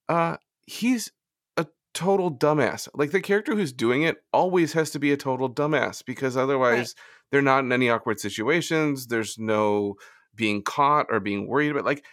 uh, 0.09 0.37
he's 0.65 1.11
a 1.57 1.67
total 1.93 2.31
dumbass. 2.35 2.87
Like 2.93 3.11
the 3.11 3.21
character 3.21 3.55
who's 3.55 3.73
doing 3.73 4.03
it 4.03 4.23
always 4.33 4.73
has 4.73 4.91
to 4.91 4.99
be 4.99 5.11
a 5.11 5.17
total 5.17 5.53
dumbass 5.53 6.03
because 6.03 6.35
otherwise 6.35 6.95
they're 7.31 7.41
not 7.41 7.63
in 7.63 7.71
any 7.71 7.89
awkward 7.89 8.19
situations. 8.19 9.07
There's 9.07 9.37
no 9.37 9.95
being 10.35 10.63
caught 10.63 11.07
or 11.09 11.19
being 11.19 11.47
worried 11.47 11.69
about. 11.71 11.85
Like, 11.85 12.03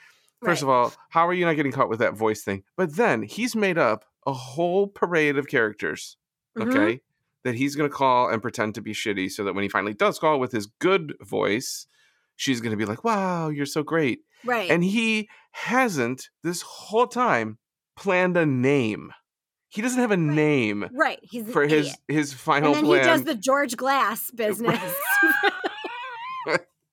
first 0.44 0.62
of 0.62 0.68
all, 0.68 0.92
how 1.08 1.26
are 1.26 1.32
you 1.34 1.46
not 1.46 1.56
getting 1.56 1.72
caught 1.72 1.88
with 1.88 2.00
that 2.00 2.14
voice 2.14 2.42
thing? 2.42 2.62
But 2.76 2.96
then 2.96 3.22
he's 3.22 3.56
made 3.56 3.78
up 3.78 4.04
a 4.26 4.32
whole 4.32 4.86
parade 4.86 5.38
of 5.38 5.48
characters. 5.48 6.16
Mhm. 6.58 6.68
Okay. 6.74 7.00
That 7.44 7.54
he's 7.54 7.76
going 7.76 7.88
to 7.88 7.94
call 7.94 8.28
and 8.28 8.42
pretend 8.42 8.74
to 8.74 8.80
be 8.82 8.92
shitty 8.92 9.30
so 9.30 9.44
that 9.44 9.54
when 9.54 9.62
he 9.62 9.68
finally 9.68 9.94
does 9.94 10.18
call 10.18 10.40
with 10.40 10.52
his 10.52 10.66
good 10.66 11.14
voice, 11.22 11.86
she's 12.36 12.60
going 12.60 12.72
to 12.72 12.76
be 12.76 12.84
like, 12.84 13.04
wow, 13.04 13.48
you're 13.48 13.64
so 13.64 13.82
great 13.82 14.20
right. 14.44 14.70
and 14.70 14.84
he 14.84 15.28
hasn't 15.52 16.28
this 16.42 16.62
whole 16.62 17.06
time 17.06 17.58
planned 17.96 18.36
a 18.36 18.44
name. 18.44 19.12
He 19.68 19.82
doesn't 19.82 20.00
have 20.00 20.10
a 20.10 20.16
name 20.16 20.88
right. 20.92 21.18
He's 21.22 21.50
for 21.50 21.62
his 21.62 21.86
idiot. 21.86 21.96
his 22.08 22.32
final 22.32 22.68
and 22.68 22.76
then 22.76 22.84
plan. 22.86 23.00
he 23.00 23.06
does 23.06 23.24
the 23.24 23.34
George 23.34 23.76
Glass 23.76 24.30
business. 24.34 24.80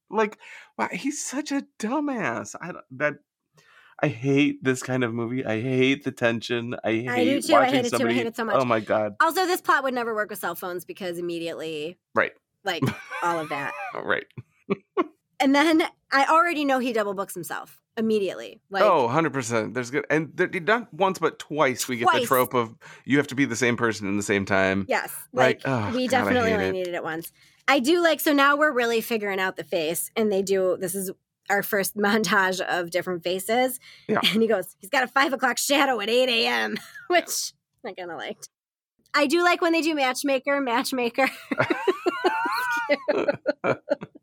like, 0.09 0.37
wow, 0.77 0.89
he's 0.91 1.23
such 1.23 1.51
a 1.51 1.65
dumbass. 1.79 2.55
I 2.61 2.67
don't, 2.67 2.85
that 2.91 3.13
I 4.01 4.07
hate 4.07 4.63
this 4.63 4.83
kind 4.83 5.03
of 5.03 5.13
movie. 5.13 5.45
I 5.45 5.61
hate 5.61 6.03
the 6.03 6.11
tension. 6.11 6.75
I 6.83 6.91
hate 6.91 7.09
I 7.09 7.23
do 7.23 7.41
too. 7.41 7.55
I 7.55 7.59
watching 7.59 7.73
hate 7.75 7.85
it 7.85 7.97
too. 7.97 8.07
I 8.07 8.13
hate 8.13 8.27
it 8.27 8.35
so 8.35 8.43
much. 8.43 8.55
Oh 8.57 8.65
my 8.65 8.79
god! 8.81 9.15
also, 9.21 9.45
this 9.45 9.61
plot 9.61 9.83
would 9.83 9.93
never 9.93 10.13
work 10.13 10.29
with 10.29 10.39
cell 10.39 10.55
phones 10.55 10.83
because 10.85 11.17
immediately, 11.17 11.97
Right, 12.13 12.33
like 12.63 12.83
all 13.23 13.39
of 13.39 13.49
that. 13.49 13.73
Oh, 13.93 14.01
right. 14.01 14.25
And 15.39 15.53
then 15.53 15.83
I 16.11 16.25
already 16.25 16.63
know 16.65 16.79
he 16.79 16.93
double 16.93 17.13
books 17.13 17.33
himself 17.33 17.81
immediately. 17.97 18.61
Like, 18.69 18.83
oh, 18.83 19.03
100 19.05 19.33
percent. 19.33 19.73
There's 19.73 19.91
good, 19.91 20.05
and 20.09 20.31
there, 20.33 20.47
not 20.47 20.93
once 20.93 21.19
but 21.19 21.39
twice 21.39 21.87
we 21.87 21.97
get 21.97 22.07
the 22.13 22.25
trope 22.25 22.53
of 22.53 22.73
you 23.03 23.17
have 23.17 23.27
to 23.27 23.35
be 23.35 23.45
the 23.45 23.55
same 23.55 23.75
person 23.77 24.07
in 24.07 24.17
the 24.17 24.23
same 24.23 24.45
time. 24.45 24.85
yes, 24.87 25.13
Like, 25.33 25.65
like, 25.65 25.67
oh, 25.67 25.95
we 25.95 26.07
God, 26.07 26.11
definitely 26.25 26.53
only 26.53 26.65
it. 26.67 26.71
needed 26.71 26.93
it 26.93 27.03
once. 27.03 27.31
I 27.67 27.79
do 27.79 28.01
like 28.01 28.19
so 28.19 28.31
now 28.31 28.55
we're 28.55 28.71
really 28.71 29.01
figuring 29.01 29.39
out 29.39 29.55
the 29.57 29.63
face, 29.63 30.09
and 30.15 30.31
they 30.31 30.41
do. 30.41 30.77
This 30.79 30.95
is 30.95 31.11
our 31.49 31.63
first 31.63 31.97
montage 31.97 32.61
of 32.61 32.91
different 32.91 33.23
faces. 33.23 33.79
Yeah. 34.07 34.19
and 34.31 34.41
he 34.41 34.47
goes, 34.47 34.75
he's 34.79 34.89
got 34.89 35.03
a 35.03 35.07
five 35.07 35.33
o'clock 35.33 35.57
shadow 35.57 35.99
at 35.99 36.09
eight 36.09 36.29
a.m., 36.29 36.77
which 37.07 37.53
I 37.85 37.93
kind 37.93 38.11
of 38.11 38.17
liked. 38.17 38.49
I 39.13 39.27
do 39.27 39.43
like 39.43 39.61
when 39.61 39.71
they 39.71 39.81
do 39.81 39.95
matchmaker, 39.95 40.59
matchmaker. 40.59 41.29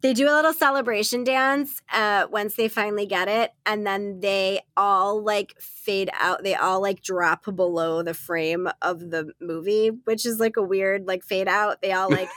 they 0.03 0.13
do 0.13 0.29
a 0.29 0.35
little 0.35 0.53
celebration 0.53 1.25
dance 1.25 1.81
uh, 1.91 2.27
once 2.31 2.57
they 2.57 2.69
finally 2.69 3.07
get 3.07 3.27
it, 3.27 3.53
and 3.65 3.87
then 3.87 4.21
they 4.21 4.61
all 4.77 5.23
like 5.23 5.59
fade 5.59 6.11
out. 6.13 6.45
They 6.45 6.55
all 6.55 6.83
like 6.83 7.03
drop 7.03 7.47
below 7.57 8.03
the 8.03 8.13
frame 8.13 8.69
of 8.83 9.11
the 9.11 9.33
movie, 9.41 9.89
which 10.05 10.27
is 10.27 10.39
like 10.39 10.59
a 10.59 10.63
weird 10.63 11.07
like 11.07 11.25
fade 11.25 11.49
out. 11.49 11.81
They 11.81 11.93
all 11.93 12.11
like. 12.11 12.29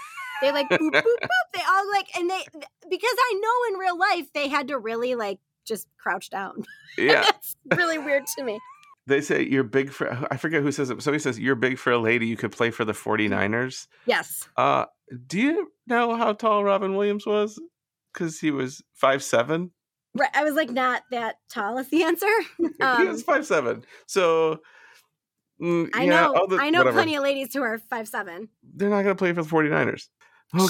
They 0.42 0.52
like 0.52 0.70
boop 0.70 0.80
boop 0.80 0.92
boop. 1.02 1.52
They 1.54 1.62
all 1.68 1.92
like 1.92 2.08
and 2.18 2.30
they 2.30 2.42
because 2.90 3.16
I 3.18 3.42
know 3.42 3.74
in 3.74 3.80
real 3.80 3.98
life 3.98 4.28
they 4.34 4.48
had 4.48 4.68
to 4.70 4.78
really 4.78 5.16
like 5.16 5.40
just 5.66 5.88
crouch 5.98 6.30
down. 6.30 6.64
Yeah. 6.98 7.26
it's 7.28 7.58
really 7.76 7.98
weird 7.98 8.26
to 8.38 8.44
me. 8.44 8.60
They 9.08 9.22
say 9.22 9.44
you're 9.44 9.64
big 9.64 9.92
for 9.92 10.10
I 10.32 10.38
forget 10.38 10.64
who 10.64 10.72
says 10.72 10.90
it. 10.90 11.00
Somebody 11.04 11.20
says 11.22 11.38
you're 11.38 11.54
big 11.54 11.78
for 11.78 11.92
a 11.92 12.00
lady, 12.00 12.26
you 12.26 12.36
could 12.38 12.52
play 12.52 12.72
for 12.72 12.84
the 12.86 12.94
49ers. 12.94 13.86
Yes. 14.08 14.48
Uh 14.58 14.86
do 15.28 15.40
you 15.40 15.72
know 15.86 16.16
how 16.16 16.34
tall 16.34 16.64
Robin 16.64 16.96
Williams 16.96 17.26
was? 17.28 17.62
Cuz 18.16 18.40
he 18.40 18.50
was 18.50 18.82
five 18.96 19.22
seven. 19.22 19.72
Right. 20.16 20.32
I 20.34 20.44
was 20.44 20.56
like 20.56 20.72
not 20.72 21.04
that 21.12 21.36
tall 21.50 21.78
is 21.78 21.88
the 21.90 22.02
answer. 22.04 22.26
he 22.58 22.66
Um, 22.84 23.08
was 23.10 23.22
five 23.22 23.46
seven. 23.46 23.84
So 24.08 24.62
mm, 25.62 25.90
I 25.94 26.04
yeah, 26.06 26.10
know 26.22 26.48
the- 26.50 26.58
I 26.58 26.70
know 26.72 26.80
whatever. 26.80 26.96
plenty 26.98 27.16
of 27.16 27.22
ladies 27.24 27.54
who 27.54 27.62
are 27.62 27.78
five 27.78 28.08
seven. 28.08 28.50
They're 28.64 28.90
not 28.90 29.04
going 29.04 29.16
to 29.16 29.20
play 29.20 29.34
for 29.34 29.44
the 29.44 29.50
49ers. 29.50 30.08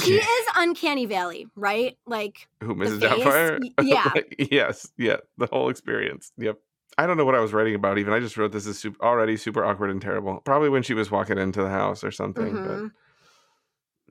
She 0.04 0.16
is 0.16 0.48
uncanny 0.56 1.06
valley, 1.06 1.48
right? 1.56 1.98
Like 2.08 2.48
Who 2.64 2.76
Mrs. 2.76 3.02
Doubtfire? 3.02 3.60
Yeah. 3.82 4.12
yes, 4.52 4.92
yeah, 4.98 5.18
the 5.38 5.46
whole 5.48 5.70
experience. 5.70 6.32
Yep. 6.38 6.58
I 6.98 7.06
don't 7.06 7.18
know 7.18 7.26
what 7.26 7.36
I 7.36 7.40
was 7.42 7.54
writing 7.54 7.76
about 7.76 7.98
even. 7.98 8.14
I 8.14 8.20
just 8.20 8.38
wrote 8.38 8.52
this 8.52 8.66
is 8.66 8.80
super, 8.80 9.04
already 9.04 9.36
super 9.38 9.64
awkward 9.66 9.90
and 9.92 10.02
terrible. 10.02 10.40
Probably 10.46 10.70
when 10.70 10.82
she 10.82 10.94
was 10.94 11.12
walking 11.12 11.38
into 11.38 11.62
the 11.62 11.70
house 11.70 12.04
or 12.04 12.12
something. 12.12 12.54
mhm. 12.54 12.92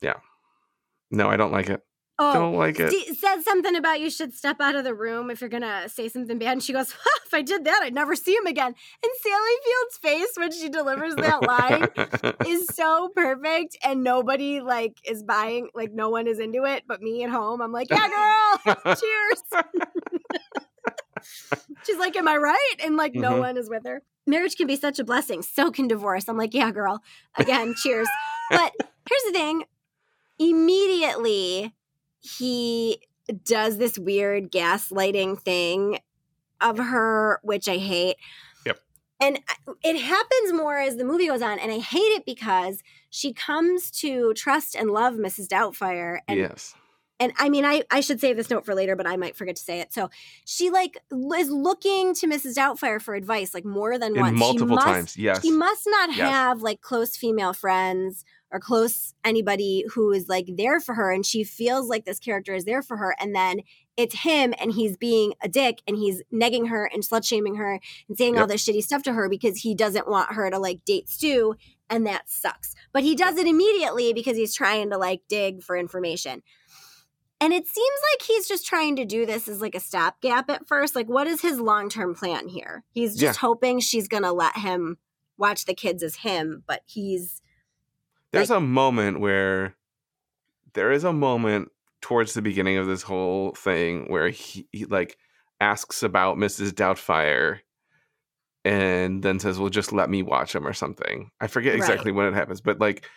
But 0.00 0.06
yeah, 0.06 0.14
no, 1.10 1.28
I 1.30 1.36
don't 1.36 1.52
like 1.52 1.70
it. 1.70 1.82
Oh, 2.18 2.32
don't 2.32 2.54
like 2.54 2.78
it. 2.78 2.90
D- 2.90 3.12
said 3.14 3.40
something 3.42 3.74
about 3.74 4.00
you 4.00 4.08
should 4.08 4.32
step 4.34 4.60
out 4.60 4.76
of 4.76 4.84
the 4.84 4.94
room 4.94 5.30
if 5.30 5.40
you're 5.40 5.50
gonna 5.50 5.88
say 5.88 6.08
something 6.08 6.38
bad. 6.38 6.52
And 6.52 6.62
she 6.62 6.72
goes, 6.72 6.90
"If 7.26 7.34
I 7.34 7.42
did 7.42 7.64
that, 7.64 7.80
I'd 7.82 7.94
never 7.94 8.14
see 8.14 8.34
him 8.36 8.46
again." 8.46 8.68
And 9.02 9.12
Sally 9.20 9.56
Field's 9.64 9.96
face 9.98 10.32
when 10.36 10.52
she 10.52 10.68
delivers 10.68 11.16
that 11.16 11.42
line 11.42 11.88
is 12.46 12.68
so 12.74 13.10
perfect, 13.16 13.76
and 13.84 14.04
nobody 14.04 14.60
like 14.60 14.98
is 15.04 15.22
buying. 15.24 15.68
Like 15.74 15.92
no 15.92 16.08
one 16.10 16.28
is 16.28 16.38
into 16.38 16.64
it, 16.64 16.84
but 16.86 17.02
me 17.02 17.24
at 17.24 17.30
home. 17.30 17.60
I'm 17.60 17.72
like, 17.72 17.88
"Yeah, 17.90 18.08
girl, 18.08 18.74
cheers." 18.84 19.42
She's 21.84 21.98
like, 21.98 22.16
"Am 22.16 22.28
I 22.28 22.36
right?" 22.36 22.74
And 22.84 22.96
like, 22.96 23.14
no 23.14 23.32
Mhm. 23.32 23.38
one 23.38 23.56
is 23.56 23.68
with 23.68 23.84
her. 23.86 24.02
Marriage 24.26 24.56
can 24.56 24.66
be 24.66 24.76
such 24.76 24.98
a 24.98 25.04
blessing. 25.04 25.42
So 25.42 25.70
can 25.70 25.88
divorce. 25.88 26.28
I'm 26.28 26.36
like, 26.38 26.54
"Yeah, 26.54 26.70
girl." 26.70 27.02
Again, 27.36 27.74
cheers. 27.82 28.08
But 28.50 28.72
here's 29.08 29.22
the 29.24 29.32
thing: 29.32 29.64
immediately 30.38 31.74
he 32.24 33.00
does 33.44 33.76
this 33.78 33.98
weird 33.98 34.50
gaslighting 34.50 35.40
thing 35.40 35.98
of 36.60 36.78
her, 36.78 37.40
which 37.42 37.68
I 37.68 37.76
hate. 37.76 38.16
Yep. 38.64 38.80
And 39.20 39.38
uh, 39.68 39.74
it 39.82 40.00
happens 40.00 40.52
more 40.52 40.78
as 40.78 40.96
the 40.96 41.04
movie 41.04 41.26
goes 41.26 41.42
on, 41.42 41.58
and 41.58 41.70
I 41.70 41.78
hate 41.78 41.98
it 42.00 42.24
because 42.24 42.82
she 43.10 43.32
comes 43.32 43.90
to 44.00 44.32
trust 44.34 44.74
and 44.74 44.90
love 44.90 45.14
Mrs. 45.14 45.46
Doubtfire, 45.48 46.18
and 46.26 46.38
yes. 46.38 46.74
and 47.20 47.32
I 47.38 47.48
mean, 47.50 47.64
I 47.64 47.82
I 47.90 48.00
should 48.00 48.20
save 48.20 48.36
this 48.36 48.50
note 48.50 48.64
for 48.64 48.74
later, 48.74 48.96
but 48.96 49.06
I 49.06 49.16
might 49.16 49.36
forget 49.36 49.56
to 49.56 49.62
say 49.62 49.80
it. 49.80 49.92
So 49.92 50.08
she 50.46 50.70
like 50.70 50.96
is 51.38 51.50
looking 51.50 52.14
to 52.14 52.26
Mrs. 52.26 52.56
Doubtfire 52.56 53.00
for 53.00 53.14
advice, 53.14 53.52
like 53.54 53.64
more 53.66 53.98
than 53.98 54.14
In 54.16 54.20
once. 54.20 54.34
She 54.34 54.38
multiple 54.38 54.76
must- 54.76 54.86
times. 54.86 55.16
Yes. 55.16 55.42
She 55.42 55.50
must 55.50 55.86
not 55.86 56.08
Yes. 56.10 56.30
have 56.30 56.62
like 56.62 56.80
close 56.80 57.16
female 57.16 57.52
friends 57.52 58.24
or 58.54 58.60
close 58.60 59.14
anybody 59.24 59.84
who 59.92 60.12
is 60.12 60.28
like 60.28 60.46
there 60.56 60.80
for 60.80 60.94
her, 60.94 61.10
and 61.10 61.26
she 61.26 61.42
feels 61.42 61.88
like 61.88 62.04
this 62.04 62.20
character 62.20 62.54
is 62.54 62.64
there 62.64 62.82
for 62.82 62.96
her, 62.96 63.16
and 63.18 63.34
then 63.34 63.60
it's 63.96 64.22
him, 64.22 64.54
and 64.60 64.72
he's 64.72 64.96
being 64.96 65.34
a 65.42 65.48
dick, 65.48 65.82
and 65.88 65.96
he's 65.96 66.22
negging 66.32 66.68
her 66.68 66.88
and 66.92 67.02
slut 67.02 67.24
shaming 67.24 67.56
her 67.56 67.80
and 68.08 68.16
saying 68.16 68.38
all 68.38 68.46
this 68.46 68.64
shitty 68.64 68.82
stuff 68.82 69.02
to 69.02 69.12
her 69.12 69.28
because 69.28 69.58
he 69.58 69.74
doesn't 69.74 70.08
want 70.08 70.32
her 70.32 70.50
to 70.50 70.58
like 70.58 70.84
date 70.84 71.08
Stu, 71.08 71.56
and 71.90 72.06
that 72.06 72.30
sucks. 72.30 72.76
But 72.92 73.02
he 73.02 73.16
does 73.16 73.36
it 73.38 73.46
immediately 73.48 74.12
because 74.12 74.36
he's 74.36 74.54
trying 74.54 74.90
to 74.90 74.98
like 74.98 75.22
dig 75.28 75.62
for 75.62 75.76
information. 75.76 76.42
And 77.40 77.52
it 77.52 77.66
seems 77.66 78.00
like 78.12 78.22
he's 78.22 78.46
just 78.46 78.64
trying 78.64 78.94
to 78.96 79.04
do 79.04 79.26
this 79.26 79.48
as 79.48 79.60
like 79.60 79.74
a 79.74 79.80
stopgap 79.80 80.48
at 80.48 80.68
first. 80.68 80.94
Like, 80.94 81.08
what 81.08 81.26
is 81.26 81.42
his 81.42 81.60
long 81.60 81.88
term 81.88 82.14
plan 82.14 82.46
here? 82.46 82.84
He's 82.92 83.16
just 83.16 83.40
hoping 83.40 83.80
she's 83.80 84.08
to 84.22 84.32
let 84.32 84.56
him 84.56 84.98
watch 85.36 85.64
the 85.64 85.74
kids 85.74 86.04
as 86.04 86.16
him, 86.16 86.62
but 86.68 86.82
he's. 86.86 87.42
There's 88.34 88.50
a 88.50 88.60
moment 88.60 89.20
where 89.20 89.74
there 90.74 90.92
is 90.92 91.04
a 91.04 91.12
moment 91.12 91.70
towards 92.00 92.34
the 92.34 92.42
beginning 92.42 92.76
of 92.76 92.86
this 92.86 93.02
whole 93.02 93.52
thing 93.54 94.06
where 94.10 94.28
he, 94.28 94.68
he 94.72 94.84
like 94.84 95.16
asks 95.60 96.02
about 96.02 96.36
Mrs. 96.36 96.72
Doubtfire 96.72 97.60
and 98.64 99.22
then 99.22 99.38
says, 99.38 99.58
"Well, 99.58 99.70
just 99.70 99.92
let 99.92 100.10
me 100.10 100.22
watch 100.22 100.54
him" 100.54 100.66
or 100.66 100.72
something. 100.72 101.30
I 101.40 101.46
forget 101.46 101.72
Right. 101.72 101.78
exactly 101.78 102.12
when 102.12 102.26
it 102.26 102.34
happens, 102.34 102.60
but 102.60 102.80
like 102.80 103.08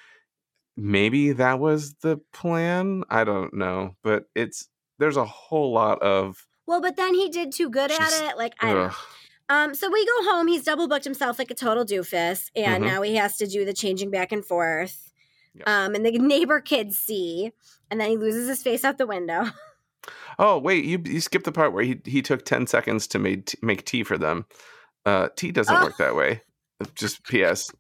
maybe 0.76 1.32
that 1.34 1.60
was 1.60 1.96
the 1.96 2.18
plan. 2.34 3.04
I 3.10 3.24
don't 3.24 3.54
know, 3.54 3.96
but 4.04 4.26
it's 4.36 4.70
there's 5.00 5.18
a 5.18 5.26
whole 5.26 5.74
lot 5.74 6.02
of 6.02 6.46
Well, 6.66 6.82
but 6.82 6.96
then 6.98 7.14
he 7.14 7.30
did 7.30 7.52
too 7.54 7.70
good 7.70 7.92
at 7.92 8.12
it. 8.30 8.38
Like, 8.38 8.54
I 8.60 8.68
don't 8.68 8.76
know. 8.76 8.86
ugh. 8.88 8.96
Um, 9.50 9.74
so 9.76 9.90
we 9.90 10.06
go 10.06 10.24
home. 10.32 10.48
He's 10.48 10.64
double 10.66 10.90
booked 10.90 11.06
himself 11.06 11.40
like 11.40 11.50
a 11.50 11.56
total 11.56 11.86
doofus, 11.86 12.50
and 12.56 12.84
Mhm. 12.84 12.88
now 12.88 13.02
he 13.02 13.16
has 13.16 13.38
to 13.38 13.48
do 13.48 13.64
the 13.64 13.74
changing 13.74 14.12
back 14.12 14.34
and 14.34 14.44
forth. 14.46 15.07
Yep. 15.58 15.68
Um, 15.68 15.96
and 15.96 16.06
the 16.06 16.12
neighbor 16.18 16.60
kids 16.62 16.98
see, 16.98 17.52
and 17.90 18.00
then 18.00 18.10
he 18.10 18.18
loses 18.18 18.48
his 18.48 18.62
face 18.64 18.84
out 18.86 18.98
the 18.98 19.08
window. 19.08 19.46
Oh 20.40 20.58
wait, 20.60 20.86
you 20.86 21.02
you 21.04 21.20
skipped 21.20 21.46
the 21.46 21.52
part 21.52 21.74
where 21.74 21.84
he 21.84 22.00
he 22.06 22.22
took 22.22 22.46
ten 22.46 22.68
seconds 22.68 23.08
to 23.08 23.20
make 23.20 23.56
make 23.64 23.84
tea 23.86 24.04
for 24.04 24.18
them. 24.18 24.46
Uh, 25.06 25.30
tea 25.36 25.52
doesn't 25.52 25.76
Oh. 25.76 25.82
work 25.84 25.98
that 25.98 26.16
way. 26.22 26.42
Just 26.96 27.24
P.S. 27.26 27.72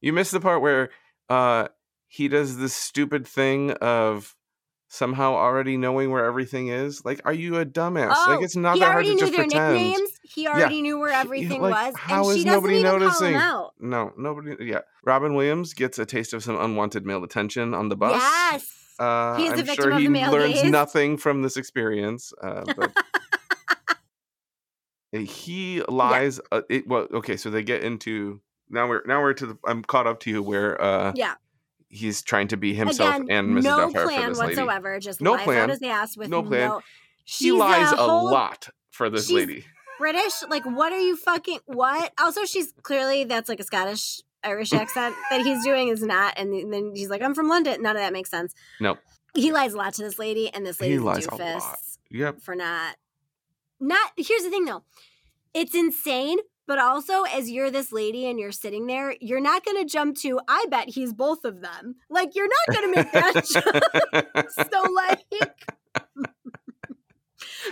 You 0.00 0.12
missed 0.12 0.32
the 0.32 0.40
part 0.40 0.60
where 0.60 0.90
uh 1.30 1.68
he 2.08 2.26
does 2.28 2.58
this 2.58 2.74
stupid 2.74 3.26
thing 3.26 3.70
of 3.74 4.34
somehow 4.92 5.32
already 5.32 5.78
knowing 5.78 6.10
where 6.10 6.26
everything 6.26 6.68
is. 6.68 7.02
Like, 7.02 7.22
are 7.24 7.32
you 7.32 7.56
a 7.56 7.64
dumbass? 7.64 8.08
like, 8.10 8.40
Oh, 8.40 8.42
it's 8.42 8.56
not 8.56 8.74
he 8.74 8.80
that 8.80 8.92
hard 8.92 8.96
already 9.06 9.14
knew 9.14 9.30
their 9.30 9.46
nicknames. 9.46 10.10
He 10.22 10.46
already 10.46 10.82
knew 10.82 10.98
where 10.98 11.08
He- 11.08 11.14
everything 11.16 11.62
like, 11.62 11.72
was, 11.72 11.94
how 11.96 12.20
and 12.24 12.30
is 12.32 12.36
she 12.36 12.44
doesn't 12.44 12.60
nobody 12.60 12.74
even 12.80 12.90
call 12.90 13.00
noticing? 13.00 13.32
him 13.32 13.40
out. 13.40 13.72
No, 13.80 14.12
nobody. 14.18 14.54
Yeah, 14.60 14.80
Robin 15.02 15.34
Williams 15.34 15.72
gets 15.72 15.98
a 15.98 16.04
taste 16.04 16.34
of 16.34 16.44
some 16.44 16.60
unwanted 16.60 17.06
male 17.06 17.24
attention 17.24 17.72
on 17.72 17.88
the 17.88 17.96
bus. 17.96 18.20
Yes. 18.20 18.78
Uh, 18.98 19.36
He's 19.38 19.52
I'm 19.52 19.64
sure 19.74 19.98
he 19.98 20.08
learns 20.08 20.62
nothing 20.64 21.16
from 21.16 21.40
this 21.40 21.56
experience. 21.56 22.34
Uh, 22.42 22.62
but 22.76 22.92
he 25.26 25.82
lies. 25.88 26.38
Uh, 26.52 26.60
it, 26.68 26.86
well, 26.86 27.08
okay, 27.14 27.38
so 27.38 27.48
they 27.48 27.62
get 27.62 27.82
into 27.82 28.42
now. 28.68 28.86
We're 28.88 29.02
now 29.06 29.22
we're 29.22 29.32
to 29.34 29.46
the. 29.46 29.58
I'm 29.66 29.82
caught 29.82 30.06
up 30.06 30.20
to 30.20 30.30
you 30.30 30.42
where 30.42 30.80
uh, 30.80 31.12
Yeah. 31.16 31.34
He's 31.92 32.22
trying 32.22 32.48
to 32.48 32.56
be 32.56 32.74
himself 32.74 33.16
Again, 33.16 33.26
and 33.30 33.56
Mrs. 33.56 33.62
no 33.64 33.78
Doubtfire 33.78 33.92
for 33.92 34.02
plan 34.04 34.28
this 34.30 34.38
lady. 34.38 34.56
whatsoever. 34.56 34.98
Just 34.98 35.20
No 35.20 35.32
lies 35.34 35.44
plan. 35.44 35.58
out 35.58 35.68
his 35.70 35.82
ass 35.82 36.16
with 36.16 36.28
No 36.30 36.42
plan. 36.42 36.68
No, 36.68 36.78
He 37.24 37.44
She's 37.46 37.52
lies 37.52 37.92
a, 37.92 37.96
whole 37.96 38.24
lot 38.30 38.68
for 38.90 39.08
this 39.10 39.30
lady. 39.30 39.64
British. 39.98 40.42
Like, 40.48 40.64
what 40.64 40.92
are 40.92 40.98
you 40.98 41.16
fucking 41.16 41.60
what? 41.66 42.12
Also, 42.18 42.44
she's 42.44 42.72
clearly 42.82 43.24
that's 43.24 43.48
like 43.48 43.60
a 43.60 43.64
Scottish 43.64 44.20
Irish 44.42 44.72
accent 44.82 45.14
that 45.30 45.42
he's 45.42 45.62
doing 45.62 45.88
is 45.88 46.02
not. 46.02 46.34
And 46.36 46.72
then 46.72 46.92
he's 46.94 47.10
like, 47.10 47.22
I'm 47.22 47.34
from 47.34 47.48
London. 47.48 47.80
None 47.82 47.94
of 47.94 48.02
that 48.02 48.12
makes 48.12 48.30
sense. 48.30 48.54
Nope. 48.80 48.98
He 49.34 49.52
lies 49.52 49.74
a 49.74 49.76
lot 49.76 49.94
to 49.94 50.02
this 50.02 50.18
lady, 50.18 50.52
and 50.52 50.66
this 50.66 50.80
lady 50.80 50.96
a 50.96 51.02
lies 51.02 51.26
a 51.26 51.34
lot. 51.34 51.78
Yep. 52.10 52.40
for 52.42 52.54
not. 52.54 52.96
Not. 53.80 54.10
Here's 54.16 54.42
the 54.42 54.50
thing, 54.50 54.64
though. 54.64 54.82
It's 55.54 55.74
insane. 55.74 56.38
But 56.66 56.78
also, 56.78 57.22
as 57.24 57.50
you're 57.50 57.70
this 57.70 57.90
lady 57.92 58.26
and 58.26 58.38
you're 58.38 58.52
sitting 58.52 58.86
there, 58.86 59.14
you're 59.20 59.40
not 59.40 59.64
going 59.64 59.76
to 59.78 59.84
jump 59.84 60.16
to, 60.18 60.40
I 60.48 60.66
bet 60.70 60.88
he's 60.90 61.12
both 61.12 61.44
of 61.44 61.60
them. 61.60 61.96
Like, 62.08 62.34
you're 62.34 62.48
not 62.48 62.76
going 62.80 62.94
to 62.94 62.96
make 63.02 63.12
that 63.12 63.44
jump. 63.52 64.48
so 64.72 64.82
like 64.92 65.20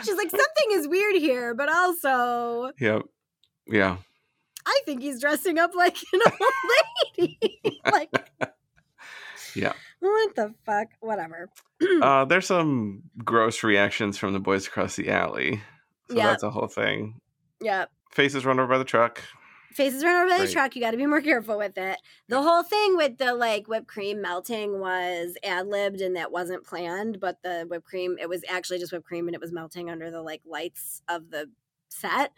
she's 0.03 0.16
like 0.16 0.30
something 0.30 0.70
is 0.72 0.88
weird 0.88 1.16
here 1.16 1.55
but 1.55 1.68
also 1.68 2.70
yep. 2.78 3.03
Yeah. 3.66 3.97
i 4.66 4.80
think 4.84 5.03
he's 5.03 5.20
dressing 5.20 5.59
up 5.59 5.74
like 5.74 5.97
an 6.12 6.20
old 6.26 6.41
lady 7.18 7.80
like 7.91 8.11
Yeah. 9.55 9.72
what 10.01 10.34
the 10.36 10.55
fuck 10.64 10.88
whatever 11.01 11.49
Uh, 12.03 12.24
there's 12.24 12.47
some 12.47 13.03
gross 13.24 13.62
reactions 13.62 14.18
from 14.18 14.32
the 14.32 14.38
boys 14.41 14.66
across 14.66 14.97
the 14.97 15.11
alley. 15.11 15.62
So 16.11 16.16
Yeah. 16.16 16.26
that's 16.28 16.43
a 16.43 16.51
whole 16.51 16.68
thing. 16.68 17.20
yeah 17.61 17.86
Faces 18.13 18.45
run 18.45 18.59
over 18.59 18.69
by 18.73 18.79
the 18.79 18.85
truck. 18.85 19.23
faces 19.73 20.03
run 20.05 20.15
over 20.17 20.29
by 20.31 20.39
the 20.39 20.45
Right. 20.45 20.53
truck 20.53 20.75
you 20.75 20.83
got 20.83 20.91
to 20.91 20.97
be 20.97 21.07
more 21.07 21.21
careful 21.21 21.57
with 21.57 21.79
it 21.79 21.97
the 22.29 22.43
whole 22.43 22.65
thing 22.65 22.97
with 22.97 23.19
the 23.19 23.33
like 23.35 23.69
whipped 23.69 23.87
cream 23.87 24.21
melting 24.21 24.81
was 24.81 25.37
ad-libbed 25.45 26.01
and 26.01 26.17
that 26.17 26.33
wasn't 26.33 26.65
planned 26.67 27.21
but 27.21 27.41
the 27.45 27.67
whipped 27.71 27.87
cream 27.87 28.17
it 28.21 28.29
was 28.29 28.43
actually 28.49 28.81
just 28.81 28.91
whipped 28.93 29.07
cream 29.07 29.29
and 29.29 29.35
it 29.37 29.41
was 29.41 29.53
melting 29.53 29.89
under 29.89 30.11
the 30.11 30.23
like 30.23 30.43
lights 30.45 31.03
of 31.09 31.31
the 31.31 31.49
set 31.89 32.33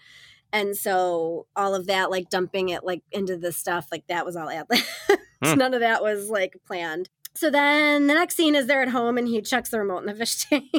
and 0.52 0.76
so 0.76 1.46
all 1.56 1.74
of 1.74 1.86
that 1.86 2.10
like 2.10 2.28
dumping 2.28 2.68
it 2.68 2.84
like 2.84 3.02
into 3.10 3.38
the 3.38 3.50
stuff 3.50 3.88
like 3.90 4.06
that 4.08 4.26
was 4.26 4.36
all 4.36 4.50
ad-libbed 4.50 4.84
Hmm. 5.42 5.58
none 5.58 5.72
of 5.72 5.80
that 5.80 6.02
was 6.02 6.28
like 6.28 6.54
planned 6.66 7.08
So 7.34 7.50
then 7.50 8.08
the 8.08 8.14
next 8.14 8.36
scene 8.36 8.54
is 8.54 8.66
they're 8.66 8.82
at 8.82 8.90
home 8.90 9.16
and 9.16 9.26
he 9.26 9.40
checks 9.40 9.70
the 9.70 9.78
remote 9.78 10.00
in 10.00 10.06
the 10.06 10.14
fish 10.14 10.44
tank. 10.44 10.66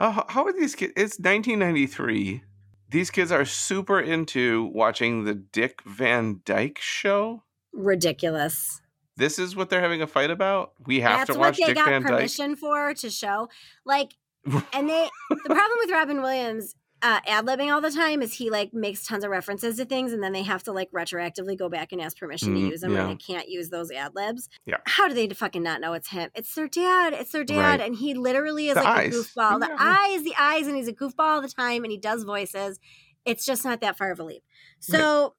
Uh, 0.00 0.22
how 0.28 0.44
are 0.44 0.52
these 0.52 0.76
kids? 0.76 0.92
It's 0.96 1.18
1993. 1.18 2.42
These 2.90 3.10
kids 3.10 3.30
are 3.30 3.44
super 3.44 4.00
into 4.00 4.70
watching 4.72 5.24
the 5.24 5.34
Dick 5.34 5.82
Van 5.84 6.40
Dyke 6.44 6.78
show. 6.80 7.42
Ridiculous. 7.72 8.80
This 9.16 9.38
is 9.38 9.54
what 9.54 9.68
they're 9.68 9.80
having 9.80 10.00
a 10.00 10.06
fight 10.06 10.30
about. 10.30 10.72
We 10.86 11.00
have 11.00 11.18
That's 11.18 11.32
to 11.32 11.38
what 11.38 11.48
watch 11.48 11.56
they 11.58 11.66
Dick 11.66 11.74
got 11.74 11.88
Van 11.88 12.02
Dyke. 12.02 12.10
permission 12.12 12.56
for 12.56 12.94
to 12.94 13.10
show. 13.10 13.48
Like, 13.84 14.14
and 14.72 14.88
they 14.88 15.08
the 15.30 15.36
problem 15.44 15.78
with 15.80 15.90
Robin 15.90 16.22
Williams 16.22 16.74
uh, 17.02 17.20
ad 17.26 17.46
libbing 17.46 17.72
all 17.72 17.80
the 17.80 17.90
time 17.90 18.22
is 18.22 18.34
he 18.34 18.50
like 18.50 18.74
makes 18.74 19.06
tons 19.06 19.22
of 19.24 19.30
references 19.30 19.76
to 19.76 19.84
things, 19.84 20.12
and 20.12 20.22
then 20.22 20.32
they 20.32 20.42
have 20.42 20.62
to 20.64 20.72
like 20.72 20.90
retroactively 20.90 21.56
go 21.56 21.68
back 21.68 21.92
and 21.92 22.00
ask 22.00 22.16
permission 22.18 22.48
Mm, 22.50 22.54
to 22.54 22.60
use 22.70 22.80
them, 22.80 22.92
yeah. 22.92 23.02
and 23.02 23.10
they 23.10 23.16
can't 23.16 23.48
use 23.48 23.68
those 23.70 23.90
ad 23.90 24.14
libs. 24.14 24.48
Yeah. 24.66 24.78
How 24.86 25.06
do 25.08 25.14
they 25.14 25.28
fucking 25.28 25.62
not 25.62 25.80
know 25.80 25.92
it's 25.92 26.08
him? 26.08 26.30
It's 26.34 26.54
their 26.54 26.68
dad. 26.68 27.12
It's 27.12 27.30
their 27.32 27.44
dad, 27.44 27.78
Right. 27.78 27.80
and 27.80 27.94
he 27.94 28.14
literally 28.14 28.68
is 28.68 28.74
The 28.74 28.82
like 28.82 28.96
eyes. 28.96 29.14
a 29.14 29.18
goofball. 29.18 29.60
The 29.60 29.68
Yeah. 29.68 29.76
eyes, 29.78 30.22
the 30.24 30.34
eyes, 30.38 30.66
and 30.66 30.76
he's 30.76 30.88
a 30.88 30.92
goofball 30.92 31.14
all 31.20 31.40
the 31.42 31.48
time, 31.48 31.84
and 31.84 31.90
he 31.92 31.98
does 31.98 32.24
voices. 32.24 32.80
It's 33.24 33.44
just 33.44 33.64
not 33.64 33.80
that 33.80 33.96
far 33.98 34.10
of 34.10 34.18
a 34.20 34.24
leap. 34.24 34.42
So 34.80 35.34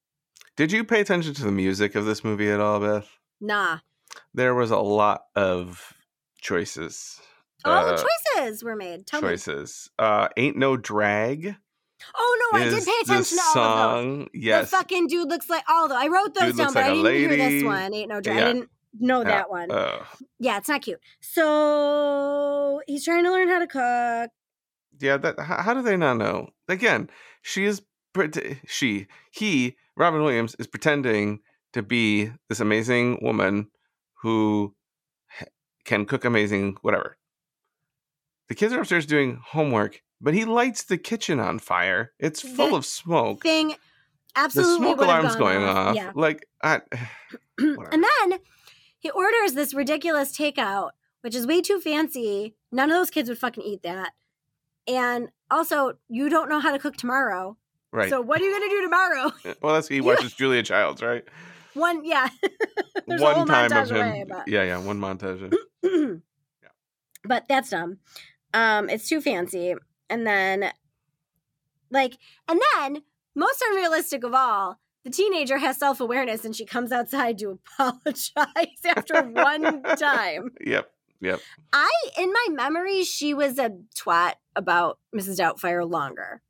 Did 0.56 0.72
you 0.72 0.84
pay 0.84 1.02
attention 1.02 1.34
to 1.34 1.44
the 1.44 1.52
music 1.52 1.96
of 1.96 2.06
this 2.06 2.24
movie 2.24 2.50
at 2.50 2.60
all, 2.60 2.80
Beth? 2.80 3.10
nah. 3.42 3.80
There 4.34 4.56
was 4.56 4.72
a 4.72 4.78
lot 4.80 5.26
of 5.36 5.94
choices. 6.42 7.20
All 7.66 7.86
Uh, 7.86 7.92
the 7.96 8.08
choices 8.38 8.64
were 8.64 8.76
made. 8.76 9.06
Tell 9.06 9.22
me. 9.22 9.30
choices. 9.30 9.90
Uh, 10.00 10.30
Ain't 10.38 10.56
No 10.58 10.78
Drag. 10.78 11.56
Oh 12.16 12.50
no, 12.54 12.60
I 12.60 12.64
did 12.66 12.74
pay 12.74 12.80
the 12.86 12.92
attention 13.04 13.38
to 13.38 13.44
all 13.44 13.50
of 13.50 13.54
those. 13.54 14.06
song. 14.16 14.28
Yes. 14.34 14.72
The 14.72 14.78
fucking 14.78 15.08
dude 15.08 15.28
looks 15.28 15.50
like 15.50 15.64
all 15.68 15.86
of. 15.86 15.92
I 15.92 16.08
wrote 16.08 16.34
those 16.34 16.50
Dude 16.52 16.58
down, 16.58 16.74
but 16.74 16.76
like 16.76 16.86
I 16.86 16.94
didn't 16.94 17.16
hear 17.40 17.50
this 17.50 17.64
one. 17.64 17.94
Ain't 17.94 18.10
no 18.10 18.22
drag. 18.22 18.38
Yeah. 18.38 18.44
I 18.44 18.54
didn't 18.54 18.70
know 19.00 19.20
Yeah. 19.20 19.24
that 19.28 19.50
one. 19.50 19.70
Uh, 19.72 20.06
yeah, 20.40 20.58
it's 20.58 20.70
not 20.70 20.82
cute. 20.82 21.00
So 21.20 22.82
he's 22.88 23.04
trying 23.04 23.24
to 23.26 23.32
learn 23.32 23.50
how 23.50 23.60
to 23.60 23.68
cook. 23.68 24.32
yeah. 25.02 25.18
That. 25.18 25.40
How, 25.40 25.74
do 25.74 25.82
they 25.82 25.98
not 25.98 26.16
know? 26.18 26.50
Again, 26.68 27.10
she 27.42 27.66
is. 27.66 27.82
pret- 28.14 28.38
She. 28.66 29.08
He. 29.32 29.76
Robin 29.98 30.22
Williams 30.24 30.56
is 30.60 30.68
pretending 30.68 31.40
to 31.74 31.84
be 31.84 32.32
this 32.48 32.60
amazing 32.62 33.20
woman 33.22 33.70
who 34.22 34.74
can 35.84 36.06
cook 36.06 36.24
amazing 36.26 36.78
whatever. 36.82 37.18
The 38.50 38.56
kids 38.56 38.74
are 38.74 38.80
upstairs 38.82 39.06
doing 39.06 39.40
homework, 39.46 40.02
but 40.20 40.34
he 40.34 40.44
lights 40.46 40.84
the 40.84 40.98
kitchen 40.98 41.40
on 41.40 41.60
fire. 41.60 42.12
It's 42.20 42.42
full 42.42 42.70
The 42.72 42.76
of 42.78 42.86
smoke. 42.86 43.42
Thing 43.44 43.76
absolutely. 44.36 44.74
The 44.74 44.78
smoke 44.78 45.02
alarm's 45.02 45.36
going 45.36 45.64
off. 45.64 45.96
Yeah. 45.96 46.12
Like, 46.16 46.48
I, 46.64 46.82
and 47.60 48.04
then 48.04 48.40
he 48.98 49.10
orders 49.12 49.54
this 49.54 49.74
ridiculous 49.74 50.36
takeout, 50.38 50.92
which 51.22 51.36
is 51.36 51.46
way 51.48 51.62
too 51.62 51.80
fancy. 51.80 52.56
None 52.72 52.90
of 52.92 52.98
those 52.98 53.10
kids 53.10 53.30
would 53.30 53.38
fucking 53.38 53.64
eat 53.64 53.84
that. 53.84 54.12
And 54.88 55.30
also, 55.52 55.94
you 56.08 56.30
don't 56.30 56.50
know 56.50 56.60
how 56.60 56.72
to 56.72 56.80
cook 56.80 56.98
tomorrow. 56.98 57.56
right. 57.92 58.10
So 58.10 58.20
what 58.22 58.42
are 58.42 58.44
you 58.44 58.52
gonna 58.52 58.70
do 58.70 58.82
tomorrow? 58.82 59.32
well, 59.62 59.76
that's 59.76 59.88
he 59.88 60.02
watches 60.10 60.34
Julia 60.34 60.64
Childs, 60.64 61.02
right? 61.04 61.24
One, 61.76 62.04
yeah. 62.04 62.30
There's 63.08 63.22
a 63.22 63.24
one 63.24 63.36
whole 63.36 63.46
time 63.46 63.70
montage 63.70 63.92
of 63.92 63.98
him. 63.98 64.32
away, 64.32 64.44
Yeah, 64.48 64.64
yeah, 64.64 64.78
one 64.80 65.00
montage. 65.00 65.54
of- 65.84 66.22
but 67.24 67.46
that's 67.48 67.70
dumb. 67.70 68.00
Um, 68.54 68.90
it's 68.90 69.08
too 69.08 69.22
fancy. 69.22 69.76
And 70.10 70.26
then, 70.26 70.72
like, 71.92 72.18
and 72.48 72.60
then, 72.76 73.04
most 73.36 73.64
unrealistic 73.70 74.24
of 74.24 74.34
all, 74.34 74.80
the 75.04 75.12
teenager 75.12 75.58
has 75.58 75.78
self 75.78 76.00
awareness 76.00 76.46
and 76.46 76.56
she 76.56 76.66
comes 76.66 76.92
outside 76.92 77.38
to 77.40 77.60
apologize 77.80 78.84
after 78.86 79.24
one 79.24 79.84
time. 79.98 80.52
Yep. 80.66 80.92
Yep. 81.22 81.42
I, 81.74 81.92
in 82.18 82.32
my 82.32 82.48
memory, 82.52 83.04
she 83.04 83.34
was 83.34 83.60
a 83.60 83.72
twat 83.96 84.36
about 84.56 85.00
Mrs. 85.14 85.38
Doubtfire 85.40 85.90
longer 85.90 86.42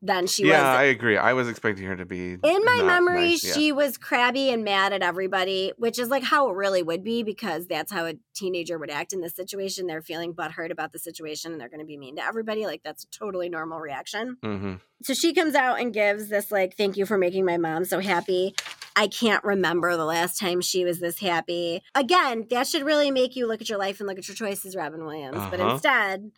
than 0.00 0.26
she 0.28 0.44
yeah, 0.44 0.48
was 0.48 0.62
Yeah, 0.62 0.72
I 0.80 0.82
agree. 0.84 1.16
I 1.16 1.32
was 1.32 1.48
expecting 1.48 1.84
her 1.86 1.96
to 1.96 2.04
be. 2.06 2.34
in 2.34 2.40
my 2.64 2.82
memory, 2.84 3.30
nice, 3.30 3.44
yeah. 3.44 3.52
she 3.54 3.72
was 3.72 3.98
crabby 3.98 4.50
and 4.50 4.62
mad 4.64 4.92
at 4.92 5.02
everybody, 5.02 5.72
which 5.76 5.98
is 5.98 6.08
like 6.08 6.22
how 6.22 6.48
it 6.48 6.54
really 6.54 6.82
would 6.84 7.02
be 7.02 7.22
because 7.24 7.66
that's 7.66 7.90
how 7.90 8.06
a 8.06 8.14
teenager 8.34 8.78
would 8.78 8.90
act 8.90 9.12
in 9.12 9.20
this 9.20 9.34
situation. 9.34 9.86
They're 9.88 10.00
feeling 10.02 10.34
butthurt 10.34 10.70
about 10.70 10.92
the 10.92 11.00
situation 11.00 11.50
and 11.50 11.60
they're 11.60 11.68
going 11.68 11.80
to 11.80 11.86
be 11.86 11.96
mean 11.96 12.14
to 12.16 12.24
everybody. 12.24 12.64
Like 12.64 12.82
that's 12.84 13.04
a 13.04 13.08
totally 13.10 13.48
normal 13.48 13.80
reaction. 13.80 14.36
Mhm. 14.42 14.80
So 15.02 15.14
she 15.14 15.32
comes 15.34 15.54
out 15.56 15.80
and 15.80 15.92
gives 15.92 16.28
this 16.28 16.52
like, 16.52 16.76
"Thank 16.76 16.96
you 16.96 17.04
for 17.06 17.18
making 17.18 17.44
my 17.44 17.56
mom 17.56 17.84
so 17.84 17.98
happy." 18.00 18.54
I 18.94 19.06
can't 19.06 19.42
remember 19.44 19.96
the 19.96 20.04
last 20.04 20.38
time 20.40 20.60
she 20.60 20.84
was 20.84 20.98
this 20.98 21.20
happy. 21.20 21.82
Again, 21.94 22.46
that 22.50 22.66
should 22.66 22.82
really 22.84 23.10
make 23.12 23.36
you 23.36 23.46
look 23.46 23.60
at 23.60 23.68
your 23.68 23.78
life 23.78 24.00
and 24.00 24.08
look 24.08 24.18
at 24.18 24.26
your 24.26 24.34
choices, 24.34 24.74
Robin 24.74 25.04
Williams. 25.04 25.38
But 25.50 25.60
Uh-huh. 25.60 25.72
instead, 25.74 26.32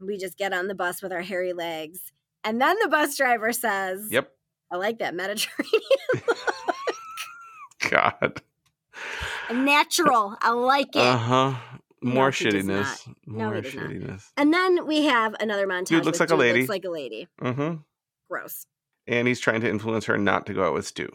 we 0.00 0.16
just 0.16 0.38
get 0.38 0.52
on 0.54 0.68
the 0.68 0.74
bus 0.74 1.02
with 1.02 1.12
our 1.12 1.20
hairy 1.22 1.52
legs. 1.52 2.12
And 2.44 2.60
then 2.60 2.76
the 2.82 2.88
bus 2.88 3.16
driver 3.16 3.52
says, 3.52 4.08
Yep. 4.10 4.30
I 4.70 4.76
like 4.76 4.98
that 4.98 5.14
Mediterranean. 5.14 5.82
God. 7.90 8.42
Natural. 9.50 10.36
I 10.40 10.50
like 10.50 10.94
it. 10.94 11.00
Uh 11.00 11.16
huh. 11.16 11.54
No, 12.02 12.12
More 12.14 12.30
he 12.30 12.44
does 12.44 12.54
shittiness. 12.64 13.08
No, 13.26 13.44
More 13.46 13.54
he 13.56 13.62
does 13.62 13.74
not. 13.74 13.90
shittiness. 13.90 14.24
and 14.36 14.52
then 14.54 14.86
we 14.86 15.04
have 15.04 15.34
another 15.40 15.66
montage. 15.66 15.86
Dude 15.86 16.04
looks 16.04 16.20
with 16.20 16.30
like 16.30 16.36
a 16.36 16.40
lady. 16.40 16.60
Looks 16.60 16.68
like 16.68 16.84
a 16.84 16.90
lady. 16.90 17.28
hmm 17.40 17.74
Gross. 18.30 18.66
And 19.06 19.26
he's 19.26 19.40
trying 19.40 19.62
to 19.62 19.68
influence 19.70 20.04
her 20.04 20.18
not 20.18 20.46
to 20.46 20.54
go 20.54 20.66
out 20.66 20.74
with 20.74 20.86
Stu. 20.86 21.08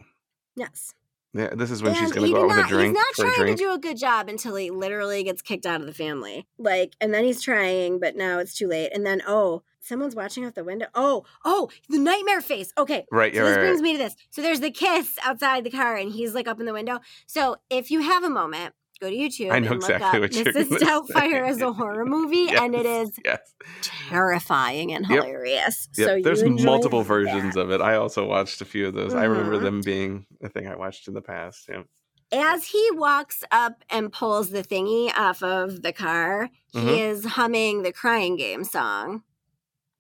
Yes. 0.56 0.94
Yeah, 1.34 1.50
this 1.56 1.72
is 1.72 1.82
when 1.82 1.96
she's 1.96 2.12
going 2.12 2.22
to 2.22 2.28
he 2.28 2.34
go 2.34 2.42
out 2.42 2.48
with 2.48 2.58
a 2.58 2.60
not- 2.62 2.70
drink 2.70 2.96
He's 2.98 3.04
not 3.20 3.34
trying 3.36 3.48
to 3.48 3.56
do 3.56 3.74
a 3.74 3.80
good 3.80 3.98
job 3.98 4.30
until 4.30 4.56
he 4.56 4.70
literally 4.70 5.24
gets 5.24 5.42
kicked 5.42 5.66
out 5.66 5.82
of 5.82 5.88
the 5.88 5.94
family. 5.94 6.46
Like, 6.60 6.94
and 7.02 7.14
then 7.14 7.24
he's 7.24 7.42
trying, 7.42 8.00
but 8.00 8.16
now 8.16 8.38
it's 8.40 8.54
too 8.56 8.68
late. 8.68 8.92
And 8.94 9.04
then, 9.06 9.22
oh, 9.28 9.64
someone's 9.80 10.16
watching 10.16 10.46
out 10.46 10.54
the 10.56 10.64
window. 10.64 10.86
Oh, 10.94 11.26
oh, 11.44 11.70
the 11.90 11.98
nightmare 11.98 12.40
face. 12.42 12.72
Okay. 12.78 13.06
right. 13.12 13.34
So 13.34 13.40
Yeah. 13.42 13.48
this 13.48 13.58
Right, 13.58 13.64
brings 13.64 13.78
right. 13.82 13.84
me 13.84 13.92
to 13.94 13.98
this. 13.98 14.16
So 14.30 14.42
there's 14.44 14.60
the 14.60 14.70
kiss 14.72 15.18
outside 15.24 15.64
the 15.64 15.72
car, 15.72 15.96
and 15.96 16.12
he's 16.12 16.36
like 16.36 16.48
up 16.48 16.60
in 16.60 16.66
the 16.68 16.74
window. 16.74 17.00
So 17.26 17.58
if 17.70 17.90
you 17.90 18.02
have 18.02 18.24
a 18.24 18.30
moment, 18.30 18.76
go 19.04 19.10
to 19.10 19.16
YouTube. 19.16 19.52
I 19.52 19.60
know 19.60 19.72
and 19.74 19.82
look 19.82 19.90
exactly 19.90 20.18
up 20.18 20.22
what 20.22 20.34
you're 20.36 20.46
Mrs. 20.54 20.80
Doubtfire 20.80 21.48
as 21.48 21.62
a 21.62 21.72
horror 21.74 22.06
movie, 22.06 22.50
and 22.56 22.74
it 22.76 22.86
is 22.86 23.12
Yes, 23.24 23.40
terrifying 23.82 24.94
and 24.94 25.06
Yep. 25.08 25.24
hilarious. 25.24 25.90
Yep. 25.98 26.08
So 26.08 26.22
There's 26.22 26.44
multiple 26.64 27.00
that. 27.04 27.08
versions 27.08 27.56
of 27.56 27.72
it. 27.72 27.82
I 27.82 27.96
also 27.96 28.26
watched 28.26 28.62
a 28.62 28.66
few 28.66 28.88
of 28.88 28.94
those. 28.94 29.14
I 29.14 29.26
remember 29.26 29.58
Mhm. 29.58 29.62
them 29.64 29.82
being 29.82 30.26
a 30.42 30.50
thing 30.50 30.68
I 30.68 30.76
watched 30.76 31.08
in 31.08 31.14
the 31.14 31.22
past. 31.22 31.68
Yeah. 31.70 31.84
As 32.32 32.66
he 32.68 32.90
walks 32.94 33.44
up 33.52 33.84
and 33.90 34.12
pulls 34.12 34.50
the 34.50 34.64
thingy 34.64 35.12
off 35.16 35.44
of 35.44 35.84
the 35.84 35.94
car, 35.94 36.50
he 36.72 36.80
Mhm. 36.80 37.00
is 37.12 37.26
humming 37.26 37.84
the 37.84 37.92
crying 37.94 38.36
game 38.38 38.64
song, 38.64 39.22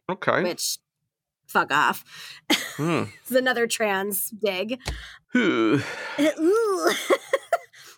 Okay. 0.10 0.42
which 0.44 0.80
fuck 1.48 1.72
off. 1.72 2.04
Hmm. 2.78 3.04
it's 3.22 3.32
another 3.32 3.68
trans 3.68 4.32
dig. 4.32 4.80
Ooh. 5.36 5.80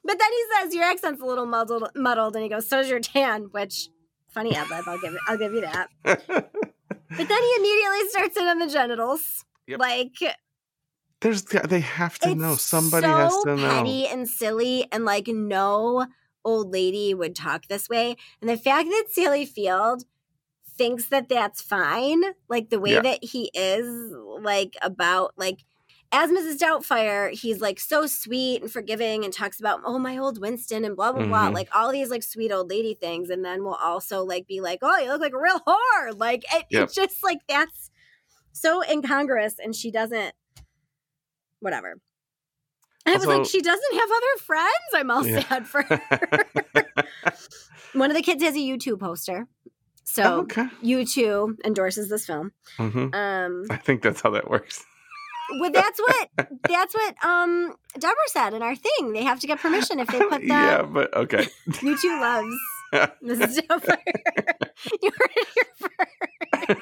But 0.05 0.19
then 0.19 0.29
he 0.31 0.43
says, 0.61 0.75
Your 0.75 0.83
accent's 0.85 1.21
a 1.21 1.25
little 1.25 1.45
muddled 1.47 1.89
muddled, 1.95 2.35
and 2.35 2.43
he 2.43 2.49
goes, 2.49 2.67
So's 2.67 2.89
your 2.89 2.99
tan, 2.99 3.45
which 3.51 3.89
funny 4.29 4.55
ad 4.55 4.69
lib, 4.69 4.83
I'll 4.87 4.99
give 4.99 5.13
it 5.13 5.19
I'll 5.27 5.37
give 5.37 5.53
you 5.53 5.61
that. 5.61 5.89
But 7.07 7.29
then 7.29 7.41
he 7.41 7.55
immediately 7.59 8.09
starts 8.09 8.35
in 8.35 8.45
on 8.47 8.59
the 8.59 8.67
genitals. 8.67 9.45
Yep. 9.67 9.79
Like 9.79 10.15
There's 11.21 11.43
they 11.43 11.79
have 11.79 12.17
to 12.19 12.29
it's 12.31 12.41
know. 12.41 12.55
Somebody 12.55 13.05
so 13.07 13.15
has 13.15 13.43
to 13.43 13.55
know. 13.55 13.69
petty 13.69 14.07
and 14.07 14.27
silly, 14.27 14.87
and 14.91 15.05
like 15.05 15.27
no 15.27 16.07
old 16.43 16.71
lady 16.71 17.13
would 17.13 17.35
talk 17.35 17.67
this 17.67 17.87
way. 17.89 18.15
And 18.41 18.49
the 18.49 18.57
fact 18.57 18.89
that 18.89 19.05
Sally 19.11 19.45
Field 19.45 20.03
thinks 20.77 21.07
that 21.07 21.29
that's 21.29 21.61
fine, 21.61 22.21
like 22.49 22.69
the 22.69 22.79
way 22.79 22.93
Yeah. 22.93 23.01
that 23.01 23.23
he 23.23 23.49
is, 23.53 23.87
like 24.41 24.75
about 24.81 25.33
like. 25.37 25.59
As 26.11 26.29
Mrs. 26.31 26.57
Doubtfire, 26.57 27.31
he's 27.31 27.59
like 27.59 27.79
so 27.79 28.05
sweet 28.05 28.61
and 28.61 28.71
forgiving 28.71 29.25
and 29.25 29.33
talks 29.33 29.59
about, 29.59 29.81
oh, 29.83 29.99
my 29.99 30.17
old 30.17 30.39
Winston 30.39 30.85
and 30.85 30.95
blah, 30.95 31.11
blah, 31.11 31.25
blah. 31.25 31.49
Mhm. 31.49 31.53
Like 31.53 31.67
all 31.75 31.91
these 31.91 32.09
like 32.09 32.23
sweet 32.23 32.51
old 32.51 32.69
lady 32.69 32.93
things. 32.93 33.29
And 33.29 33.43
then 33.43 33.63
we'll 33.63 33.73
also 33.75 34.23
like 34.23 34.47
be 34.47 34.61
like, 34.61 34.79
oh, 34.81 34.97
you 34.97 35.09
look 35.09 35.19
like 35.21 35.33
a 35.33 35.39
real 35.39 35.59
whore. 35.67 36.17
Like 36.17 36.43
it, 36.53 36.65
Yep. 36.69 36.83
it's 36.83 36.95
just 36.95 37.23
like 37.23 37.39
that's 37.49 37.89
so 38.53 38.81
incongruous. 38.89 39.55
And 39.59 39.75
she 39.75 39.91
doesn't, 39.91 40.33
whatever. 41.59 41.95
And 43.05 43.13
I 43.13 43.17
was 43.17 43.27
like, 43.27 43.45
she 43.45 43.61
doesn't 43.61 43.93
have 43.99 44.09
other 44.09 44.41
friends. 44.45 44.71
I'm 44.93 45.11
all 45.11 45.27
Yeah. 45.27 45.39
sad 45.47 45.67
for 45.67 45.81
her. 45.83 46.01
One 47.93 48.09
of 48.09 48.15
the 48.15 48.23
kids 48.23 48.41
has 48.43 48.55
a 48.55 48.59
YouTube 48.59 48.99
poster. 48.99 49.47
So 50.05 50.23
Oh, 50.23 50.39
okay. 50.41 50.67
YouTube 50.83 51.57
endorses 51.65 52.09
this 52.09 52.25
film. 52.25 52.51
hmm 52.77 53.07
Um, 53.13 53.65
I 53.69 53.77
think 53.77 54.01
that's 54.01 54.21
how 54.21 54.29
that 54.31 54.49
works. 54.49 54.83
Well, 55.59 55.71
that's 55.71 55.99
what 55.99 56.29
that's 56.67 56.93
what 56.93 57.15
um 57.25 57.75
Deborah 57.99 58.15
said 58.27 58.53
in 58.53 58.61
our 58.61 58.75
thing. 58.75 59.13
They 59.13 59.23
have 59.23 59.39
to 59.41 59.47
get 59.47 59.59
permission 59.59 59.99
if 59.99 60.07
they 60.07 60.19
put 60.19 60.41
that. 60.47 60.79
yeah, 60.79 60.81
but 60.83 61.15
okay. 61.15 61.47
YouTube 61.69 62.19
loves 62.21 62.55
Mrs. 63.23 63.59
Doubtfire. 63.59 63.97
you 65.01 65.11
heard 65.11 65.31
it 65.35 65.47
here 65.55 65.89
first. 66.69 66.81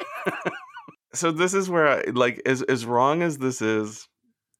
so 1.13 1.31
this 1.31 1.53
is 1.53 1.69
where 1.69 1.87
I 1.87 2.03
like 2.11 2.41
as 2.45 2.61
as 2.63 2.85
wrong 2.85 3.21
as 3.21 3.37
this 3.37 3.61
is 3.61 4.07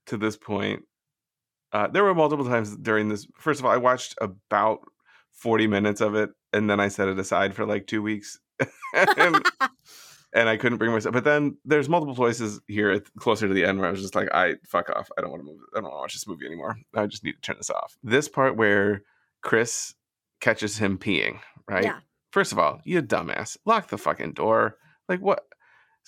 to 0.07 0.17
this 0.17 0.35
point, 0.37 0.83
Uh, 1.71 1.87
there 1.87 2.03
were 2.03 2.13
multiple 2.15 2.45
times 2.45 2.75
during 2.77 3.09
this. 3.09 3.25
First 3.37 3.59
of 3.59 3.65
all, 3.65 3.71
I 3.71 3.77
watched 3.77 4.15
about 4.21 4.79
40 5.33 5.67
minutes 5.67 6.01
of 6.01 6.13
it 6.15 6.29
and 6.51 6.69
then 6.69 6.79
I 6.79 6.89
set 6.89 7.07
it 7.07 7.17
aside 7.19 7.55
for 7.55 7.65
like 7.65 7.87
two 7.87 8.01
weeks. 8.01 8.37
and, 8.93 9.43
and 10.34 10.49
I 10.49 10.57
couldn't 10.57 10.77
bring 10.77 10.91
myself. 10.91 11.13
But 11.13 11.23
then 11.23 11.57
there's 11.63 11.89
multiple 11.89 12.15
places 12.15 12.59
here 12.67 12.99
closer 13.19 13.47
to 13.47 13.53
the 13.53 13.65
end 13.65 13.79
where 13.79 13.88
I 13.88 13.91
was 13.91 14.01
just 14.01 14.15
like, 14.15 14.29
I 14.34 14.55
fuck 14.67 14.89
off. 14.89 15.09
I 15.17 15.21
don't 15.21 15.29
want 15.29 15.41
to 15.41 15.45
move. 15.45 15.59
I 15.73 15.77
don't 15.77 15.84
want 15.84 15.93
to 15.93 15.99
watch 15.99 16.13
this 16.13 16.27
movie 16.27 16.45
anymore. 16.45 16.77
I 16.95 17.05
just 17.05 17.23
need 17.23 17.34
to 17.34 17.41
turn 17.41 17.57
this 17.57 17.69
off. 17.69 17.97
This 18.03 18.27
part 18.27 18.57
where 18.57 19.03
Chris 19.41 19.93
catches 20.41 20.77
him 20.77 20.97
peeing, 20.97 21.39
right? 21.69 21.84
Yeah. 21.84 21.99
First 22.31 22.51
of 22.51 22.59
all, 22.59 22.81
you 22.84 23.01
dumbass. 23.01 23.57
Lock 23.65 23.89
the 23.89 23.97
fucking 23.97 24.34
door. 24.34 24.77
Like 25.07 25.21
what? 25.21 25.45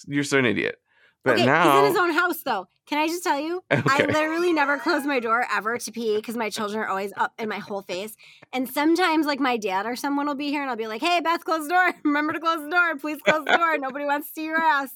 You're 0.07 0.23
so 0.23 0.39
an 0.39 0.45
idiot. 0.45 0.77
But 1.25 1.33
okay, 1.35 1.45
now, 1.45 1.63
he's 1.71 1.79
in 1.79 1.85
his 1.87 1.97
own 1.97 2.11
house 2.13 2.41
though. 2.43 2.67
Can 2.85 2.99
I 2.99 3.07
just 3.07 3.23
tell 3.23 3.39
you? 3.39 3.63
I 3.71 4.05
literally 4.05 4.53
never 4.53 4.77
close 4.77 5.05
my 5.05 5.19
door 5.19 5.45
ever 5.51 5.77
to 5.79 5.91
pee 5.91 6.15
because 6.17 6.37
my 6.37 6.51
children 6.51 6.79
are 6.83 6.87
always 6.87 7.11
up 7.17 7.33
in 7.39 7.49
my 7.49 7.57
whole 7.57 7.81
face. 7.81 8.15
And 8.53 8.69
sometimes, 8.69 9.25
like 9.25 9.39
my 9.39 9.57
dad 9.57 9.87
or 9.87 9.95
someone 9.95 10.27
will 10.27 10.35
be 10.35 10.49
here, 10.51 10.61
and 10.61 10.69
I'll 10.69 10.77
be 10.77 10.85
like, 10.87 11.01
"Hey, 11.01 11.19
Beth, 11.19 11.43
close 11.43 11.63
the 11.67 11.73
door. 11.73 11.91
Remember 12.05 12.31
to 12.31 12.39
close 12.39 12.61
the 12.63 12.69
door. 12.69 12.95
Please 12.97 13.21
close 13.23 13.43
the 13.43 13.57
door. 13.57 13.77
Nobody 13.79 14.05
wants 14.05 14.27
to 14.27 14.33
see 14.33 14.45
your 14.45 14.61
ass." 14.61 14.91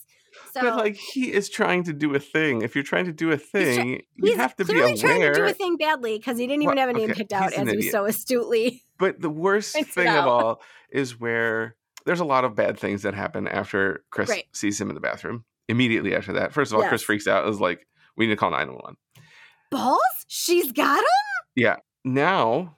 So 0.53 0.61
but 0.61 0.75
like 0.77 0.95
he 0.95 1.33
is 1.33 1.49
trying 1.49 1.83
to 1.85 1.93
do 1.93 2.13
a 2.13 2.19
thing. 2.19 2.61
If 2.61 2.75
you're 2.75 2.83
trying 2.83 3.05
to 3.05 3.11
do 3.11 3.31
a 3.31 3.37
thing, 3.37 4.03
you 4.15 4.35
have 4.37 4.55
to 4.57 4.65
be 4.65 4.73
clearly 4.73 4.95
trying 4.95 5.21
to 5.21 5.33
do 5.33 5.45
a 5.45 5.53
thing 5.53 5.75
badly 5.77 6.17
because 6.17 6.37
he 6.37 6.45
didn't 6.45 6.61
even 6.63 6.75
Well, 6.75 6.87
have 6.87 6.95
a 6.95 6.97
name 6.97 7.09
okay, 7.09 7.17
picked 7.17 7.33
out, 7.33 7.53
as 7.53 7.67
you 7.67 7.79
idiot. 7.79 7.91
so 7.91 8.05
astutely. 8.05 8.83
But 8.99 9.21
the 9.21 9.29
worst 9.29 9.75
thing 9.85 10.09
of 10.09 10.27
all 10.27 10.61
is 10.91 11.19
where 11.19 11.75
there's 12.05 12.19
a 12.19 12.25
lot 12.25 12.43
of 12.43 12.53
bad 12.53 12.77
things 12.77 13.03
that 13.03 13.13
happen 13.13 13.47
after 13.47 14.03
Chris 14.11 14.29
Right. 14.29 14.45
sees 14.51 14.79
him 14.79 14.89
in 14.89 14.95
the 14.95 15.01
bathroom. 15.01 15.45
Immediately 15.69 16.15
after 16.15 16.33
that, 16.33 16.51
first 16.51 16.73
of 16.73 16.79
all, 16.79 16.87
Chris 16.87 17.03
freaks 17.03 17.27
out. 17.27 17.47
Is 17.47 17.61
like, 17.61 17.87
we 18.17 18.25
need 18.25 18.33
to 18.33 18.37
call 18.37 18.51
911. 18.51 18.97
Balls? 19.71 20.01
She's 20.27 20.71
got 20.71 20.99
him. 20.99 21.05
Yeah. 21.55 21.77
Now 22.03 22.77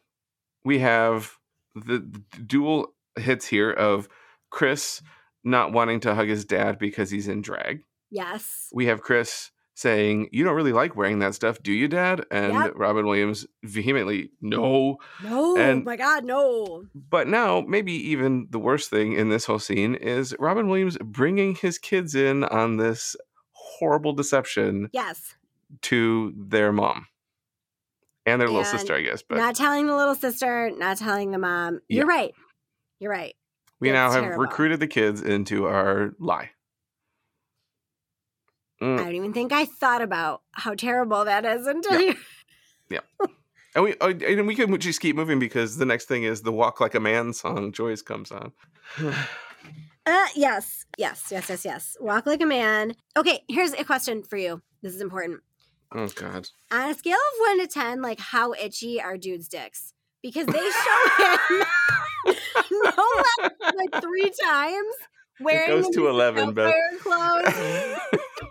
we 0.63 0.79
have 0.79 1.37
the 1.73 1.99
dual 2.45 2.93
hits 3.17 3.47
here 3.47 3.71
of 3.71 4.09
Chris 4.49 5.01
not 5.43 5.71
wanting 5.71 6.01
to 6.01 6.13
hug 6.13 6.27
his 6.27 6.45
dad 6.45 6.77
because 6.77 7.09
he's 7.09 7.27
in 7.27 7.41
drag. 7.41 7.83
Yes. 8.09 8.67
We 8.73 8.87
have 8.87 9.01
Chris 9.01 9.51
saying, 9.73 10.29
"You 10.31 10.43
don't 10.43 10.55
really 10.55 10.73
like 10.73 10.95
wearing 10.95 11.19
that 11.19 11.33
stuff, 11.35 11.61
do 11.63 11.71
you, 11.71 11.87
Dad?" 11.87 12.25
And 12.29 12.53
Yep. 12.53 12.73
Robin 12.75 13.05
Williams 13.05 13.47
vehemently, 13.63 14.31
"No." 14.41 14.97
No. 15.23 15.57
And- 15.57 15.83
my 15.85 15.95
God, 15.95 16.23
no. 16.25 16.85
But 16.93 17.27
now, 17.27 17.61
maybe 17.61 17.93
even 17.93 18.47
the 18.49 18.59
worst 18.59 18.89
thing 18.89 19.13
in 19.13 19.29
this 19.29 19.45
whole 19.45 19.59
scene 19.59 19.95
is 19.95 20.35
Robin 20.39 20.67
Williams 20.67 20.97
bringing 21.03 21.55
his 21.55 21.77
kids 21.77 22.15
in 22.15 22.43
on 22.43 22.77
this 22.77 23.15
horrible 23.53 24.13
deception 24.13 24.89
Yes. 24.93 25.35
to 25.83 26.33
their 26.37 26.71
mom 26.71 27.07
and 28.25 28.39
their 28.41 28.49
little 28.49 28.65
sister, 28.65 28.93
I 28.93 29.01
guess. 29.01 29.23
But 29.23 29.37
not 29.37 29.55
telling 29.55 29.87
the 29.87 29.95
little 29.95 30.15
sister, 30.15 30.69
not 30.77 30.97
telling 30.97 31.31
the 31.31 31.37
mom. 31.39 31.79
You're 31.87 32.05
right. 32.05 32.33
You're 32.99 33.11
right. 33.11 33.35
we 33.79 33.91
now 33.91 34.11
have 34.11 34.21
terrible. 34.23 34.43
recruited 34.43 34.79
the 34.79 34.85
kids 34.87 35.21
into 35.23 35.65
our 35.65 36.13
lie. 36.19 36.51
Mm, 38.81 38.99
I 38.99 39.03
don't 39.03 39.15
even 39.15 39.33
think 39.33 39.53
I 39.53 39.65
thought 39.65 40.01
about 40.01 40.41
how 40.53 40.73
terrible 40.73 41.23
that 41.25 41.45
is 41.45 41.67
until 41.67 41.99
Yeah. 42.01 42.13
you. 42.89 43.27
And 43.73 43.85
we 43.85 43.95
oh, 44.01 44.09
and 44.09 44.47
we 44.47 44.55
can 44.55 44.77
just 44.79 44.99
keep 44.99 45.15
moving 45.15 45.39
because 45.39 45.77
the 45.77 45.85
next 45.85 46.05
thing 46.05 46.23
is 46.23 46.41
the 46.41 46.51
"Walk 46.51 46.81
Like 46.81 46.93
a 46.93 46.99
Man" 46.99 47.31
song. 47.31 47.71
Joyce 47.71 48.01
comes 48.01 48.31
on. 48.31 48.51
Uh, 50.03 50.25
yes, 50.35 50.83
yes, 50.97 51.27
yes, 51.29 51.47
yes, 51.47 51.63
yes. 51.63 51.95
Walk 52.01 52.25
like 52.25 52.41
a 52.41 52.45
man. 52.47 52.95
Okay, 53.15 53.43
here's 53.47 53.71
a 53.73 53.83
question 53.83 54.23
for 54.23 54.35
you. 54.35 54.59
This 54.81 54.95
is 54.95 54.99
important. 55.01 55.41
oh 55.93 56.07
God! 56.07 56.49
On 56.71 56.89
a 56.89 56.93
scale 56.95 57.13
of 57.13 57.39
one 57.49 57.59
to 57.59 57.67
ten, 57.67 58.01
like 58.01 58.19
how 58.19 58.53
itchy 58.53 58.99
are 58.99 59.15
dudes' 59.15 59.47
dicks? 59.47 59.93
Because 60.23 60.47
they 60.47 60.53
show 60.59 61.09
him 61.19 61.65
no 62.71 63.05
less 63.39 63.51
like 63.75 64.01
three 64.01 64.31
times 64.43 64.95
wearing 65.39 65.69
goes 65.69 65.85
the 65.85 65.93
to 65.93 66.07
11, 66.07 66.53
Beth. 66.55 66.73
Outfire 66.73 67.43
clothes. 67.43 67.99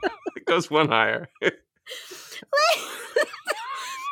it 0.40 0.46
goes 0.46 0.70
one 0.70 0.88
higher. 0.88 1.28
like, 1.42 1.52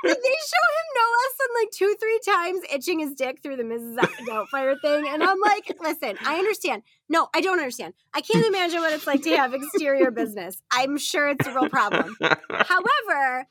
they 0.03 0.13
show 0.13 0.67
him 0.75 0.89
no 0.95 1.07
less 1.17 1.35
than 1.39 1.49
like 1.61 1.71
two, 1.73 1.97
three 1.99 2.21
times 2.25 2.61
itching 2.73 2.99
his 2.99 3.15
dick 3.15 3.43
through 3.43 3.57
the 3.57 3.63
Mrs. 3.63 3.97
Doubtfire 4.27 4.81
thing. 4.81 5.09
And 5.09 5.23
I'm 5.23 5.41
like, 5.41 5.73
listen, 5.81 6.17
I 6.25 6.39
understand. 6.39 6.83
No, 7.09 7.29
I 7.35 7.41
don't 7.41 7.59
understand. 7.59 7.95
I 8.15 8.21
can't 8.21 8.47
imagine 8.47 8.81
what 8.81 8.93
it's 8.93 9.07
like 9.07 9.23
to 9.23 9.37
have 9.37 9.55
exterior 9.55 10.11
business. 10.11 10.61
I'm 10.71 10.99
sure 10.99 11.29
it's 11.29 11.47
a 11.47 11.55
real 11.55 11.69
problem. 11.69 12.17
However, 12.51 13.47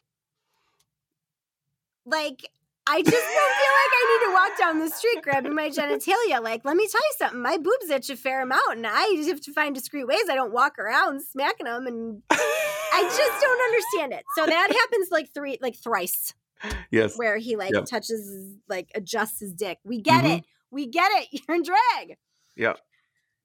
like, 2.05 2.49
I 2.89 3.01
just 3.01 3.11
don't 3.11 3.21
feel 3.21 3.73
like 3.81 3.93
I 3.93 4.19
need 4.19 4.27
to 4.27 4.33
walk 4.33 4.57
down 4.57 4.79
the 4.79 4.89
street 4.89 5.21
grabbing 5.21 5.53
my 5.55 5.69
genitalia. 5.69 6.41
Like, 6.41 6.63
let 6.63 6.77
me 6.77 6.87
tell 6.87 7.01
you 7.01 7.13
something. 7.17 7.41
My 7.41 7.57
boobs 7.57 7.89
itch 7.89 8.09
a 8.09 8.15
fair 8.15 8.41
amount, 8.41 8.77
and 8.77 8.87
I 8.87 9.13
just 9.15 9.27
have 9.29 9.41
to 9.41 9.53
find 9.53 9.75
discreet 9.75 10.05
ways. 10.07 10.23
I 10.29 10.35
don't 10.35 10.53
walk 10.53 10.79
around 10.79 11.21
smacking 11.23 11.65
them, 11.65 11.85
and 11.87 12.21
I 12.31 13.03
just 13.03 13.41
don't 13.41 13.61
understand 13.61 14.13
it. 14.13 14.23
So 14.37 14.45
that 14.45 14.71
happens 14.71 15.09
like 15.11 15.33
three, 15.33 15.57
like 15.61 15.75
thrice, 15.75 16.33
yes. 16.91 17.17
where 17.17 17.37
he 17.37 17.55
like 17.57 17.73
Yep. 17.73 17.85
touches, 17.85 18.55
like 18.69 18.89
adjusts 18.95 19.39
his 19.41 19.53
dick. 19.53 19.79
We 19.83 19.99
get 20.01 20.23
Mhm. 20.23 20.37
it. 20.39 20.43
We 20.71 20.87
get 20.87 21.11
it. 21.13 21.27
You're 21.47 21.57
in 21.57 21.63
drag. 21.63 22.17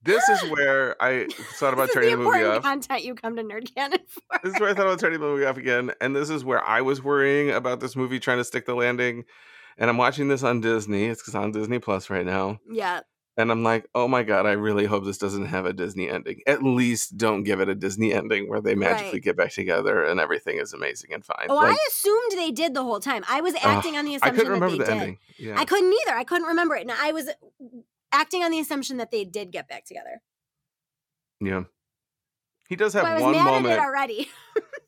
This 0.05 0.29
is 0.29 0.41
where 0.51 1.01
I 1.03 1.27
thought 1.59 1.73
about 1.75 1.91
turning 1.93 2.11
the 2.11 2.17
the 2.17 2.23
movie 2.23 2.45
off. 2.45 2.63
content 2.63 3.05
you 3.05 3.15
come 3.15 3.37
to 3.37 3.43
Nerd 3.43 3.73
Canon 3.75 3.99
for. 4.09 4.21
This 4.43 4.55
is 4.55 4.61
where 4.61 4.71
I 4.71 4.75
thought 4.75 4.87
about 4.87 4.99
turning 5.01 5.21
the 5.21 5.27
movie 5.27 5.45
off 5.45 5.57
again. 5.57 5.93
And 6.01 6.15
this 6.17 6.31
is 6.31 6.45
where 6.45 6.65
I 6.65 6.81
was 6.81 7.03
worrying 7.03 7.51
about 7.51 7.81
this 7.81 7.95
movie 7.97 8.19
trying 8.21 8.39
to 8.39 8.45
stick 8.45 8.67
the 8.67 8.75
landing. 8.75 9.25
And 9.79 9.89
I'm 9.89 9.97
watching 9.97 10.29
this 10.29 10.43
on 10.43 10.61
Disney. 10.61 11.07
It's 11.07 11.35
on 11.35 11.53
Disney 11.53 11.79
Plus 11.79 12.11
right 12.11 12.27
now. 12.27 12.59
Yeah. 12.71 13.01
And 13.39 13.51
I'm 13.51 13.65
like, 13.65 13.89
oh 13.95 14.07
my 14.09 14.25
God, 14.25 14.45
I 14.45 14.53
really 14.53 14.85
hope 14.85 15.07
this 15.07 15.17
doesn't 15.17 15.47
have 15.47 15.65
a 15.65 15.73
Disney 15.73 16.11
ending. 16.11 16.41
At 16.47 16.63
least 16.63 17.17
don't 17.17 17.45
give 17.45 17.61
it 17.61 17.69
a 17.71 17.75
Disney 17.75 18.13
ending 18.13 18.47
where 18.47 18.61
they 18.61 18.75
magically 18.75 19.13
Right. 19.13 19.23
get 19.23 19.37
back 19.39 19.53
together 19.53 20.05
and 20.05 20.21
everything 20.21 20.59
is 20.59 20.75
amazing 20.75 21.15
and 21.15 21.25
fine. 21.25 21.47
Oh, 21.49 21.55
Like, 21.55 21.73
I 21.75 21.79
assumed 21.89 22.33
they 22.33 22.51
did 22.51 22.75
the 22.75 22.83
whole 22.83 23.01
time. 23.01 23.25
I 23.31 23.41
was 23.41 23.55
acting 23.63 23.97
on 23.97 24.05
the 24.05 24.13
I 24.13 24.17
assumption 24.17 24.37
couldn't 24.37 24.53
that 24.61 24.67
remember 24.67 24.85
they 24.85 24.91
the 24.91 24.93
did. 24.93 25.01
ending. 25.01 25.19
Yeah. 25.39 25.55
I 25.59 25.65
couldn't 25.65 25.95
either. 26.07 26.15
I 26.19 26.25
couldn't 26.25 26.47
remember 26.49 26.77
it. 26.77 26.83
And 26.83 26.91
I 26.93 27.13
was 27.13 27.31
acting 28.13 28.45
on 28.45 28.51
the 28.51 28.59
assumption 28.59 28.99
that 28.99 29.11
they 29.11 29.25
did 29.25 29.51
get 29.51 29.69
back 29.69 29.85
together. 29.85 30.23
yeah. 31.41 31.65
He 32.69 32.77
does 32.77 32.95
have 32.95 33.21
one 33.21 33.35
moment. 33.35 33.79
already. 33.81 34.31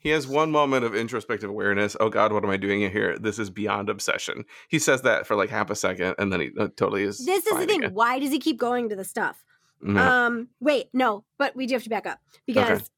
He 0.04 0.10
has 0.10 0.26
one 0.26 0.50
moment 0.50 0.84
of 0.84 0.94
introspective 0.94 1.48
awareness. 1.48 1.96
Oh 1.98 2.10
God, 2.10 2.30
what 2.30 2.44
am 2.44 2.50
I 2.50 2.58
doing 2.58 2.80
here? 2.90 3.18
This 3.18 3.38
is 3.38 3.48
beyond 3.48 3.88
obsession. 3.88 4.44
He 4.68 4.78
says 4.78 5.00
that 5.00 5.26
for 5.26 5.34
like 5.34 5.48
half 5.48 5.70
a 5.70 5.74
second, 5.74 6.16
and 6.18 6.30
then 6.30 6.40
he 6.40 6.50
uh, 6.60 6.68
totally 6.76 7.04
is. 7.04 7.24
this 7.24 7.46
is 7.46 7.58
the 7.58 7.64
thing. 7.64 7.84
again. 7.84 7.94
Why 7.94 8.18
does 8.18 8.30
he 8.30 8.38
keep 8.38 8.58
going 8.58 8.90
to 8.90 8.96
the 8.96 9.04
stuff? 9.04 9.42
No. 9.80 9.98
Um, 9.98 10.48
wait, 10.60 10.88
no, 10.92 11.24
but 11.38 11.56
we 11.56 11.66
do 11.66 11.74
have 11.76 11.84
to 11.84 11.88
back 11.88 12.06
up 12.06 12.20
because, 12.46 12.90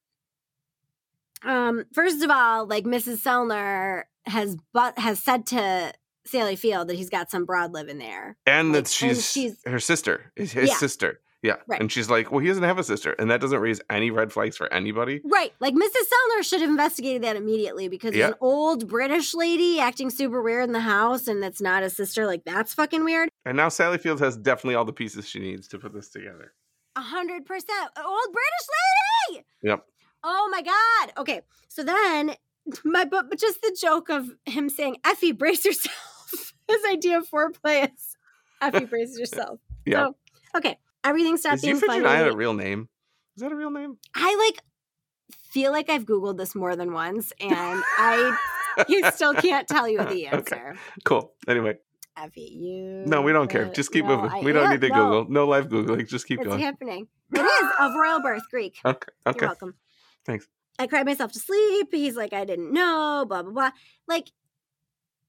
um, 1.45 1.85
first 1.93 2.25
of 2.25 2.31
all, 2.31 2.67
like 2.67 2.83
Mrs. 2.83 3.19
Sellner 3.23 4.03
has 4.27 4.57
but 4.73 4.99
has 4.99 5.23
said 5.23 5.47
to 5.47 5.93
Sally 6.29 6.57
Field 6.57 6.89
that 6.89 6.97
he's 6.97 7.11
got 7.11 7.31
some 7.31 7.45
broad 7.45 7.73
living 7.73 7.99
there. 7.99 8.37
and 8.47 8.69
like, 8.73 8.85
that 8.85 9.03
and 9.03 9.17
she's, 9.17 9.31
she's- 9.33 9.57
her 9.67 9.81
sister, 9.81 10.33
is 10.37 10.53
his 10.53 10.69
Yeah. 10.71 10.77
sister. 10.77 11.21
Yeah, 11.43 11.57
Right. 11.69 11.81
and 11.81 11.93
she's 11.93 12.11
like, 12.11 12.33
well, 12.33 12.41
he 12.41 12.49
doesn't 12.49 12.63
have 12.65 12.79
a 12.79 12.83
sister, 12.83 13.13
and 13.13 13.31
that 13.31 13.41
doesn't 13.41 13.61
raise 13.61 13.81
any 13.89 14.11
red 14.11 14.33
flags 14.33 14.57
for 14.57 14.73
anybody. 14.73 15.21
Right. 15.23 15.53
Like 15.61 15.75
Mrs. 15.75 15.93
Sellner 15.93 16.43
should 16.43 16.61
have 16.61 16.71
investigated 16.71 17.23
that 17.23 17.37
immediately 17.37 17.87
because 17.89 18.17
Yeah. 18.17 18.29
an 18.29 18.35
old 18.41 18.89
British 18.89 19.33
lady 19.33 19.79
acting 19.79 20.11
super 20.11 20.43
weird 20.43 20.65
in 20.65 20.73
the 20.73 20.81
house 20.81 21.29
and 21.29 21.41
that's 21.41 21.61
not 21.61 21.85
a 21.85 21.91
sister, 21.91 22.27
like 22.27 22.45
that's 22.45 22.75
fucking 22.75 23.05
weird. 23.05 23.29
And 23.45 23.57
now 23.57 23.69
Sally 23.69 23.99
Fields 23.99 24.21
has 24.23 24.37
definitely 24.37 24.75
all 24.75 24.87
the 24.87 24.93
pieces 24.95 25.29
she 25.29 25.39
needs 25.39 25.69
to 25.69 25.79
put 25.79 25.93
this 25.93 26.09
together. 26.09 26.53
A 26.97 27.01
hundred 27.03 27.45
percent. 27.45 27.91
Old 27.97 28.33
British 28.33 28.67
lady. 29.31 29.45
Yep. 29.63 29.85
Oh 30.25 30.49
my 30.51 30.63
god. 30.63 31.13
Okay. 31.21 31.43
So 31.69 31.85
then 31.85 32.35
my 32.85 33.05
but 33.05 33.39
just 33.39 33.61
the 33.63 33.77
joke 33.81 34.09
of 34.09 34.31
him 34.47 34.69
saying, 34.69 34.97
Effie, 35.05 35.31
brace 35.33 35.65
yourself. 35.65 35.95
His 36.69 36.85
idea 36.91 37.19
of 37.19 37.29
foreplay 37.29 37.93
is 37.93 38.17
Effie, 38.61 38.85
brace 38.85 39.19
yourself. 39.19 39.61
Yeah. 39.85 40.07
So, 40.07 40.17
okay. 40.57 40.79
Everything 41.05 41.37
stopped 41.37 41.57
is 41.57 41.63
being 41.63 41.77
funny. 41.79 42.05
a 42.05 42.35
real 42.35 42.55
name? 42.55 42.89
Is 43.37 43.43
that 43.43 43.53
a 43.53 43.57
real 43.57 43.71
name? 43.71 43.99
I 44.15 44.35
like 44.35 44.63
feel 45.51 45.73
like 45.73 45.89
I've 45.89 46.05
Googled 46.05 46.37
this 46.39 46.55
more 46.55 46.75
than 46.77 46.93
once 46.93 47.33
and 47.41 47.53
I 47.53 48.37
you 48.89 49.09
still 49.13 49.35
can't 49.35 49.67
tell 49.69 49.89
you 49.89 49.99
the 49.99 50.05
Okay. 50.05 50.27
answer. 50.27 50.75
Cool. 51.05 51.33
Anyway, 51.49 51.79
Effie, 52.17 52.41
you. 52.43 53.05
no, 53.07 53.23
we 53.23 53.33
don't 53.33 53.49
care. 53.49 53.67
Just 53.67 53.93
keep 53.93 54.05
no, 54.05 54.17
moving. 54.17 54.31
I 54.31 54.41
we 54.43 54.53
don't 54.53 54.71
need 54.71 54.81
to 54.81 54.89
no, 54.89 54.95
Google. 54.95 55.27
No 55.31 55.47
live 55.47 55.69
Googling. 55.69 56.09
Just 56.09 56.27
keep 56.27 56.41
It's 56.41 56.49
going. 56.49 56.61
happening. 56.61 57.07
It 57.35 57.41
is 57.41 57.71
of 57.81 57.93
royal 57.95 58.21
birth, 58.21 58.43
Greek. 58.51 58.79
Okay. 58.85 59.09
Okay. 59.27 59.39
You're 59.41 59.49
welcome. 59.49 59.75
Thanks. 60.25 60.49
I 60.79 60.87
cried 60.87 61.07
myself 61.07 61.33
to 61.33 61.39
sleep. 61.39 61.89
He's 61.91 62.17
like, 62.17 62.33
I 62.33 62.45
didn't 62.45 62.73
know, 62.73 63.25
blah, 63.27 63.43
blah, 63.43 63.53
blah. 63.53 63.71
Like, 64.07 64.31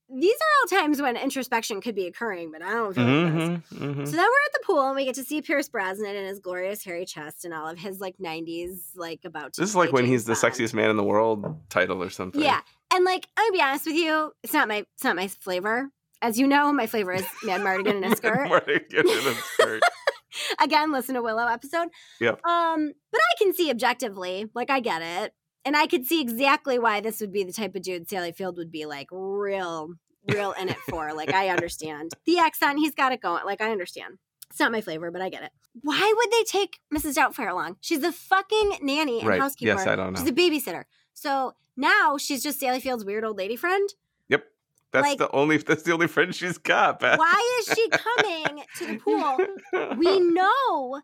these 0.10 0.34
are 0.34 0.78
all 0.80 0.82
times 0.82 1.02
when 1.02 1.18
introspection 1.18 1.82
could 1.82 1.96
be 1.96 2.08
occurring, 2.08 2.52
but 2.52 2.62
I 2.62 2.74
don't 2.74 2.94
feel 2.94 3.04
like 3.04 3.34
this. 3.34 3.44
Mm-hmm, 3.44 3.84
mm-hmm. 3.84 4.06
So 4.06 4.12
then 4.12 4.26
we're 4.26 4.46
at 4.46 4.54
the 4.54 4.60
pool 4.66 4.88
and 4.88 4.96
we 4.96 5.04
get 5.04 5.16
to 5.16 5.24
see 5.24 5.42
Pierce 5.42 5.68
Brosnan 5.68 6.16
in 6.16 6.26
his 6.26 6.40
glorious 6.40 6.84
hairy 6.84 7.06
chest 7.06 7.44
and 7.44 7.54
all 7.54 7.68
of 7.68 7.78
his 7.78 8.00
like 8.00 8.18
90s, 8.18 8.96
like 8.96 9.22
about 9.26 9.54
to 9.54 9.62
This 9.62 9.72
is 9.72 9.76
like 9.76 9.92
when 9.92 10.06
he's 10.06 10.24
the 10.24 10.34
sexiest 10.34 10.74
man 10.74 10.90
in 10.90 10.96
the 10.96 11.04
world 11.04 11.60
title 11.70 12.02
or 12.02 12.10
something. 12.10 12.42
Yeah. 12.42 12.62
And 12.94 13.04
like, 13.04 13.28
I'm 13.36 13.48
gonna 13.48 13.58
be 13.58 13.62
honest 13.62 13.86
with 13.86 13.96
you, 13.96 14.32
it's 14.44 14.54
not 14.54 14.70
my 14.70 14.86
it's 14.94 15.04
not 15.04 15.18
my 15.18 15.28
flavor. 15.28 15.90
As 16.22 16.40
you 16.40 16.48
know, 16.48 16.72
my 16.72 16.88
flavor 16.88 17.12
is 17.12 17.26
Madmartigan 17.44 17.98
in 17.98 18.04
a 18.06 18.16
skirt. 18.16 18.48
Mardigan 18.48 19.02
in 19.02 19.28
a 19.28 19.34
skirt. 19.34 19.82
Again, 20.62 20.92
listen 20.92 21.16
to 21.16 21.22
Willow 21.22 21.48
episode. 21.48 21.90
Yep. 22.22 22.46
Um, 22.46 22.94
but 23.12 23.22
I 23.22 23.38
can 23.38 23.54
see 23.54 23.70
objectively, 23.70 24.50
like 24.54 24.70
I 24.70 24.80
get 24.80 25.02
it. 25.02 25.34
And 25.68 25.76
I 25.76 25.86
could 25.86 26.06
see 26.06 26.22
exactly 26.22 26.80
why 26.80 27.02
this 27.02 27.20
would 27.20 27.34
be 27.34 27.44
the 27.44 27.52
type 27.52 27.76
of 27.76 27.82
dude 27.82 28.08
Sally 28.10 28.32
Field 28.32 28.56
would 28.56 28.72
be 28.72 28.86
like 28.86 29.10
real, 29.12 29.96
real 30.32 30.54
in 30.54 30.70
it 30.70 30.78
for. 30.90 31.14
Like 31.14 31.34
I 31.34 31.50
understand. 31.50 32.14
The 32.26 32.40
accent, 32.40 32.80
he's 32.80 32.96
got 32.96 33.12
it 33.12 33.20
going. 33.20 33.44
Like 33.46 33.60
I 33.60 33.70
understand. 33.72 34.18
It's 34.50 34.62
not 34.62 34.72
my 34.72 34.80
flavor, 34.80 35.12
but 35.12 35.22
I 35.22 35.28
get 35.28 35.44
it. 35.44 35.52
Why 35.82 36.14
would 36.16 36.32
they 36.32 36.44
take 36.46 36.80
Mrs. 36.96 37.16
Doubtfire 37.16 37.52
along? 37.52 37.76
She's 37.82 38.02
a 38.02 38.14
fucking 38.14 38.78
nanny 38.82 39.20
and 39.20 39.28
Right. 39.28 39.42
housekeeper. 39.42 39.74
Yes, 39.76 39.86
I 39.86 39.98
don't 39.98 40.14
know. 40.14 40.20
She's 40.20 40.30
a 40.30 40.32
babysitter. 40.32 40.86
So 41.14 41.56
now 41.76 42.18
she's 42.18 42.42
just 42.42 42.62
Sally 42.62 42.80
Field's 42.80 43.04
weird 43.04 43.26
old 43.26 43.38
lady 43.38 43.58
friend. 43.58 43.90
Yep. 44.30 44.46
That's 44.94 45.06
Like- 45.06 45.18
the 45.18 45.30
only 45.32 45.58
that's 45.58 45.84
the 45.84 45.92
only 45.92 46.08
friend 46.08 46.34
she's 46.34 46.58
got, 46.58 47.02
Beth. 47.02 47.20
Why 47.20 47.60
is 47.60 47.76
she 47.76 47.90
coming 47.90 48.64
to 48.78 48.88
the 48.88 48.98
pool? 49.00 49.98
We 49.98 50.18
know, 50.34 51.02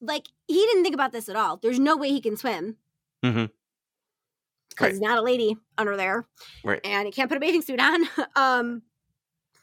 like, 0.00 0.28
he 0.46 0.54
didn't 0.66 0.84
think 0.84 0.94
about 0.94 1.10
this 1.10 1.28
at 1.28 1.34
all. 1.34 1.56
There's 1.56 1.80
no 1.80 1.96
way 1.96 2.10
he 2.10 2.20
can 2.20 2.36
swim. 2.36 2.76
Mhm. 3.24 3.50
Because 4.70 4.84
Right. 4.84 4.90
he's 4.92 5.00
not 5.00 5.18
a 5.18 5.22
lady 5.22 5.56
under 5.78 5.96
there. 5.96 6.26
Right. 6.64 6.80
And 6.84 7.06
he 7.06 7.12
can't 7.12 7.28
put 7.28 7.36
a 7.36 7.40
bathing 7.40 7.62
suit 7.62 7.80
on. 7.80 8.04
um, 8.36 8.82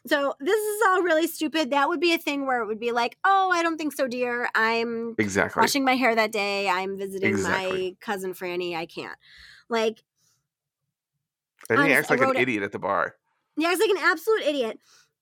so 0.07 0.33
this 0.39 0.55
is 0.59 0.81
all 0.87 1.01
really 1.01 1.27
stupid. 1.27 1.71
That 1.71 1.89
would 1.89 1.99
be 1.99 2.13
a 2.13 2.17
thing 2.17 2.45
where 2.45 2.61
it 2.61 2.67
would 2.67 2.79
be 2.79 2.91
like, 2.91 3.17
oh, 3.25 3.51
I 3.51 3.63
don't 3.63 3.77
think 3.77 3.93
so, 3.93 4.07
dear. 4.07 4.49
I'm 4.55 5.15
Exactly. 5.17 5.61
washing 5.61 5.83
my 5.83 5.95
hair 5.95 6.15
that 6.15 6.31
day. 6.31 6.69
I'm 6.69 6.97
visiting 6.97 7.29
Exactly. 7.29 7.91
my 7.91 7.95
cousin 7.99 8.33
Franny. 8.33 8.75
I 8.75 8.85
can't. 8.85 9.17
Like, 9.67 10.03
And 11.69 11.83
he 11.85 11.93
acts 11.93 12.09
like 12.09 12.21
an 12.21 12.35
it. 12.35 12.41
idiot 12.41 12.63
at 12.63 12.71
the 12.71 12.79
bar. 12.79 13.15
he 13.57 13.65
acts 13.65 13.79
like 13.79 13.89
an 13.89 13.97
absolute 13.99 14.41
idiot. 14.43 14.79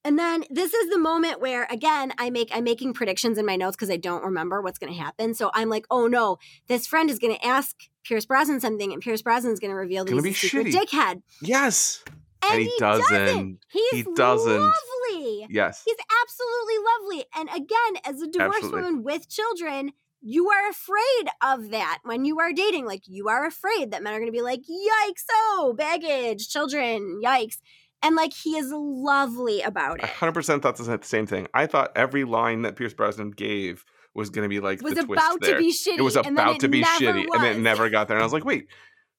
And 0.08 0.18
then 0.18 0.46
this 0.50 0.74
is 0.74 0.90
the 0.90 0.98
moment 0.98 1.42
where 1.42 1.68
again 1.70 2.14
I 2.18 2.30
make 2.30 2.50
I'm 2.54 2.64
making 2.64 2.94
predictions 2.94 3.38
in 3.38 3.46
my 3.46 3.58
notes 3.58 3.76
because 3.76 3.90
I 3.90 3.98
don't 3.98 4.24
remember 4.24 4.62
what's 4.62 4.80
going 4.80 4.94
to 4.94 4.98
happen. 4.98 5.34
So 5.34 5.52
I'm 5.54 5.68
like, 5.70 5.86
oh 5.92 6.08
no, 6.08 6.38
this 6.68 6.88
friend 6.88 7.10
is 7.10 7.20
going 7.20 7.36
to 7.36 7.46
ask 7.46 7.76
Pierce 8.06 8.26
Brosnan 8.26 8.62
something, 8.62 8.94
and 8.94 9.02
Pierce 9.02 9.22
Brosnan 9.22 9.52
is 9.52 9.60
going 9.60 9.72
to 9.72 9.76
reveal 9.76 10.06
that 10.06 10.14
he's 10.14 10.26
a 10.26 10.34
secret 10.34 10.68
shitty. 10.68 10.72
dickhead, 10.72 11.22
Yes. 11.42 12.04
and, 12.42 12.54
And 12.54 12.62
he 12.62 12.74
doesn't. 12.80 13.60
He's 13.70 13.92
He 13.92 14.04
doesn't. 14.16 14.62
lovely. 14.62 15.48
Yes. 15.50 15.84
He's 15.86 15.98
absolutely 16.24 16.76
lovely. 16.94 17.26
And 17.36 17.50
again, 17.50 18.02
as 18.06 18.22
a 18.22 18.28
divorced 18.28 18.60
Absolutely. 18.60 18.82
woman 18.84 19.04
with 19.04 19.28
children, 19.30 19.92
you 20.22 20.48
are 20.50 20.70
afraid 20.70 21.28
of 21.44 21.70
that 21.72 22.00
when 22.04 22.24
you 22.24 22.40
are 22.40 22.54
dating. 22.54 22.86
Like, 22.86 23.02
you 23.08 23.28
are 23.28 23.46
afraid 23.46 23.92
that 23.92 24.02
men 24.04 24.14
are 24.14 24.20
going 24.20 24.32
to 24.32 24.38
be 24.38 24.42
like, 24.42 24.62
yikes, 24.62 25.26
oh, 25.30 25.76
baggage, 25.78 26.48
children, 26.48 27.20
yikes. 27.22 27.58
And 28.04 28.16
like, 28.16 28.34
he 28.34 28.58
is 28.58 28.72
lovely 28.72 29.62
about 29.62 30.00
it. 30.04 30.06
100% 30.10 30.62
thought 30.62 30.78
the 30.78 31.00
same 31.02 31.26
thing. 31.26 31.48
I 31.54 31.66
thought 31.66 31.92
every 31.96 32.24
line 32.24 32.62
that 32.62 32.76
Pierce 32.76 32.94
Brosnan 32.94 33.32
gave 33.32 33.84
was 34.14 34.30
going 34.30 34.44
to 34.44 34.50
be 34.50 34.60
like 34.60 34.82
was 34.82 34.96
the 34.96 35.04
twist 35.04 35.22
about 35.22 35.44
to 35.44 35.58
be 35.58 35.72
shitty. 35.72 35.98
it 35.98 36.02
was 36.02 36.16
about 36.16 36.60
to 36.60 36.68
be 36.68 36.82
shitty, 36.84 37.26
and 37.34 37.44
it 37.46 37.60
never 37.60 37.90
got 37.90 38.08
there. 38.08 38.18
And 38.18 38.22
I 38.24 38.26
was 38.26 38.34
like, 38.34 38.46
wait, 38.46 38.68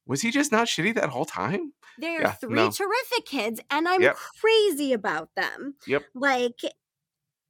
was 0.07 0.23
he 0.23 0.31
just 0.31 0.51
not 0.53 0.67
shitty 0.69 0.95
that 0.95 1.11
whole 1.11 1.25
time? 1.25 1.73
There 1.99 2.19
are 2.19 2.23
Yeah, 2.23 2.33
three 2.33 2.55
no. 2.55 2.71
terrific 2.71 3.27
kids, 3.27 3.61
and 3.71 3.89
I'm 3.89 4.01
Yep. 4.03 4.17
crazy 4.41 4.93
about 4.93 5.31
them. 5.37 5.75
Yep. 5.87 6.05
Like, 6.15 6.61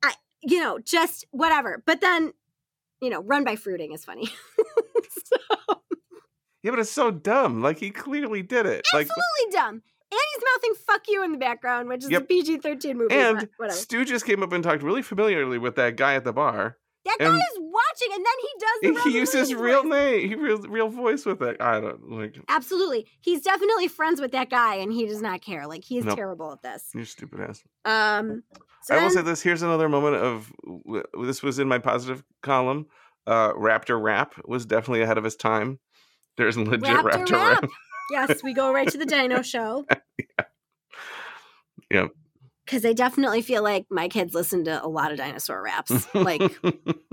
I, 0.03 0.15
you 0.43 0.61
know, 0.61 0.79
just 0.79 1.27
whatever. 1.31 1.83
But 1.87 2.01
then, 2.01 2.33
you 3.01 3.11
know, 3.11 3.23
run 3.23 3.45
by 3.45 3.57
fruiting 3.57 3.93
is 3.93 4.05
funny. 4.05 4.27
so, 5.25 5.83
Yeah, 6.63 6.71
but 6.73 6.81
it's 6.81 6.91
so 6.91 7.11
dumb. 7.11 7.63
Like 7.63 7.79
he 7.79 7.91
clearly 7.91 8.43
did 8.43 8.67
it. 8.67 8.85
Like 8.93 9.09
absolutely 9.09 9.53
dumb. 9.53 9.83
And 10.11 10.19
he's 10.35 10.43
mouthing 10.55 10.75
"fuck 10.87 11.03
you" 11.09 11.23
in 11.25 11.33
the 11.33 11.39
background, 11.39 11.89
which 11.89 12.03
is 12.05 12.09
a 12.09 12.13
Yep. 12.13 12.29
PG-13 12.29 12.95
movie. 12.97 13.15
and. 13.15 13.49
Stu 13.71 14.05
just 14.05 14.25
came 14.25 14.43
up 14.43 14.53
and 14.53 14.65
talked 14.65 14.83
really 14.83 15.03
familiarly 15.03 15.59
with 15.59 15.77
that 15.77 15.97
guy 15.97 16.15
at 16.15 16.25
the 16.25 16.33
bar. 16.33 16.79
That 17.05 17.17
guy 17.21 17.27
and- 17.27 17.37
is 17.37 17.59
watching, 17.59 18.09
and 18.15 18.25
then 18.27 18.35
he 18.41 18.49
does. 18.59 19.05
The 19.05 19.11
He 19.11 19.19
his 19.39 19.55
real 19.55 19.83
voice. 19.83 19.91
name, 19.91 20.29
he 20.29 20.35
real 20.35 20.59
real 20.63 20.89
voice 20.89 21.25
with 21.25 21.41
it. 21.43 21.57
I 21.61 21.81
don't 21.81 22.11
like 22.11 22.39
Absolutely, 22.49 23.07
he's 23.21 23.41
definitely 23.43 23.89
friends 23.89 24.21
with 24.21 24.33
that 24.33 24.51
guy, 24.51 24.75
and 24.77 24.93
he 24.93 25.07
does 25.07 25.23
not 25.23 25.41
care. 25.41 25.67
Like 25.67 25.85
he 25.85 25.99
is 25.99 26.05
Nope. 26.05 26.17
terrible 26.17 26.53
at 26.53 26.63
this. 26.63 26.91
you 26.95 27.05
stupid 27.05 27.41
ass. 27.41 27.63
Um, 27.85 28.43
so 28.83 28.95
I 28.97 29.03
will 29.03 29.11
say 29.11 29.23
this. 29.23 29.41
Here's 29.43 29.63
another 29.63 29.89
moment 29.89 30.17
of 30.17 30.53
this 31.23 31.43
was 31.43 31.59
in 31.59 31.69
my 31.69 31.79
positive 31.79 32.23
column. 32.43 32.87
Uh, 33.27 33.53
Raptor 33.53 34.03
Rap 34.03 34.35
was 34.47 34.67
definitely 34.67 35.03
ahead 35.03 35.19
of 35.19 35.25
his 35.25 35.37
time. 35.37 35.79
There's 36.37 36.57
legit 36.59 36.83
Raptor 36.83 37.03
Raptor, 37.27 37.33
Rap. 37.33 37.63
Rap. 37.63 37.71
yes, 38.11 38.43
we 38.43 38.53
go 38.55 38.73
right 38.73 38.89
to 38.89 38.99
the 38.99 39.07
Dino 39.07 39.43
Show. 39.43 39.87
Yep. 41.91 42.11
because 42.65 42.85
I 42.85 42.93
definitely 42.93 43.41
feel 43.43 43.63
like 43.63 43.87
my 43.91 44.09
kids 44.09 44.35
listen 44.35 44.65
to 44.67 44.85
a 44.85 44.89
lot 44.89 45.11
of 45.13 45.19
dinosaur 45.19 45.63
raps, 45.63 46.07
like 46.15 46.43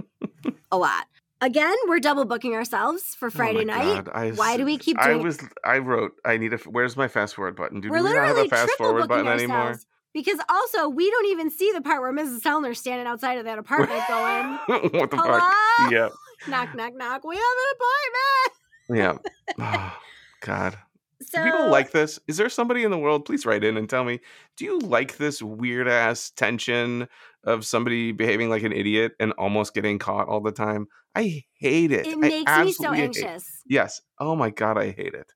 a 0.72 0.78
lot. 0.78 1.06
Again, 1.42 1.76
we're 1.88 2.00
double 2.00 2.26
booking 2.26 2.54
ourselves 2.56 3.16
for 3.16 3.28
oh 3.28 3.30
Friday 3.30 3.62
Oh 3.62 3.64
night. 3.64 4.08
I 4.14 4.32
Why 4.32 4.58
do 4.58 4.66
we 4.66 4.78
keep 4.78 4.98
doing 5.02 5.20
it? 5.20 5.24
was. 5.24 5.40
I 5.64 5.78
wrote. 5.80 6.14
I 6.26 6.38
need 6.38 6.54
a. 6.54 6.58
Where's 6.58 6.98
my 6.98 7.08
fast 7.08 7.36
forward 7.36 7.56
button? 7.56 7.82
Do 7.82 7.90
We're 7.90 7.98
we 7.98 8.04
not 8.04 8.16
have 8.16 8.28
literally 8.30 8.48
a 8.48 8.50
fast 8.50 8.68
triple 8.70 8.86
forward 8.86 9.08
booking 9.10 9.26
button 9.26 9.40
anymore? 9.40 9.58
ourselves 9.58 9.86
because 10.14 10.40
also 10.50 10.88
we 10.90 11.10
don't 11.12 11.26
even 11.28 11.52
see 11.52 11.72
the 11.74 11.82
part 11.82 12.02
where 12.02 12.14
Mrs. 12.14 12.40
Sellner's 12.40 12.80
standing 12.80 13.06
outside 13.06 13.38
of 13.38 13.44
that 13.46 13.60
apartment 13.60 14.02
going, 14.08 14.92
what 14.94 15.12
the 15.12 15.18
"Hello, 15.18 15.40
fuck? 15.40 15.92
Yeah. 15.92 16.10
knock, 16.48 16.74
knock, 16.74 16.94
knock. 16.96 17.24
We 17.26 17.36
have 17.36 17.44
an 17.44 18.98
apartment." 18.98 19.22
Yeah. 19.60 19.60
Oh, 19.60 19.98
God. 20.42 20.78
So 21.22 21.44
Do 21.44 21.50
people 21.52 21.70
like 21.70 21.92
this? 21.92 22.20
Is 22.28 22.38
there 22.38 22.50
somebody 22.50 22.84
in 22.84 22.92
the 22.92 22.98
world? 22.98 23.26
Please 23.26 23.46
write 23.46 23.64
in 23.64 23.78
and 23.78 23.90
tell 23.90 24.04
me. 24.04 24.20
Do 24.58 24.66
you 24.66 24.80
like 24.80 25.18
this 25.18 25.42
weird 25.42 25.88
ass 25.88 26.30
tension 26.32 27.08
of 27.44 27.66
somebody 27.66 28.12
behaving 28.12 28.50
like 28.50 28.64
an 28.64 28.74
idiot 28.74 29.14
and 29.20 29.32
almost 29.34 29.74
getting 29.74 29.98
caught 30.00 30.28
all 30.28 30.42
the 30.42 30.52
time? 30.52 30.88
I 31.16 31.44
hate 31.58 31.92
it. 31.94 32.06
it 32.06 32.14
I 32.14 32.18
makes 32.18 32.58
me 32.58 32.72
so 32.74 32.92
hate- 32.92 33.04
anxious. 33.06 33.62
Yes. 33.66 34.02
Oh 34.20 34.36
my 34.36 34.50
god, 34.50 34.78
I 34.78 34.92
hate 34.92 35.14
it. 35.14 35.32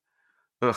Ugh. 0.61 0.75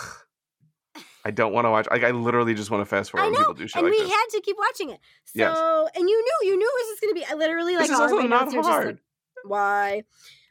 I 1.24 1.30
don't 1.30 1.52
want 1.52 1.66
to 1.66 1.70
watch. 1.70 1.86
Like 1.90 2.04
I 2.04 2.10
literally 2.10 2.54
just 2.54 2.70
want 2.70 2.82
to 2.82 2.86
fast 2.86 3.10
forward 3.12 3.24
I 3.24 3.30
when 3.30 3.32
know, 3.34 3.38
people 3.40 3.54
do 3.54 3.68
shit 3.68 3.76
and 3.76 3.84
like 3.84 3.92
we 3.92 4.02
this. 4.02 4.10
had 4.12 4.26
to 4.32 4.40
keep 4.40 4.56
watching 4.58 4.90
it. 4.90 4.98
So, 5.24 5.32
Yes. 5.38 5.56
and 5.94 6.08
you 6.08 6.16
knew, 6.24 6.50
you 6.50 6.56
knew 6.56 6.66
it 6.66 6.74
was 6.74 6.88
just 6.90 7.00
going 7.02 7.14
to 7.14 7.20
be. 7.20 7.24
I 7.28 7.34
literally 7.34 7.74
like 7.76 7.82
This 7.88 7.90
is 7.90 8.00
also 8.00 8.18
not 8.22 8.44
notes 8.46 8.54
are 8.54 8.58
just 8.58 8.68
hard. 8.68 8.86
like, 8.86 8.96
why? 9.44 10.02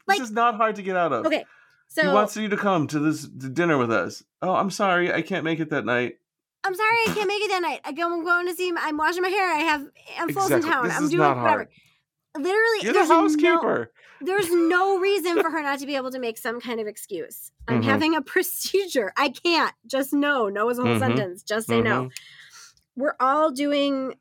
this 0.08 0.20
is 0.22 0.32
not 0.32 0.56
hard 0.56 0.76
to 0.76 0.82
get 0.82 0.95
out 0.97 1.12
of. 1.14 1.26
Okay, 1.26 1.45
so 1.93 2.01
he 2.03 2.07
wants 2.07 2.35
you 2.37 2.47
to 2.49 2.57
come 2.57 2.87
to 2.87 2.99
this 2.99 3.23
to 3.23 3.49
dinner 3.49 3.77
with 3.77 3.91
us. 3.91 4.23
Oh, 4.41 4.53
I'm 4.55 4.69
sorry, 4.69 5.11
I 5.13 5.21
can't 5.21 5.43
make 5.43 5.59
it 5.59 5.69
that 5.71 5.85
night. 5.85 6.15
I'm 6.63 6.75
sorry 6.75 6.97
I 7.07 7.13
can't 7.15 7.27
make 7.27 7.41
it 7.41 7.49
that 7.49 7.61
night. 7.63 7.81
I 7.83 7.91
go, 7.91 8.05
I'm 8.13 8.23
going 8.23 8.45
to 8.47 8.53
see. 8.53 8.69
Him. 8.69 8.77
I'm 8.79 8.95
washing 8.97 9.23
my 9.23 9.29
hair. 9.29 9.51
I 9.51 9.59
have 9.59 9.81
ampholes 10.17 10.45
Exactly. 10.51 10.67
in 10.69 10.73
town. 10.73 10.83
This 10.87 10.97
I'm 10.97 11.03
is 11.05 11.09
doing 11.09 11.19
not 11.21 11.37
whatever. 11.37 11.47
hard. 11.49 11.67
Literally, 12.37 12.79
You're 12.83 12.93
the 12.93 12.99
there's 12.99 13.09
no, 13.09 13.21
housekeeper. 13.21 13.91
there's 14.21 14.51
no 14.51 14.99
reason 14.99 15.41
for 15.41 15.49
her 15.51 15.61
not 15.63 15.79
to 15.79 15.85
be 15.87 15.95
able 15.95 16.11
to 16.11 16.19
make 16.19 16.37
some 16.37 16.61
kind 16.61 16.79
of 16.79 16.87
excuse. 16.87 17.51
I'm 17.67 17.81
Mhm. 17.81 17.85
having 17.85 18.15
a 18.15 18.21
procedure. 18.33 19.11
I 19.17 19.29
can't. 19.29 19.73
Just 19.87 20.13
no. 20.13 20.49
No 20.49 20.69
is 20.69 20.77
a 20.79 20.83
whole 20.83 20.95
Mhm. 20.95 20.99
sentence. 20.99 21.43
Just 21.43 21.67
say 21.67 21.81
no. 21.81 22.03
Mhm. 22.05 22.11
We're 22.95 23.15
all 23.19 23.51
doing 23.51 24.13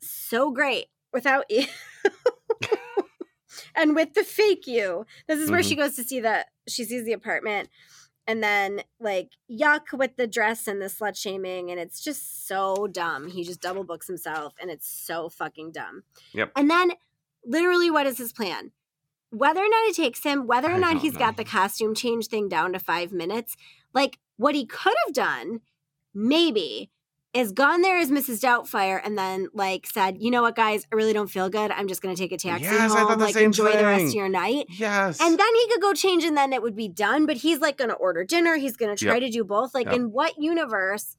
so 0.00 0.50
great 0.50 0.86
without 1.12 1.44
you. 1.50 1.66
and 3.74 3.94
with 3.94 4.14
the 4.14 4.24
fake 4.24 4.66
you. 4.66 5.04
This 5.28 5.38
is 5.38 5.50
where 5.50 5.62
she 5.62 5.74
Mm-hmm. 5.74 5.82
goes 5.82 5.96
to 5.96 6.04
see 6.04 6.20
the 6.20 6.46
she 6.70 6.84
sees 6.84 7.04
the 7.04 7.12
apartment 7.12 7.68
and 8.26 8.42
then 8.42 8.82
like 9.00 9.30
yuck 9.50 9.92
with 9.92 10.16
the 10.16 10.26
dress 10.26 10.68
and 10.68 10.80
the 10.80 10.86
slut 10.86 11.16
shaming 11.16 11.70
and 11.70 11.80
it's 11.80 12.02
just 12.02 12.46
so 12.46 12.86
dumb. 12.86 13.28
He 13.28 13.44
just 13.44 13.60
double 13.60 13.84
books 13.84 14.06
himself 14.06 14.54
and 14.60 14.70
it's 14.70 14.88
so 14.88 15.28
fucking 15.28 15.72
dumb. 15.72 16.04
Yep. 16.32 16.52
And 16.54 16.70
then 16.70 16.92
literally 17.44 17.90
what 17.90 18.06
is 18.06 18.18
his 18.18 18.32
plan? 18.32 18.72
Whether 19.30 19.60
or 19.60 19.68
not 19.68 19.88
it 19.88 19.96
takes 19.96 20.22
him, 20.22 20.46
whether 20.46 20.68
or 20.70 20.74
I 20.74 20.78
not 20.78 20.98
he's 21.02 21.16
got 21.16 21.36
the 21.36 21.44
costume 21.44 21.94
change 21.94 22.26
thing 22.26 22.48
down 22.48 22.72
to 22.72 22.78
5 22.78 23.12
minutes, 23.12 23.56
like 23.94 24.18
what 24.36 24.54
he 24.54 24.66
could 24.66 24.94
have 25.06 25.14
done 25.14 25.60
maybe 26.12 26.90
is 27.32 27.52
gone 27.52 27.80
there 27.82 27.96
as 27.98 28.10
Mrs. 28.10 28.40
Doubtfire 28.40 29.00
and 29.04 29.16
then 29.16 29.48
like 29.54 29.86
said, 29.86 30.16
you 30.20 30.30
know 30.32 30.42
what, 30.42 30.56
guys, 30.56 30.86
I 30.92 30.96
really 30.96 31.12
don't 31.12 31.30
feel 31.30 31.48
good. 31.48 31.70
I'm 31.70 31.86
just 31.86 32.02
gonna 32.02 32.16
take 32.16 32.32
a 32.32 32.36
taxi 32.36 32.64
Yes, 32.64 32.92
home, 32.92 33.18
like 33.20 33.36
enjoy 33.36 33.72
the 33.76 33.84
rest 33.84 34.06
of 34.06 34.14
your 34.14 34.28
night. 34.28 34.66
Yes. 34.68 35.20
And 35.20 35.38
then 35.38 35.54
he 35.54 35.68
could 35.68 35.80
go 35.80 35.92
change 35.92 36.24
and 36.24 36.36
then 36.36 36.52
it 36.52 36.60
would 36.60 36.74
be 36.74 36.88
done. 36.88 37.26
But 37.26 37.36
he's 37.38 37.60
like 37.60 37.76
gonna 37.76 37.92
order 37.92 38.24
dinner. 38.24 38.56
He's 38.56 38.76
gonna 38.76 38.96
try 38.96 39.14
Yep. 39.14 39.22
to 39.22 39.30
do 39.30 39.44
both. 39.44 39.74
Like 39.74 39.86
Yep. 39.86 39.94
in 39.94 40.10
what 40.12 40.38
universe 40.38 41.16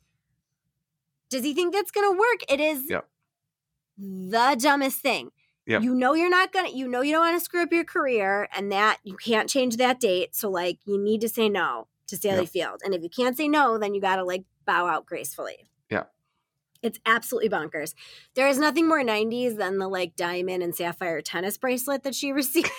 does 1.29 1.43
he 1.45 1.53
think 1.53 1.73
that's 1.73 1.91
gonna 1.91 2.11
work? 2.11 2.41
It 2.49 2.59
is 2.59 2.89
Yep. 2.89 3.07
the 3.97 4.57
dumbest 4.59 4.99
thing. 5.01 5.31
You 5.65 5.95
know 5.95 6.13
you're 6.13 6.29
not 6.29 6.51
gonna 6.51 6.69
you 6.71 6.89
know 6.89 6.99
you 6.99 7.13
don't 7.13 7.21
want 7.25 7.39
to 7.39 7.45
screw 7.45 7.61
up 7.63 7.71
your 7.71 7.85
career 7.85 8.49
and 8.53 8.69
that 8.73 8.97
you 9.05 9.15
can't 9.15 9.47
change 9.49 9.77
that 9.77 10.01
date. 10.01 10.35
So 10.35 10.49
like 10.49 10.79
you 10.85 10.97
need 11.01 11.21
to 11.21 11.29
say 11.29 11.47
no 11.47 11.87
to 12.07 12.17
Sally. 12.17 12.45
Field. 12.45 12.81
And 12.83 12.93
if 12.93 13.01
you 13.01 13.09
can't 13.09 13.37
say 13.37 13.47
no, 13.47 13.77
then 13.77 13.93
you 13.93 14.01
gotta 14.01 14.25
like 14.25 14.43
bow 14.65 14.87
out 14.87 15.05
gracefully. 15.05 15.67
It's 16.81 16.99
absolutely 17.05 17.49
bonkers. 17.49 17.93
There 18.35 18.47
is 18.47 18.57
nothing 18.57 18.87
more 18.87 19.03
90s 19.03 19.57
than 19.57 19.77
the 19.77 19.87
like 19.87 20.15
diamond 20.15 20.63
and 20.63 20.75
sapphire 20.75 21.21
tennis 21.21 21.57
bracelet 21.57 22.03
that 22.03 22.15
she 22.15 22.31
receives. 22.33 22.69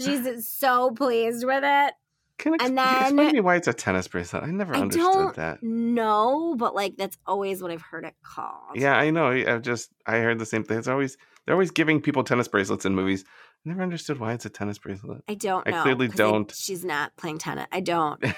She's 0.00 0.48
so 0.48 0.90
pleased 0.90 1.44
with 1.46 1.62
it. 1.64 1.94
Can 2.38 2.54
ex- 2.54 2.64
And 2.66 2.78
explain 2.78 3.16
then- 3.16 3.32
me 3.34 3.40
why 3.40 3.56
it's 3.56 3.66
a 3.68 3.72
tennis 3.72 4.06
bracelet? 4.08 4.44
I 4.44 4.46
never 4.46 4.74
I 4.74 4.80
understood 4.80 5.12
don't 5.12 5.36
that. 5.36 5.62
No, 5.62 6.54
but 6.56 6.74
like 6.74 6.96
that's 6.96 7.18
always 7.26 7.60
what 7.62 7.70
I've 7.72 7.82
heard 7.82 8.04
it 8.04 8.14
called. 8.22 8.76
Yeah, 8.76 8.94
I 8.96 9.10
know. 9.10 9.28
I've 9.30 9.62
just 9.62 9.90
I 10.06 10.18
heard 10.18 10.38
the 10.38 10.46
same 10.46 10.62
thing. 10.64 10.78
It's 10.78 10.86
always 10.88 11.16
they're 11.44 11.54
always 11.54 11.70
giving 11.72 12.00
people 12.00 12.22
tennis 12.22 12.46
bracelets 12.48 12.84
in 12.84 12.94
movies. 12.94 13.24
I 13.66 13.70
never 13.70 13.82
understood 13.82 14.20
why 14.20 14.34
it's 14.34 14.46
a 14.46 14.50
tennis 14.50 14.78
bracelet. 14.78 15.22
I 15.28 15.34
don't 15.34 15.66
I 15.66 15.72
know. 15.72 15.82
clearly 15.82 16.08
'cause 16.08 16.20
I- 16.20 16.22
don't. 16.30 16.52
she's 16.54 16.84
not 16.84 17.16
playing 17.16 17.38
tennis. 17.38 17.66
I 17.72 17.80
don't. 17.80 18.22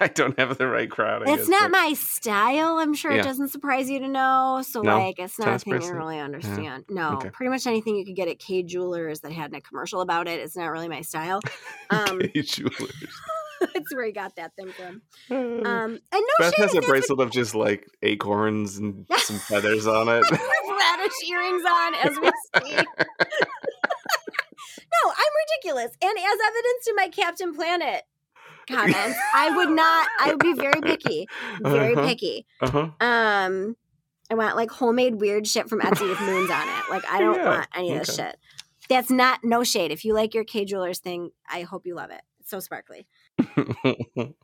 I 0.02 0.08
don't 0.08 0.38
have 0.38 0.56
the 0.58 0.66
right 0.66 0.90
crowd. 0.90 1.22
I 1.28 1.32
It's 1.32 1.42
guess, 1.42 1.48
not 1.48 1.70
but- 1.70 1.78
my 1.78 1.92
style. 1.94 2.78
I'm 2.78 2.94
sure 2.94 3.12
Yeah. 3.12 3.20
it 3.20 3.24
doesn't 3.24 3.48
surprise 3.48 3.90
you 3.90 3.98
to 4.00 4.08
know. 4.08 4.62
So 4.66 4.80
No? 4.82 4.98
like, 4.98 5.18
it's 5.18 5.38
not 5.38 5.48
a 5.48 5.58
thing 5.58 5.80
you 5.82 5.92
really 5.92 6.18
understand. 6.18 6.84
No, 6.88 7.16
Okay. 7.16 7.30
pretty 7.30 7.50
much 7.50 7.66
anything 7.66 7.96
you 7.96 8.04
could 8.04 8.16
get 8.16 8.28
at 8.28 8.38
Kay 8.38 8.62
Jewelers 8.62 9.20
that 9.20 9.32
had 9.32 9.52
a 9.54 9.60
commercial 9.60 10.00
about 10.00 10.26
it. 10.28 10.40
It's 10.40 10.56
not 10.56 10.66
really 10.66 10.88
my 10.88 11.02
style. 11.02 11.40
Um, 11.90 12.20
Kay 12.20 12.42
Jewelers. 12.42 12.92
that's 13.60 13.92
where 13.94 14.04
he 14.06 14.12
got 14.12 14.36
that 14.36 14.54
thing 14.56 14.70
from. 14.72 15.02
Uh, 15.30 15.34
Um, 15.68 15.90
and 15.90 16.00
no 16.12 16.20
Beth 16.38 16.54
has 16.56 16.70
a 16.70 16.74
that's 16.74 16.86
bracelet 16.86 17.20
of 17.20 17.30
just 17.30 17.54
like 17.54 17.84
acorns 18.02 18.78
and 18.78 19.06
some 19.18 19.36
feathers 19.38 19.86
on 19.88 20.08
it. 20.08 20.24
with 20.30 20.40
radish 20.40 21.12
earrings 21.30 21.62
on 21.68 21.94
as 21.96 22.16
we 22.18 22.30
speak. 22.56 22.86
no, 23.76 25.10
I'm 25.10 25.32
ridiculous. 25.46 25.90
And 26.02 26.16
as 26.16 26.38
evidence 26.46 26.84
to 26.86 26.94
my 26.96 27.08
Captain 27.08 27.54
Planet 27.54 28.02
comments, 28.70 29.18
I 29.34 29.54
would 29.56 29.70
not. 29.76 30.08
I 30.20 30.30
would 30.30 30.38
be 30.38 30.54
very 30.54 30.80
picky. 30.80 31.26
Very 31.60 31.94
uh-huh, 31.94 32.06
picky. 32.06 32.46
Uh-huh. 32.60 32.90
Um, 33.00 33.76
I 34.30 34.34
want 34.34 34.56
like 34.56 34.70
homemade 34.70 35.16
weird 35.16 35.46
shit 35.46 35.68
from 35.68 35.80
Etsy 35.80 36.08
with 36.08 36.20
moons 36.20 36.50
on 36.50 36.68
it. 36.68 36.90
Like 36.90 37.04
I 37.10 37.20
don't 37.20 37.36
Yeah, 37.36 37.48
want 37.48 37.68
any 37.74 37.92
of 37.92 38.06
this 38.06 38.14
shit. 38.14 38.36
That's 38.88 39.10
not 39.10 39.40
no 39.44 39.64
shade. 39.64 39.90
If 39.90 40.04
you 40.04 40.14
like 40.14 40.34
your 40.34 40.44
Kay 40.44 40.64
Jewelers 40.64 40.98
thing, 40.98 41.30
I 41.48 41.62
hope 41.62 41.86
you 41.86 41.94
love 41.94 42.10
it. 42.10 42.22
It's 42.40 42.50
so 42.50 42.60
sparkly. 42.60 43.06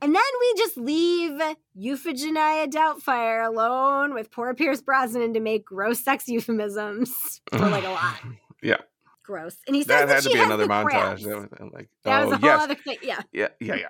And 0.02 0.14
then 0.14 0.22
we 0.40 0.54
just 0.56 0.76
leave 0.76 1.40
Euphegenia 1.76 2.70
Doubtfire 2.70 3.46
alone 3.46 4.14
with 4.14 4.30
poor 4.30 4.54
Pierce 4.54 4.80
Brosnan 4.80 5.34
to 5.34 5.40
make 5.40 5.64
gross 5.64 6.02
sex 6.04 6.28
euphemisms 6.28 7.40
for 7.50 7.68
like 7.68 7.84
a 7.84 7.90
lot. 7.90 8.20
Yeah. 8.62 8.76
Gross. 9.24 9.56
And 9.66 9.74
he 9.74 9.82
says 9.82 9.88
that 9.88 10.08
that, 10.08 10.14
had 10.14 10.22
to 10.24 10.30
be 10.30 10.40
another 10.40 10.66
montage. 10.66 11.24
That 11.24 11.36
was 11.36 11.72
like, 11.72 11.88
That 12.04 12.22
oh 12.22 12.24
was 12.26 12.32
a 12.34 12.36
whole 12.38 12.50
yes, 12.50 12.62
other 12.62 12.74
thing. 12.76 12.98
Yeah. 13.02 13.20
yeah, 13.32 13.48
yeah, 13.60 13.74
yeah. 13.74 13.88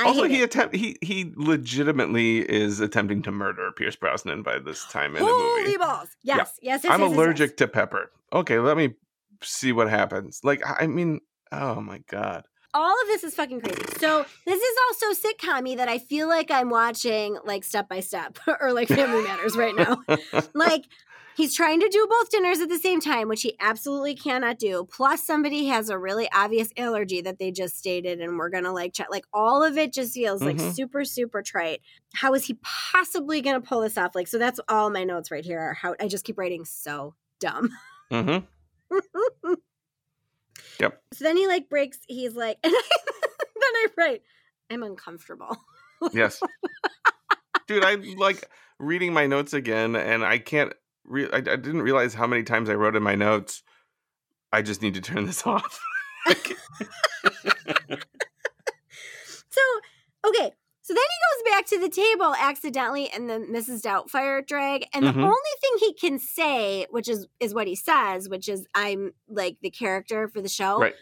I 0.00 0.08
also, 0.08 0.24
he 0.24 0.42
attempt 0.42 0.74
he 0.74 0.96
he 1.02 1.32
legitimately 1.36 2.38
is 2.38 2.80
attempting 2.80 3.22
to 3.22 3.30
murder 3.32 3.70
Pierce 3.72 3.96
Brosnan 3.96 4.42
by 4.42 4.58
this 4.58 4.84
time 4.86 5.16
in 5.16 5.22
the 5.22 5.28
Holy 5.30 5.64
movie. 5.64 5.76
balls. 5.76 6.08
Yes. 6.22 6.58
Yes. 6.62 6.84
yes 6.84 6.92
I'm 6.92 7.00
yes, 7.00 7.12
allergic 7.12 7.50
yes. 7.50 7.56
to 7.58 7.68
pepper. 7.68 8.10
Okay, 8.32 8.58
let 8.58 8.76
me 8.76 8.94
see 9.42 9.72
what 9.72 9.88
happens. 9.88 10.40
Like, 10.44 10.62
I 10.64 10.86
mean, 10.86 11.20
oh 11.52 11.80
my 11.80 11.98
god. 12.08 12.44
all 12.74 12.92
of 12.92 13.06
this 13.08 13.24
is 13.24 13.34
fucking 13.34 13.60
crazy. 13.60 13.82
So 13.98 14.24
this 14.46 14.60
is 14.60 14.76
also 14.88 15.28
sitcom 15.28 15.76
that 15.76 15.88
I 15.88 15.98
feel 15.98 16.28
like 16.28 16.50
I'm 16.50 16.70
watching 16.70 17.36
like 17.44 17.64
step 17.64 17.88
by 17.88 18.00
step 18.00 18.38
or 18.60 18.72
like 18.72 18.88
Family 18.88 19.22
Matters 19.22 19.56
right 19.56 19.74
now. 19.74 20.02
like 20.54 20.84
he's 21.40 21.54
trying 21.54 21.80
to 21.80 21.88
do 21.88 22.06
both 22.08 22.28
dinners 22.30 22.60
at 22.60 22.68
the 22.68 22.78
same 22.78 23.00
time, 23.00 23.26
which 23.28 23.42
he 23.42 23.56
absolutely 23.60 24.14
cannot 24.14 24.58
do. 24.58 24.86
Plus 24.92 25.24
somebody 25.24 25.66
has 25.68 25.88
a 25.88 25.98
really 25.98 26.30
obvious 26.32 26.68
allergy 26.76 27.20
that 27.22 27.38
they 27.38 27.50
just 27.50 27.76
stated, 27.76 28.20
and 28.20 28.36
we're 28.38 28.50
gonna 28.50 28.72
like 28.72 28.92
check. 28.92 29.06
Like 29.10 29.24
all 29.32 29.62
of 29.64 29.78
it 29.78 29.92
just 29.92 30.12
feels 30.14 30.42
like 30.42 30.56
Mhm. 30.56 30.74
super 30.74 31.04
super 31.04 31.42
trite. 31.42 31.80
How 32.14 32.34
is 32.34 32.44
he 32.44 32.58
possibly 32.62 33.40
gonna 33.40 33.60
pull 33.60 33.80
this 33.80 33.96
off? 33.96 34.14
Like 34.14 34.28
so 34.28 34.38
that's 34.38 34.60
all 34.68 34.90
my 34.90 35.04
notes 35.04 35.30
right 35.30 35.44
here. 35.44 35.60
Are 35.60 35.74
how 35.74 35.94
I 35.98 36.08
just 36.08 36.24
keep 36.24 36.36
writing 36.38 36.64
so 36.64 37.14
dumb. 37.40 37.70
Mm-hmm. 38.12 38.44
Yep. 40.80 41.02
So 41.12 41.24
then 41.24 41.36
he 41.36 41.46
like 41.46 41.68
breaks. 41.68 41.98
He's 42.08 42.34
like, 42.34 42.58
and 42.64 42.72
I, 42.74 42.82
then 43.54 43.62
I 43.62 43.86
write, 43.98 44.22
I'm 44.70 44.82
uncomfortable. 44.82 45.56
Yes. 46.12 46.40
Dude, 47.66 47.84
I 47.84 47.96
like 48.16 48.48
reading 48.78 49.12
my 49.12 49.26
notes 49.26 49.52
again, 49.52 49.94
and 49.94 50.24
I 50.24 50.38
can't. 50.38 50.72
Re- 51.10 51.28
I, 51.32 51.38
I 51.38 51.40
didn't 51.40 51.82
realize 51.82 52.14
how 52.14 52.26
many 52.26 52.42
times 52.44 52.70
I 52.70 52.74
wrote 52.74 52.94
in 52.96 53.02
my 53.02 53.16
notes. 53.16 53.62
I 54.52 54.62
just 54.62 54.80
need 54.80 54.94
to 54.94 55.00
turn 55.00 55.26
this 55.26 55.46
off. 55.46 55.80
So, 59.52 59.60
okay. 60.28 60.52
So 60.82 60.94
then 60.94 61.02
he 61.02 61.44
goes 61.44 61.52
back 61.52 61.66
to 61.66 61.78
the 61.80 61.88
table 61.88 62.34
accidentally 62.38 63.10
and 63.10 63.28
the 63.28 63.34
Mrs. 63.34 63.82
Doubtfire 63.82 64.44
drag. 64.46 64.86
And 64.94 65.04
Mhm. 65.04 65.14
the 65.14 65.20
only 65.20 65.54
thing 65.60 65.70
he 65.80 65.94
can 65.94 66.18
say, 66.18 66.86
which 66.90 67.08
is 67.08 67.26
is 67.40 67.52
what 67.54 67.66
he 67.66 67.74
says, 67.76 68.28
which 68.28 68.48
is 68.48 68.66
I'm 68.74 69.12
like 69.28 69.56
the 69.60 69.70
character 69.70 70.28
for 70.28 70.40
the 70.40 70.48
show. 70.48 70.78
Right. 70.78 70.94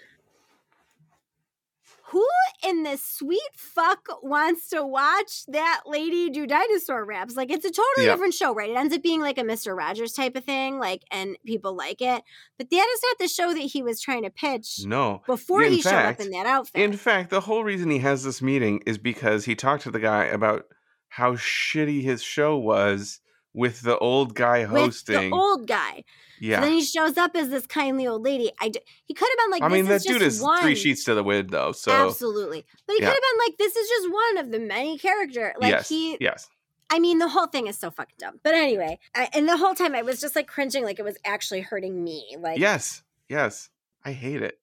Who 2.11 2.27
in 2.67 2.85
this 2.85 3.03
sweet 3.03 3.41
fuck 3.55 4.09
wants 4.23 4.69
to 4.71 4.85
watch 4.85 5.45
that 5.49 5.83
lady 5.87 6.31
do 6.31 6.47
dinosaur 6.47 7.05
raps? 7.05 7.37
Like 7.37 7.51
it's 7.51 7.67
a 7.67 7.71
totally 7.71 8.07
Yeah. 8.07 8.13
different 8.13 8.35
show, 8.35 8.55
right? 8.55 8.71
It 8.71 8.77
ends 8.77 8.95
up 8.95 9.03
being 9.03 9.21
like 9.21 9.37
a 9.37 9.43
Mr. 9.43 9.77
Rogers 9.77 10.13
type 10.13 10.35
of 10.35 10.45
thing, 10.45 10.79
like 10.79 11.03
and 11.11 11.37
people 11.45 11.75
like 11.77 12.01
it. 12.01 12.23
But 12.57 12.71
that 12.71 12.89
is 12.95 13.01
not 13.05 13.19
the 13.19 13.29
show 13.29 13.53
that 13.53 13.59
he 13.61 13.83
was 13.83 14.01
trying 14.01 14.23
to 14.23 14.31
pitch 14.31 14.81
no. 14.85 15.23
before 15.27 15.63
in 15.63 15.73
he 15.73 15.83
showed 15.83 15.93
up 15.93 16.21
in 16.21 16.31
that 16.31 16.47
outfit. 16.47 16.81
In 16.81 16.95
fact, 16.95 17.31
the 17.31 17.41
whole 17.41 17.63
reason 17.63 17.91
he 17.91 17.99
has 17.99 18.25
this 18.25 18.41
meeting 18.41 18.83
is 18.87 18.97
because 18.97 19.45
he 19.45 19.55
talked 19.55 19.83
to 19.83 19.91
the 19.91 20.01
guy 20.01 20.25
about 20.25 20.65
how 21.09 21.35
shitty 21.35 22.03
his 22.03 22.23
show 22.23 22.57
was 22.57 23.21
with 23.55 23.81
the 23.83 23.99
old 23.99 24.35
guy 24.35 24.61
with 24.61 24.71
hosting. 24.71 25.31
the 25.31 25.37
old 25.37 25.67
guy. 25.67 26.05
yeah. 26.41 26.57
So 26.59 26.63
then 26.67 26.73
he 26.73 26.83
shows 26.85 27.17
up 27.17 27.35
as 27.35 27.49
this 27.49 27.67
kindly 27.67 28.07
old 28.07 28.23
lady. 28.23 28.53
I 28.61 28.69
d- 28.69 28.81
he 29.07 29.15
could 29.15 29.29
have 29.29 29.39
been 29.47 29.51
like, 29.51 29.63
I 29.63 29.75
mean, 29.75 29.87
that 29.87 30.03
dude 30.03 30.23
is 30.23 30.41
one. 30.41 30.61
three 30.63 30.75
sheets 30.75 31.05
to 31.05 31.15
the 31.15 31.25
wind, 31.25 31.51
though. 31.51 31.73
So, 31.73 31.91
Absolutely, 31.91 32.65
but 32.87 32.95
he 32.97 33.03
Yeah. 33.03 33.09
could 33.09 33.15
have 33.15 33.23
been 33.23 33.47
like, 33.47 33.59
this 33.59 33.75
is 33.77 33.89
just 33.89 34.13
one 34.13 34.39
of 34.39 34.51
the 34.53 34.61
many 34.61 34.99
character. 34.99 35.55
Like 35.61 35.71
yes. 35.71 35.89
he, 35.89 36.17
yes. 36.21 36.49
I 36.91 36.99
mean, 37.01 37.19
the 37.19 37.29
whole 37.29 37.47
thing 37.49 37.67
is 37.67 37.77
so 37.79 37.91
fucking 37.91 38.15
dumb. 38.19 38.41
But 38.43 38.55
anyway, 38.55 38.99
I, 39.15 39.29
and 39.35 39.49
the 39.49 39.57
whole 39.59 39.75
time 39.75 39.95
I 39.95 40.03
was 40.03 40.21
just 40.21 40.35
like 40.37 40.47
cringing, 40.47 40.85
like 40.85 40.99
it 40.99 41.05
was 41.05 41.19
actually 41.25 41.61
hurting 41.61 42.03
me. 42.03 42.37
Like, 42.39 42.59
Yes. 42.59 43.03
Yes. 43.29 43.69
I 44.05 44.13
hate 44.13 44.43
it. 44.43 44.59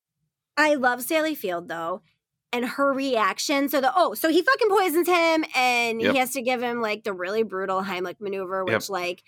I 0.57 0.75
love 0.75 1.01
Sally 1.03 1.36
Field 1.36 1.67
though. 1.67 2.01
And 2.56 2.66
her 2.66 2.93
reaction. 2.93 3.68
So 3.68 3.82
the 3.82 3.91
oh, 3.95 4.14
so 4.14 4.30
he 4.30 4.41
fucking 4.41 4.70
poisons 4.70 5.08
him, 5.08 5.43
and 5.56 6.01
Yep. 6.01 6.12
he 6.14 6.18
has 6.20 6.32
to 6.34 6.41
give 6.41 6.62
him 6.64 6.80
like 6.80 7.03
the 7.03 7.12
really 7.12 7.43
brutal 7.43 7.82
Heimlich 7.84 8.22
maneuver, 8.22 8.64
which 8.64 8.72
Yep. 8.74 8.89
like 8.89 9.24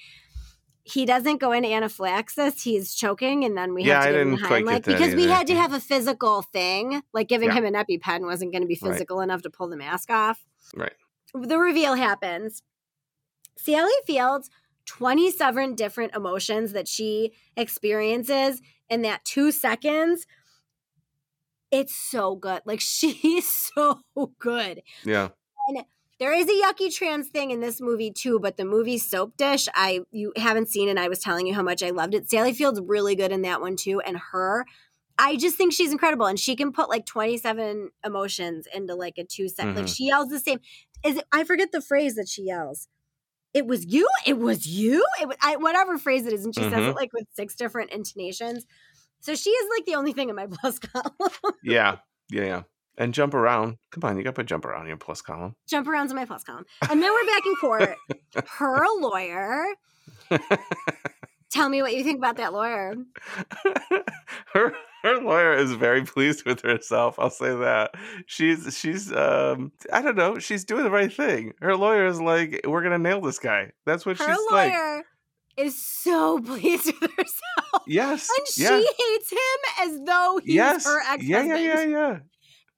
he 0.84 1.05
doesn't 1.05 1.41
go 1.41 1.51
into 1.51 1.67
anaphylaxis. 1.69 2.63
He's 2.63 2.95
choking, 2.95 3.43
and 3.43 3.57
then 3.57 3.73
we 3.73 3.84
Yeah, 3.84 3.95
have 3.95 4.03
to 4.03 4.09
I 4.09 4.11
give 4.13 4.21
him 4.21 4.32
the 4.32 4.38
didn't 4.38 4.47
quite 4.47 4.65
Heimlich 4.65 4.86
because 4.86 5.15
we 5.15 5.28
had 5.28 5.47
to 5.47 5.55
have 5.55 5.73
a 5.73 5.80
physical 5.82 6.41
thing. 6.43 7.03
Like 7.13 7.28
giving 7.28 7.49
Yeah. 7.49 7.55
him 7.55 7.65
an 7.65 7.73
EpiPen 7.73 8.21
wasn't 8.21 8.53
going 8.53 8.61
to 8.61 8.67
be 8.67 8.80
Right. 8.82 8.93
physical 8.93 9.19
enough 9.19 9.41
to 9.41 9.49
pull 9.49 9.67
the 9.67 9.75
mask 9.78 10.09
off. 10.09 10.45
Right. 10.73 10.93
The 11.34 11.59
reveal 11.59 11.95
happens. 11.95 12.63
Sally 13.57 13.91
Fields, 14.05 14.49
27 14.86 15.75
different 15.75 16.15
emotions 16.15 16.71
that 16.71 16.88
she 16.88 17.34
experiences 17.57 18.61
in 18.89 19.01
that 19.01 19.25
two 19.25 19.51
seconds. 19.51 20.25
It's 21.72 21.95
so 21.95 22.36
good. 22.36 22.61
Like 22.65 22.80
she's 22.82 23.47
so 23.47 24.01
good. 24.39 24.82
Yeah. 25.03 25.30
And 25.68 25.84
there 26.20 26.34
is 26.34 26.47
a 26.47 26.51
yucky 26.51 26.93
trans 26.93 27.28
thing 27.28 27.51
in 27.51 27.59
this 27.59 27.80
movie 27.82 28.11
too, 28.11 28.39
but 28.39 28.57
the 28.57 28.65
movie 28.65 28.97
Soapdish, 28.97 29.68
I 29.76 30.01
you 30.11 30.34
haven't 30.36 30.70
seen 30.70 30.89
and 30.89 30.99
I 30.99 31.09
was 31.09 31.20
telling 31.20 31.45
you 31.45 31.53
how 31.53 31.61
much 31.63 31.84
I 31.84 31.91
loved 31.91 32.13
it. 32.15 32.30
Sally 32.30 32.53
Field's 32.53 32.82
really 32.82 33.15
good 33.15 33.32
in 33.32 33.41
that 33.43 33.61
one 33.61 33.76
too, 33.76 33.99
and 34.01 34.18
her, 34.32 34.65
I 35.20 35.36
just 35.36 35.57
think 35.57 35.74
she's 35.74 35.91
incredible, 35.91 36.26
and 36.26 36.39
she 36.39 36.55
can 36.55 36.72
put 36.72 36.89
like 36.89 37.05
twenty 37.05 37.38
seven 37.38 37.89
emotions 38.03 38.68
into 38.74 38.95
like 38.95 39.18
a 39.18 39.26
two 39.26 39.47
set. 39.49 39.68
Like 39.76 39.86
Mhm. 39.86 39.95
she 39.95 40.05
yells 40.05 40.30
the 40.30 40.39
same. 40.39 40.59
Is 41.05 41.18
it? 41.18 41.26
I 41.32 41.43
forget 41.43 41.72
the 41.72 41.82
phrase 41.82 42.15
that 42.15 42.28
she 42.30 42.43
yells. 42.43 42.88
It 43.53 43.65
was 43.68 43.86
you. 43.86 44.07
It 44.26 44.38
was 44.39 44.65
you. 44.68 45.05
It 45.22 45.28
was 45.28 45.38
I, 45.41 45.55
whatever 45.57 45.97
phrase 45.97 46.26
it 46.26 46.34
is, 46.34 46.45
and 46.45 46.53
she 46.55 46.61
says 46.61 46.74
Mhm. 46.74 46.89
it 46.91 46.95
like 46.95 47.13
with 47.13 47.26
six 47.34 47.55
different 47.55 47.91
intonations. 47.91 48.65
So 49.22 49.36
she 49.36 49.49
is 49.49 49.70
like 49.78 49.86
the 49.86 49.95
only 49.95 50.13
thing 50.13 50.30
in 50.30 50.36
my 50.36 50.47
plus 50.47 50.80
column. 50.80 51.13
Yeah. 51.63 51.97
Yeah. 52.32 52.45
Yeah. 52.45 52.61
And 52.99 53.13
jump 53.13 53.34
around. 53.36 53.78
Come 53.91 54.09
on, 54.09 54.18
you 54.18 54.24
got 54.24 54.32
to 54.32 54.34
put 54.34 54.47
jump 54.47 54.65
around 54.65 54.82
in 54.84 54.88
your 54.88 54.97
plus 54.97 55.22
column. 55.22 55.55
Jump 55.70 55.88
arounds 55.88 56.09
in 56.09 56.15
my 56.15 56.26
plus 56.26 56.43
column, 56.43 56.65
and 56.89 57.01
then 57.01 57.11
we're 57.13 57.26
back 57.28 57.45
in 57.45 57.55
court. 57.55 57.95
Her 58.57 58.86
lawyer. 58.99 59.65
Tell 61.51 61.70
me 61.70 61.82
what 61.82 61.93
you 61.95 62.03
think 62.03 62.18
about 62.18 62.38
that 62.38 62.53
lawyer. 62.53 62.95
her 64.53 64.74
her 65.03 65.22
lawyer 65.22 65.53
is 65.53 65.74
very 65.74 66.03
pleased 66.03 66.43
with 66.45 66.61
herself. 66.61 67.20
I'll 67.20 67.30
say 67.30 67.55
that. 67.55 67.91
She's 68.26 68.76
she's 68.78 69.13
um 69.13 69.72
I 69.93 70.01
don't 70.01 70.18
know. 70.18 70.39
She's 70.39 70.65
doing 70.65 70.84
the 70.84 70.91
right 70.91 71.13
thing. 71.13 71.53
Her 71.61 71.76
lawyer 71.76 72.07
is 72.07 72.20
like, 72.20 72.61
we're 72.65 72.82
gonna 72.84 72.97
nail 72.97 73.22
this 73.22 73.39
guy. 73.39 73.72
That's 73.86 74.05
what 74.05 74.18
Her 74.18 74.26
she's 74.26 74.51
like. 74.51 74.74
Her 74.74 74.95
lawyer 74.95 75.03
is 75.55 75.84
so 75.84 76.39
pleased 76.39 76.93
with 76.99 77.11
herself. 77.11 77.66
Yes. 77.88 78.29
And 78.38 78.47
she 78.47 78.63
yeah. 78.63 78.77
hates 78.79 79.31
him 79.31 79.39
as 79.81 79.99
though 80.05 80.39
he's 80.43 80.55
yes. 80.55 80.85
her 80.85 80.99
ex 81.09 81.23
yeah. 81.23 81.38
husband. 81.39 81.63
Yeah. 81.63 81.73
Yeah. 81.73 81.83
Yeah. 81.83 82.17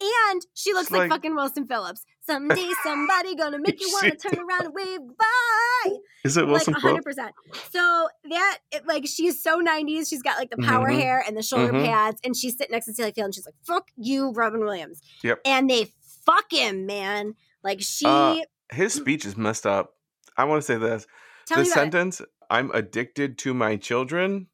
yeah. 0.01 0.31
And 0.31 0.41
she 0.53 0.73
looks 0.73 0.91
like, 0.91 0.99
like- 1.01 1.09
fucking 1.09 1.35
Wilson 1.35 1.67
Phillips. 1.67 2.05
Someday 2.21 2.69
somebody 2.83 3.35
gonna 3.35 3.57
make 3.59 3.81
you 3.81 3.89
want 3.91 4.17
to 4.19 4.29
turn 4.29 4.39
around 4.39 4.65
and 4.65 4.73
wave 4.73 4.99
bye. 5.17 5.95
Is 6.23 6.37
it 6.37 6.45
Wilson 6.45 6.73
like 6.73 6.83
100%. 6.83 7.29
So 7.71 8.07
that, 8.29 8.59
it, 8.71 8.85
like, 8.87 9.07
she's 9.07 9.41
so 9.41 9.61
90s. 9.61 10.07
She's 10.09 10.21
got 10.21 10.37
like 10.37 10.51
the 10.51 10.57
power 10.61 10.89
Mhm. 10.89 10.99
hair 10.99 11.23
and 11.25 11.35
the 11.35 11.41
shoulder 11.41 11.73
Mhm. 11.73 11.85
pads. 11.85 12.19
And 12.23 12.35
she's 12.35 12.57
sitting 12.57 12.71
next 12.73 12.85
to 12.85 12.93
Sally 12.93 13.11
Field 13.13 13.25
and 13.25 13.35
she's 13.35 13.45
like, 13.45 13.55
fuck 13.65 13.87
you, 13.97 14.31
Robin 14.31 14.59
Williams. 14.59 15.01
Yep. 15.23 15.39
And 15.45 15.69
they 15.69 15.91
fuck 16.25 16.51
him, 16.51 16.85
man. 16.85 17.33
Like 17.63 17.81
she. 17.81 18.05
Uh, 18.05 18.35
His 18.71 18.93
speech 18.93 19.25
is 19.25 19.35
messed 19.35 19.65
up. 19.65 19.95
I 20.37 20.43
want 20.45 20.61
to 20.61 20.65
say 20.65 20.77
this. 20.77 21.07
tell 21.47 21.57
the 21.57 21.63
me 21.63 21.69
about 21.71 21.79
it. 21.79 21.91
sentence, 21.91 22.21
I'm 22.49 22.69
addicted 22.71 23.37
to 23.39 23.53
my 23.53 23.75
children. 23.75 24.47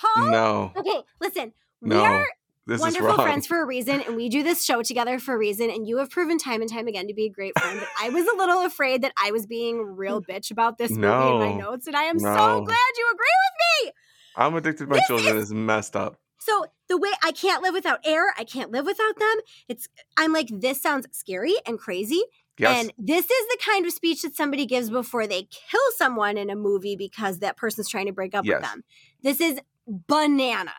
Paul. 0.00 0.30
No, 0.30 0.72
Okay, 0.76 1.00
listen. 1.20 1.52
We 1.80 1.90
no. 1.90 2.02
are 2.02 2.26
This 2.66 2.76
is 2.76 2.80
wonderful 2.82 3.14
friends 3.22 3.46
for 3.46 3.60
a 3.62 3.66
reason, 3.66 4.00
and 4.02 4.16
we 4.16 4.28
do 4.28 4.42
this 4.42 4.64
show 4.64 4.82
together 4.82 5.18
for 5.18 5.34
a 5.34 5.38
reason. 5.38 5.70
And 5.70 5.86
you 5.88 5.98
have 5.98 6.10
proven 6.10 6.38
time 6.38 6.60
and 6.60 6.70
time 6.70 6.86
again 6.88 7.06
to 7.08 7.14
be 7.14 7.26
a 7.26 7.30
great 7.30 7.58
friend. 7.58 7.80
I 8.00 8.10
was 8.10 8.26
a 8.26 8.36
little 8.36 8.60
afraid 8.64 9.02
that 9.02 9.12
I 9.22 9.30
was 9.30 9.46
being 9.46 9.80
real 9.96 10.22
bitch 10.22 10.50
about 10.50 10.78
this 10.78 10.90
movie 10.90 11.06
in 11.06 11.38
my 11.38 11.52
notes, 11.54 11.86
and 11.86 11.96
I 11.96 12.04
am 12.04 12.18
so 12.18 12.24
glad 12.24 12.92
you 12.98 13.10
agree 13.12 13.26
with 13.46 13.86
me. 13.86 13.92
I'm 14.36 14.54
addicted 14.54 14.84
to 14.84 14.90
my 14.90 14.96
This 14.96 15.06
children 15.06 15.36
is- 15.36 15.44
is 15.44 15.52
messed 15.54 15.96
up. 15.96 16.20
So 16.38 16.64
the 16.88 16.96
way 16.96 17.10
I 17.22 17.32
can't 17.32 17.62
live 17.62 17.74
without 17.74 17.98
air, 18.04 18.32
I 18.38 18.44
can't 18.44 18.70
live 18.70 18.86
without 18.86 19.18
them. 19.18 19.36
It's 19.68 19.88
I'm 20.16 20.32
like 20.32 20.48
this 20.50 20.80
sounds 20.80 21.06
scary 21.12 21.54
and 21.66 21.78
crazy. 21.78 22.22
Yes. 22.56 22.78
And 22.84 22.92
this 22.98 23.24
is 23.24 23.46
the 23.48 23.58
kind 23.64 23.84
of 23.86 23.92
speech 23.92 24.22
that 24.22 24.34
somebody 24.36 24.64
gives 24.66 24.90
before 24.90 25.26
they 25.26 25.44
kill 25.50 25.80
someone 25.96 26.36
in 26.38 26.48
a 26.50 26.56
movie 26.56 26.96
because 26.96 27.38
that 27.40 27.56
person's 27.56 27.88
trying 27.88 28.06
to 28.06 28.12
break 28.12 28.34
up 28.34 28.44
Yes. 28.46 28.60
with 28.60 28.70
them. 28.70 28.84
This 29.22 29.40
is 29.40 29.60
bananas. 30.08 30.72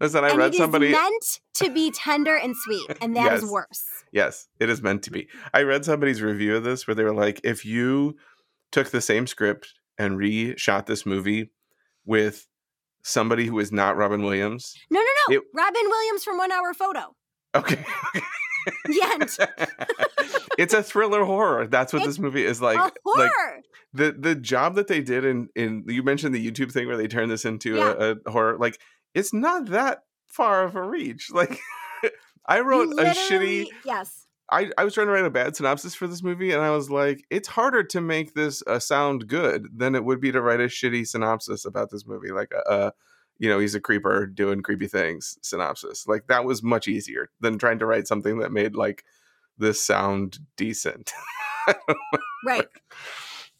Listen, 0.00 0.24
I 0.24 0.30
and 0.30 0.38
read 0.38 0.46
it 0.48 0.52
is 0.54 0.58
somebody. 0.58 0.90
meant 0.92 1.40
to 1.54 1.70
be 1.70 1.90
tender 1.90 2.34
and 2.36 2.54
sweet, 2.56 2.86
and 3.02 3.16
that 3.16 3.32
is 3.34 3.42
Yes. 3.42 3.50
worse. 3.50 3.84
Yes, 4.12 4.48
it 4.58 4.68
is 4.70 4.82
meant 4.82 5.02
to 5.04 5.10
be. 5.10 5.28
I 5.54 5.62
read 5.62 5.84
somebody's 5.84 6.22
review 6.22 6.56
of 6.56 6.64
this 6.64 6.86
where 6.86 6.94
they 6.94 7.04
were 7.04 7.14
like, 7.14 7.40
if 7.44 7.64
you 7.64 8.16
took 8.72 8.90
the 8.90 9.00
same 9.00 9.26
script 9.26 9.74
and 9.98 10.18
reshot 10.18 10.86
this 10.86 11.04
movie 11.04 11.50
with 12.06 12.46
somebody 13.02 13.46
who 13.46 13.58
is 13.58 13.70
not 13.72 13.96
Robin 13.96 14.22
Williams, 14.22 14.74
No, 14.90 15.00
no, 15.00 15.06
no. 15.28 15.36
It- 15.36 15.44
Robin 15.54 15.82
Williams 15.86 16.24
from 16.24 16.38
One 16.38 16.50
Hour 16.52 16.72
Photo. 16.74 17.14
okay. 17.54 17.84
It's 20.58 20.74
a 20.74 20.82
thriller 20.82 21.24
horror. 21.24 21.66
That's 21.66 21.92
what 21.92 22.00
It's 22.02 22.08
this 22.08 22.18
movie 22.18 22.44
is 22.44 22.60
like. 22.60 22.78
Like 23.16 23.30
the 23.92 24.12
the 24.18 24.34
job 24.34 24.74
that 24.74 24.88
they 24.88 25.00
did 25.00 25.24
in 25.24 25.48
in 25.56 25.84
you 25.88 26.02
mentioned 26.02 26.34
the 26.34 26.50
YouTube 26.50 26.70
thing 26.70 26.86
where 26.86 26.96
they 26.96 27.08
turned 27.08 27.30
this 27.30 27.44
into 27.44 27.76
Yeah. 27.76 27.94
a, 27.98 28.16
a 28.26 28.30
horror. 28.30 28.58
Like 28.58 28.78
it's 29.14 29.32
not 29.32 29.66
that 29.70 30.02
far 30.26 30.64
of 30.64 30.76
a 30.76 30.82
reach. 30.82 31.28
Like 31.34 31.58
I 32.46 32.60
wrote 32.60 32.92
a 32.98 33.04
shitty 33.14 33.66
Yes. 33.84 34.26
I, 34.52 34.70
I 34.76 34.82
was 34.84 34.94
trying 34.94 35.06
to 35.06 35.12
write 35.12 35.24
a 35.24 35.30
bad 35.30 35.54
synopsis 35.54 35.94
for 35.94 36.08
this 36.08 36.22
movie 36.24 36.50
and 36.52 36.60
I 36.60 36.70
was 36.70 36.90
like, 36.90 37.24
it's 37.30 37.46
harder 37.46 37.84
to 37.84 38.00
make 38.00 38.34
this 38.34 38.64
uh, 38.66 38.80
sound 38.80 39.28
good 39.28 39.68
than 39.72 39.94
it 39.94 40.04
would 40.04 40.20
be 40.20 40.32
to 40.32 40.42
write 40.42 40.58
a 40.60 40.64
shitty 40.64 41.06
synopsis 41.06 41.64
about 41.64 41.90
this 41.90 42.04
movie. 42.04 42.32
Like 42.32 42.50
a, 42.52 42.74
a 42.74 42.92
you 43.40 43.48
know, 43.48 43.58
he's 43.58 43.74
a 43.74 43.80
creeper 43.80 44.26
doing 44.26 44.62
creepy 44.62 44.86
things 44.86 45.36
synopsis. 45.42 46.06
Like 46.06 46.28
that 46.28 46.44
was 46.44 46.62
much 46.62 46.86
easier 46.86 47.30
than 47.40 47.58
trying 47.58 47.80
to 47.80 47.86
write 47.86 48.06
something 48.06 48.38
that 48.38 48.52
made 48.52 48.76
like 48.76 49.02
this 49.58 49.82
sound 49.84 50.38
decent. 50.56 51.12
Right. 52.46 52.66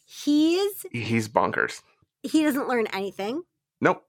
He's 0.06 0.86
he's 0.90 1.28
bonkers. 1.28 1.82
he 2.22 2.42
doesn't 2.42 2.66
learn 2.68 2.86
anything. 2.88 3.42
Nope. 3.80 4.04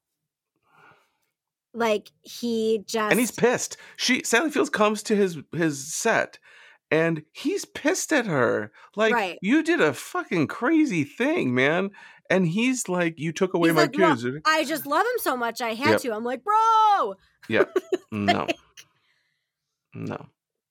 Like 1.74 2.12
he 2.22 2.84
just 2.86 3.12
and 3.12 3.20
he's 3.20 3.32
pissed. 3.32 3.78
She 3.98 4.24
Sally 4.24 4.50
Fields 4.52 4.70
comes 4.70 5.04
to 5.04 5.16
his 5.16 5.38
his 5.54 5.94
set 5.94 6.40
and 6.90 7.24
he's 7.32 7.64
pissed 7.66 8.12
at 8.12 8.26
her. 8.26 8.72
Like 8.96 9.14
Right. 9.14 9.38
you 9.42 9.64
did 9.64 9.80
a 9.82 9.94
fucking 9.94 10.48
crazy 10.48 11.04
thing, 11.04 11.54
man. 11.54 11.92
And 12.32 12.48
he's 12.48 12.88
like, 12.90 13.20
you 13.20 13.32
took 13.32 13.54
away 13.54 13.70
He's 13.70 13.76
my 13.76 13.82
like, 13.84 13.96
"Well, 13.98 14.16
kids. 14.16 14.26
I 14.46 14.64
just 14.64 14.86
love 14.88 15.02
him 15.06 15.20
so 15.20 15.36
much 15.38 15.62
I 15.62 15.74
had 15.74 15.92
Yep. 15.92 16.02
to. 16.02 16.14
I'm 16.16 16.24
like, 16.24 16.44
bro, 16.44 17.16
Yeah. 17.50 17.66
no, 18.12 18.48
no. 19.94 20.26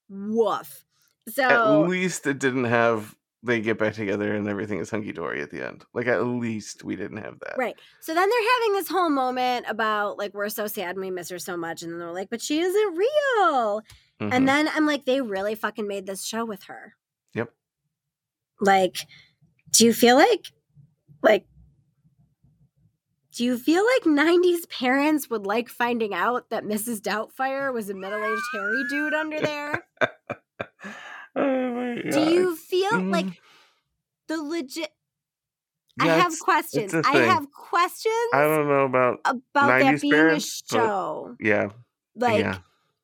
woof. 0.08 0.84
So 1.28 1.44
at 1.84 1.88
least 1.88 2.26
it 2.26 2.38
didn't 2.38 2.64
have 2.64 3.14
they 3.42 3.60
get 3.60 3.78
back 3.78 3.94
together 3.94 4.34
and 4.34 4.46
everything 4.48 4.80
is 4.80 4.90
hunky 4.90 5.12
dory 5.12 5.40
at 5.40 5.50
the 5.50 5.66
end. 5.66 5.84
Like 5.94 6.06
at 6.06 6.24
least 6.24 6.84
we 6.84 6.96
didn't 6.96 7.18
have 7.18 7.38
that. 7.40 7.56
right. 7.56 7.74
So 8.00 8.12
then 8.14 8.28
they're 8.28 8.50
having 8.60 8.72
this 8.74 8.88
whole 8.88 9.08
moment 9.10 9.64
about 9.68 10.18
like 10.18 10.34
we're 10.34 10.48
so 10.50 10.66
sad 10.66 10.90
and 10.96 11.00
we 11.00 11.10
miss 11.10 11.28
her 11.30 11.38
so 11.38 11.56
much, 11.56 11.82
and 11.82 11.90
then 11.92 11.98
they're 12.00 12.12
like, 12.12 12.28
but 12.30 12.42
she 12.42 12.60
isn't 12.60 12.96
real. 12.96 13.82
Mhm. 14.20 14.32
And 14.32 14.48
then 14.48 14.68
I'm 14.74 14.84
like, 14.86 15.04
they 15.06 15.20
really 15.22 15.54
fucking 15.54 15.86
made 15.86 16.06
this 16.06 16.24
show 16.24 16.44
with 16.44 16.64
her. 16.64 16.94
Yep. 17.34 17.50
Like, 18.60 18.96
do 19.70 19.86
you 19.86 19.94
feel 19.94 20.16
like, 20.16 20.44
like, 21.22 21.46
do 23.32 23.44
you 23.44 23.58
feel 23.58 23.84
like 23.84 24.02
90s 24.04 24.68
parents 24.68 25.30
would 25.30 25.46
like 25.46 25.68
finding 25.68 26.12
out 26.14 26.50
that 26.50 26.64
Mrs. 26.64 27.00
Doubtfire 27.00 27.72
was 27.72 27.88
a 27.90 27.94
middle 27.94 28.18
aged 28.22 28.42
hairy 28.52 28.82
dude 28.88 29.14
under 29.14 29.40
there? 29.40 29.84
oh 31.36 31.70
my 31.74 32.02
Do 32.10 32.30
you 32.30 32.56
feel 32.56 33.00
like 33.02 33.26
Mm. 33.26 33.36
the 34.28 34.42
legit? 34.42 34.90
I 36.00 36.06
have 36.06 36.18
it's- 36.32 36.40
questions. 36.40 36.94
it's 36.94 37.06
I 37.06 37.16
have 37.18 37.50
questions 37.52 38.14
I 38.32 38.42
don't 38.44 38.68
know 38.68 38.84
about 38.84 39.20
about 39.24 39.80
that 39.80 40.00
being 40.00 40.12
parents, 40.12 40.62
a 40.70 40.74
show. 40.74 41.36
yeah, 41.40 41.68
Like, 42.16 42.40
yeah, 42.40 42.58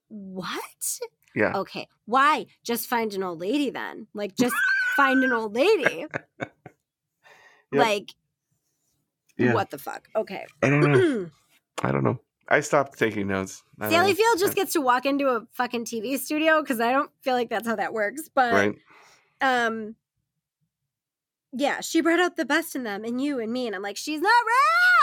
what? 0.09 0.99
yeah. 1.35 1.57
Okay, 1.59 1.89
why? 2.07 2.47
Just 2.64 2.89
find 2.89 3.12
an 3.14 3.22
old 3.22 3.41
lady 3.41 3.70
then. 3.70 4.07
Like, 4.14 4.35
just 4.37 4.55
find 4.97 5.22
an 5.22 5.33
old 5.33 5.55
lady. 5.55 6.07
Like, 7.72 8.14
Yeah. 9.39 9.55
what 9.55 9.70
the 9.70 9.78
fuck? 9.78 10.09
Okay. 10.14 10.47
I 10.62 10.70
don't 10.70 10.80
know. 10.80 11.30
I 11.82 11.93
don't 11.93 12.05
know. 12.05 12.20
I 12.49 12.61
stopped 12.61 12.99
taking 12.99 13.28
notes. 13.28 13.62
I 13.80 13.91
Sally. 13.91 14.14
Field 14.14 14.39
just 14.39 14.55
gets 14.55 14.72
to 14.74 14.80
walk 14.80 15.05
into 15.05 15.28
a 15.28 15.47
fucking 15.53 15.84
TV 15.84 16.18
studio 16.18 16.61
because 16.61 16.80
I 16.80 16.93
don't 16.93 17.11
feel 17.22 17.34
like 17.34 17.51
that's 17.51 17.66
how 17.66 17.76
that 17.76 17.93
works. 17.93 18.30
But 18.32 18.53
right. 18.53 18.74
um, 19.41 19.97
yeah, 21.53 21.80
she 21.80 22.01
brought 22.01 22.20
out 22.20 22.37
the 22.37 22.45
best 22.45 22.76
in 22.76 22.84
them, 22.84 23.05
and 23.05 23.20
you 23.20 23.41
and 23.41 23.53
me, 23.53 23.66
and 23.66 23.74
I'm 23.74 23.82
like, 23.82 23.97
she's 23.97 24.20
not 24.20 24.32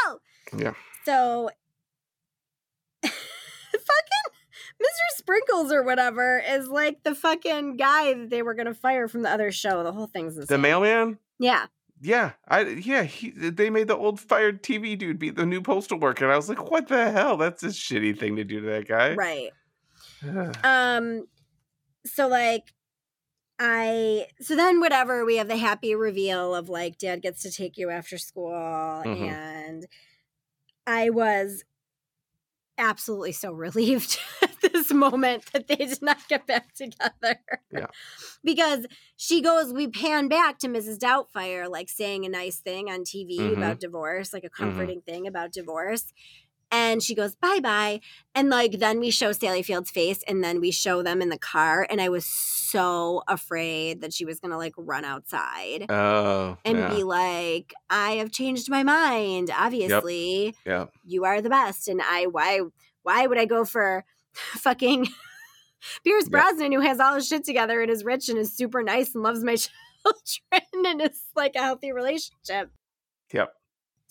real. 0.08 0.22
Yeah. 0.58 0.74
So, 1.06 1.50
fucking 3.04 3.14
Mr. 4.82 5.18
Sprinkles 5.18 5.72
or 5.72 5.84
whatever 5.84 6.42
is 6.48 6.70
like 6.70 7.04
the 7.04 7.16
fucking 7.16 7.76
guy 7.76 8.14
that 8.14 8.30
they 8.30 8.42
were 8.42 8.54
gonna 8.54 8.74
fire 8.74 9.10
from 9.10 9.24
the 9.24 9.30
other 9.30 9.52
show. 9.52 9.84
The 9.84 9.92
whole 9.92 10.08
thing's 10.08 10.36
The 10.48 10.58
mailman. 10.58 11.18
Yeah, 11.40 11.66
Yeah, 12.04 12.34
I 12.50 12.62
yeah. 12.62 13.04
He, 13.04 13.30
they 13.32 13.70
made 13.70 13.88
the 13.88 13.96
old 13.96 14.20
fired 14.20 14.62
TV 14.62 14.98
dude 14.98 15.20
be 15.20 15.30
the 15.30 15.46
new 15.46 15.62
postal 15.62 15.98
worker, 15.98 16.26
and 16.26 16.34
I 16.34 16.36
was 16.36 16.50
like, 16.50 16.70
what 16.70 16.90
the 16.90 17.12
hell? 17.12 17.38
That's 17.38 17.64
a 17.64 17.68
shitty 17.68 18.20
thing 18.20 18.36
to 18.36 18.44
do 18.44 18.60
to 18.60 18.68
that 18.68 18.88
guy. 18.88 19.16
right. 19.16 19.52
Um, 20.64 21.28
so 22.06 22.28
like, 22.28 22.74
I 23.60 24.28
so 24.42 24.56
then 24.56 24.80
whatever 24.80 25.26
we 25.26 25.38
have 25.38 25.48
the 25.48 25.58
happy 25.58 25.96
reveal 25.96 26.56
of 26.56 26.70
like 26.70 26.98
dad 26.98 27.22
gets 27.22 27.44
to 27.44 27.52
take 27.52 27.78
you 27.78 27.90
after 27.90 28.18
school, 28.18 28.52
Mhm. 28.52 29.30
and 29.30 29.88
I 30.88 31.10
was 31.10 31.64
absolutely 32.78 33.32
so 33.32 33.52
relieved 33.52 34.18
at 34.42 34.52
this 34.72 34.92
moment 34.94 35.46
that 35.54 35.68
they 35.68 35.76
did 35.76 36.02
not 36.02 36.18
get 36.28 36.48
back 36.48 36.74
together. 36.74 37.40
Yeah. 37.72 37.88
because 38.44 38.86
she 39.18 39.42
goes, 39.42 39.74
we 39.74 39.88
pan 39.88 40.28
back 40.28 40.60
to 40.60 40.68
Mrs. 40.68 40.98
Doubtfire, 40.98 41.70
like 41.70 41.90
saying 41.90 42.26
a 42.26 42.30
nice 42.30 42.60
thing 42.60 42.90
on 42.90 43.04
TV 43.04 43.38
Mhm. 43.40 43.58
about 43.58 43.80
divorce, 43.80 44.34
like 44.34 44.44
a 44.44 44.50
comforting 44.50 45.02
thing 45.02 45.28
about 45.28 45.52
divorce. 45.52 46.12
And 46.74 47.04
she 47.04 47.14
goes, 47.14 47.36
bye 47.36 47.60
bye. 47.62 48.02
And 48.34 48.50
like, 48.50 48.80
then 48.80 49.00
we 49.00 49.12
show 49.12 49.32
Sally 49.32 49.62
Field's 49.62 49.92
face 49.92 50.24
and 50.28 50.44
then 50.44 50.60
we 50.60 50.72
show 50.72 51.04
them 51.04 51.22
in 51.22 51.30
the 51.30 51.38
car. 51.38 51.86
And 51.88 52.02
I 52.02 52.10
was 52.10 52.26
so 52.26 53.22
afraid 53.28 54.02
that 54.02 54.12
she 54.12 54.26
was 54.26 54.40
going 54.40 54.50
to 54.50 54.58
like 54.58 54.74
run 54.76 55.06
outside 55.06 55.86
Oh, 55.88 56.58
and 56.66 56.80
yeah, 56.80 56.90
be 56.90 57.04
like, 57.04 57.76
I 57.92 58.14
have 58.14 58.32
changed 58.32 58.72
my 58.72 58.82
mind. 58.82 59.52
Obviously, 59.56 60.56
yeah. 60.66 60.88
you 61.06 61.26
are 61.26 61.42
the 61.42 61.50
best. 61.52 61.88
And 61.88 62.02
I, 62.02 62.26
why, 62.26 62.62
why 63.04 63.28
would 63.28 63.38
I 63.38 63.46
go 63.46 63.66
for 63.66 64.04
fucking 64.34 65.10
Pierce. 66.04 66.28
Brosnan 66.28 66.72
who 66.72 66.80
has 66.80 67.00
all 67.00 67.14
his 67.14 67.28
shit 67.28 67.44
together 67.44 67.82
and 67.82 67.92
is 67.92 68.04
rich 68.04 68.30
and 68.30 68.40
is 68.40 68.52
super 68.56 68.82
nice 68.82 69.14
and 69.14 69.24
loves 69.24 69.44
my 69.44 69.56
children 70.04 70.86
and 70.86 71.02
is 71.04 71.22
like 71.36 71.56
a 71.56 71.62
healthy 71.62 71.92
relationship? 71.92 72.72
Yep. 73.32 73.54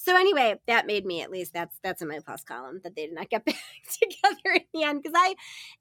So 0.02 0.16
anyway, 0.16 0.58
that 0.66 0.88
made 0.88 1.06
me 1.06 1.22
at 1.22 1.30
least 1.30 1.54
that's 1.54 1.78
that's 1.80 2.02
in 2.02 2.08
my 2.08 2.18
plus 2.18 2.42
column 2.42 2.80
that 2.82 2.96
they 2.96 3.06
did 3.06 3.14
not 3.14 3.30
get 3.30 3.44
back 3.46 3.54
together 3.88 4.56
in 4.56 4.64
the 4.74 4.82
end 4.82 5.00
because 5.00 5.16
I, 5.16 5.36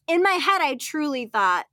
in 0.08 0.22
my 0.22 0.34
head, 0.34 0.62
I 0.62 0.76
truly 0.76 1.26
thought 1.26 1.66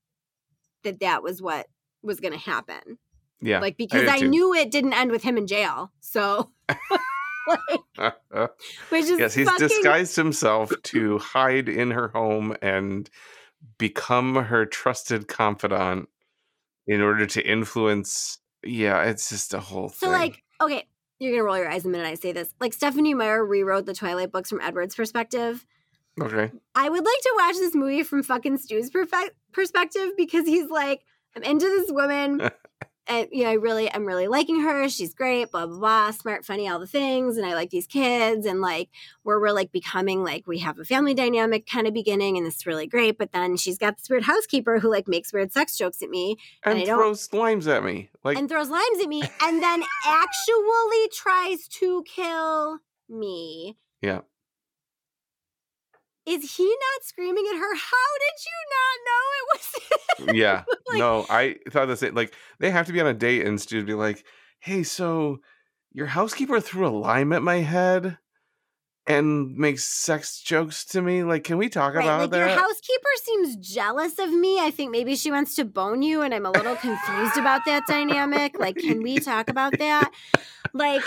that 0.83 1.01
that 1.01 1.23
was 1.23 1.43
what 1.43 1.67
was 2.03 2.21
going 2.21 2.33
to 2.33 2.39
happen. 2.39 2.99
Yeah. 3.43 3.61
Like 3.61 3.77
because 3.77 4.01
did 4.01 4.09
I, 4.09 4.21
knew 4.21 4.55
it 4.55 4.71
didn't 4.71 4.95
end 4.95 5.11
with 5.11 5.23
him 5.23 5.37
in 5.37 5.47
jail. 5.47 5.93
So, 6.01 6.51
like, 7.99 8.51
which 8.89 9.05
is 9.05 9.19
yes, 9.19 9.35
he's 9.35 9.47
fucking, 9.47 9.69
disguised 9.69 10.17
himself 10.17 10.73
to 10.85 11.19
hide 11.19 11.69
in 11.69 11.91
her 11.91 12.09
home 12.09 12.57
and 12.63 13.11
become 13.77 14.37
her 14.37 14.65
trusted 14.65 15.29
confidant 15.29 16.09
in 16.87 17.03
order 17.03 17.27
to 17.27 17.47
influence. 17.47 18.39
Yeah, 18.65 19.03
it's 19.05 19.29
just 19.29 19.53
a 19.53 19.61
whole 19.61 19.91
So 19.91 20.07
thing. 20.07 20.13
like, 20.13 20.43
okay, 20.63 20.87
you're 21.19 21.33
gonna 21.33 21.45
roll 21.45 21.59
your 21.59 21.69
eyes 21.71 21.83
the 21.83 21.89
minute 21.89 22.07
I 22.07 22.15
say 22.15 22.33
this. 22.33 22.55
Like 22.61 22.73
Stephanie 22.73 23.15
Meyer 23.15 23.45
rewrote 23.45 23.87
the 23.87 23.95
Twilight 23.95 24.33
books 24.33 24.51
from 24.51 24.61
Edward's 24.61 24.95
perspective. 24.95 25.65
okay, 26.21 26.51
I 26.75 26.89
would 26.89 27.05
like 27.05 27.21
to 27.23 27.35
watch 27.39 27.57
this 27.57 27.75
movie 27.75 28.03
from 28.03 28.23
fucking 28.23 28.59
Stu's 28.59 28.91
perfect 28.91 29.35
perspective 29.53 30.11
because 30.17 30.47
he's 30.47 30.71
like, 30.71 31.03
I'm 31.37 31.43
into 31.43 31.67
this 31.67 31.91
woman. 31.91 32.41
and 33.09 33.29
you 33.33 33.45
know, 33.45 33.51
I 33.51 33.55
really 33.55 33.93
I'm 33.93 34.07
really 34.07 34.29
liking 34.29 34.61
her. 34.61 34.89
She's 34.89 35.15
great, 35.15 35.51
blah 35.51 35.67
blah 35.67 35.79
blah, 35.79 36.11
smart, 36.11 36.45
funny, 36.45 36.69
all 36.69 36.79
the 36.79 36.87
things, 36.87 37.37
and 37.37 37.47
I 37.47 37.55
like 37.55 37.71
these 37.71 37.87
kids, 37.87 38.47
and 38.47 38.61
like 38.61 38.91
where 39.23 39.41
we're 39.41 39.53
like 39.53 39.73
becoming 39.73 40.23
like 40.23 40.47
we 40.47 40.59
have 40.59 40.79
a 40.79 40.85
family 40.85 41.15
dynamic 41.15 41.67
kind 41.67 41.87
of 41.87 41.95
beginning, 41.95 42.37
and 42.37 42.47
it's 42.47 42.67
really 42.67 42.87
great. 42.87 43.19
But 43.19 43.33
then 43.33 43.57
she's 43.57 43.79
got 43.79 43.97
this 43.97 44.09
weird 44.09 44.25
housekeeper 44.25 44.79
who 44.79 44.91
like 44.91 45.09
makes 45.09 45.33
weird 45.33 45.53
sex 45.53 45.77
jokes 45.77 46.03
at 46.03 46.11
me 46.11 46.37
and, 46.65 46.79
and 46.79 46.87
throws 46.87 47.33
limes 47.33 47.67
at 47.67 47.83
me. 47.83 48.11
Like 48.25 48.37
and 48.37 48.49
throws 48.49 48.71
limes 48.71 49.01
at 49.03 49.09
me, 49.09 49.23
and 49.43 49.63
then 49.63 49.83
actually 50.07 51.09
tries 51.13 51.67
to 51.69 52.05
kill 52.05 52.79
me. 53.09 53.77
Yeah. 54.03 54.21
Is 56.29 56.57
he 56.57 56.65
not 56.67 57.05
screaming 57.05 57.45
at 57.51 57.59
her? 57.59 57.75
How 57.75 58.09
did 58.21 58.45
you 58.47 58.59
not 58.77 58.99
know 59.09 59.25
it 59.39 59.47
was? 60.19 60.29
him? 60.29 60.35
yeah. 60.37 60.65
Like- 60.89 60.99
no, 60.99 61.27
I 61.29 61.57
thought 61.71 61.87
the 61.87 61.97
same. 61.97 62.15
Like 62.15 62.33
they 62.61 62.71
have 62.71 62.87
to 62.87 62.93
be 62.93 63.01
on 63.01 63.07
a 63.07 63.13
date 63.15 63.47
and 63.47 63.59
to 63.59 63.85
be 63.85 63.93
like, 63.95 64.25
"Hey, 64.59 64.83
so 64.83 65.41
your 65.93 66.07
housekeeper 66.07 66.61
threw 66.61 66.87
a 66.87 66.89
lime 66.89 67.33
at 67.35 67.43
my 67.43 67.57
head 67.57 68.17
and 69.07 69.57
makes 69.57 69.85
sex 69.85 70.41
jokes 70.41 70.85
to 70.87 71.03
me. 71.03 71.25
Like, 71.25 71.45
can 71.45 71.57
we 71.59 71.69
talk 71.69 71.95
Right, 71.95 72.05
about 72.05 72.21
like 72.21 72.31
that?" 72.31 72.39
your 72.39 72.49
housekeeper 72.49 73.09
seems 73.23 73.57
jealous 73.57 74.19
of 74.19 74.31
me. 74.33 74.61
I 74.61 74.71
think 74.71 74.91
maybe 74.91 75.15
she 75.17 75.31
wants 75.31 75.55
to 75.57 75.65
bone 75.67 76.01
you, 76.03 76.23
and 76.23 76.33
I'm 76.35 76.47
a 76.47 76.51
little 76.51 76.77
confused 76.77 77.37
about 77.37 77.67
that 77.67 77.87
dynamic. 77.87 78.59
Like, 78.59 78.77
can 78.77 79.03
we 79.03 79.19
talk 79.19 79.49
about 79.51 79.77
that? 79.79 80.11
Like, 80.73 81.03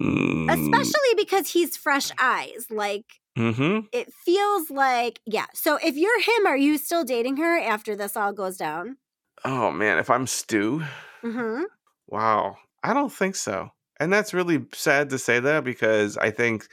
Mm, 0.00 0.50
especially 0.52 1.14
because 1.16 1.50
he's 1.50 1.76
fresh 1.76 2.10
eyes. 2.20 2.66
Like, 2.70 3.04
mhm. 3.38 3.86
it 3.92 4.12
feels 4.12 4.70
like, 4.70 5.20
yeah. 5.24 5.46
So 5.54 5.78
if 5.82 5.96
you're 5.96 6.20
him, 6.20 6.46
are 6.46 6.56
you 6.56 6.78
still 6.78 7.04
dating 7.04 7.36
her 7.36 7.58
after 7.58 7.94
this 7.96 8.16
all 8.16 8.32
goes 8.32 8.56
down? 8.56 8.96
Oh 9.44 9.70
man, 9.70 9.98
if 9.98 10.10
I'm 10.10 10.26
Stu, 10.26 10.82
Mm-hmm. 11.22 11.62
wow, 12.08 12.56
I 12.82 12.92
don't 12.94 13.12
think 13.12 13.36
so. 13.36 13.70
And 14.00 14.12
that's 14.12 14.34
really 14.34 14.66
sad 14.72 15.10
to 15.10 15.18
say 15.18 15.38
that 15.40 15.64
because 15.64 16.16
I 16.18 16.30
think 16.30 16.66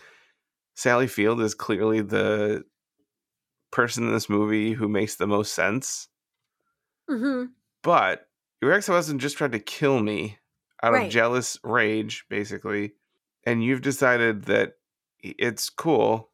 Sally 0.76 1.07
Field 1.07 1.41
is 1.41 1.53
clearly 1.53 2.01
the 2.01 2.63
person 3.72 4.07
in 4.07 4.13
this 4.13 4.30
movie 4.30 4.74
who 4.74 4.88
makes 4.89 5.15
the 5.15 5.28
most 5.28 5.53
sense. 5.53 6.07
Mm-hmm. 7.09 7.45
But 7.84 8.28
your 8.61 8.72
ex-husband 8.74 9.19
just 9.22 9.38
tried 9.38 9.51
to 9.53 9.59
kill 9.59 9.99
me 10.01 10.38
out 10.84 10.93
Right. 10.93 11.05
of 11.07 11.11
jealous 11.11 11.57
rage, 11.63 12.26
basically, 12.30 12.93
and 13.46 13.64
you've 13.64 13.82
decided 13.82 14.46
that 14.46 14.74
it's 15.24 15.70
cool. 15.70 16.30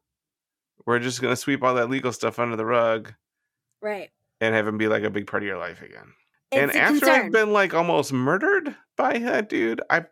We're 0.86 0.98
just 0.98 1.20
gonna 1.20 1.36
sweep 1.36 1.62
all 1.62 1.74
that 1.74 1.90
legal 1.90 2.12
stuff 2.12 2.38
under 2.38 2.56
the 2.56 2.64
rug 2.66 3.12
Right. 3.82 4.10
and 4.40 4.54
have 4.54 4.66
him 4.66 4.78
be 4.78 4.88
like 4.88 5.02
a 5.04 5.10
big 5.10 5.26
part 5.26 5.42
of 5.42 5.46
your 5.46 5.58
life 5.58 5.82
again. 5.82 6.12
It's 6.50 6.60
and 6.62 6.70
after 6.74 7.00
concern. 7.00 7.26
I've 7.26 7.32
been 7.32 7.52
like 7.52 7.74
almost 7.74 8.12
murdered 8.12 8.74
by 8.96 9.18
that 9.18 9.48
dude, 9.48 9.80
I 9.90 10.06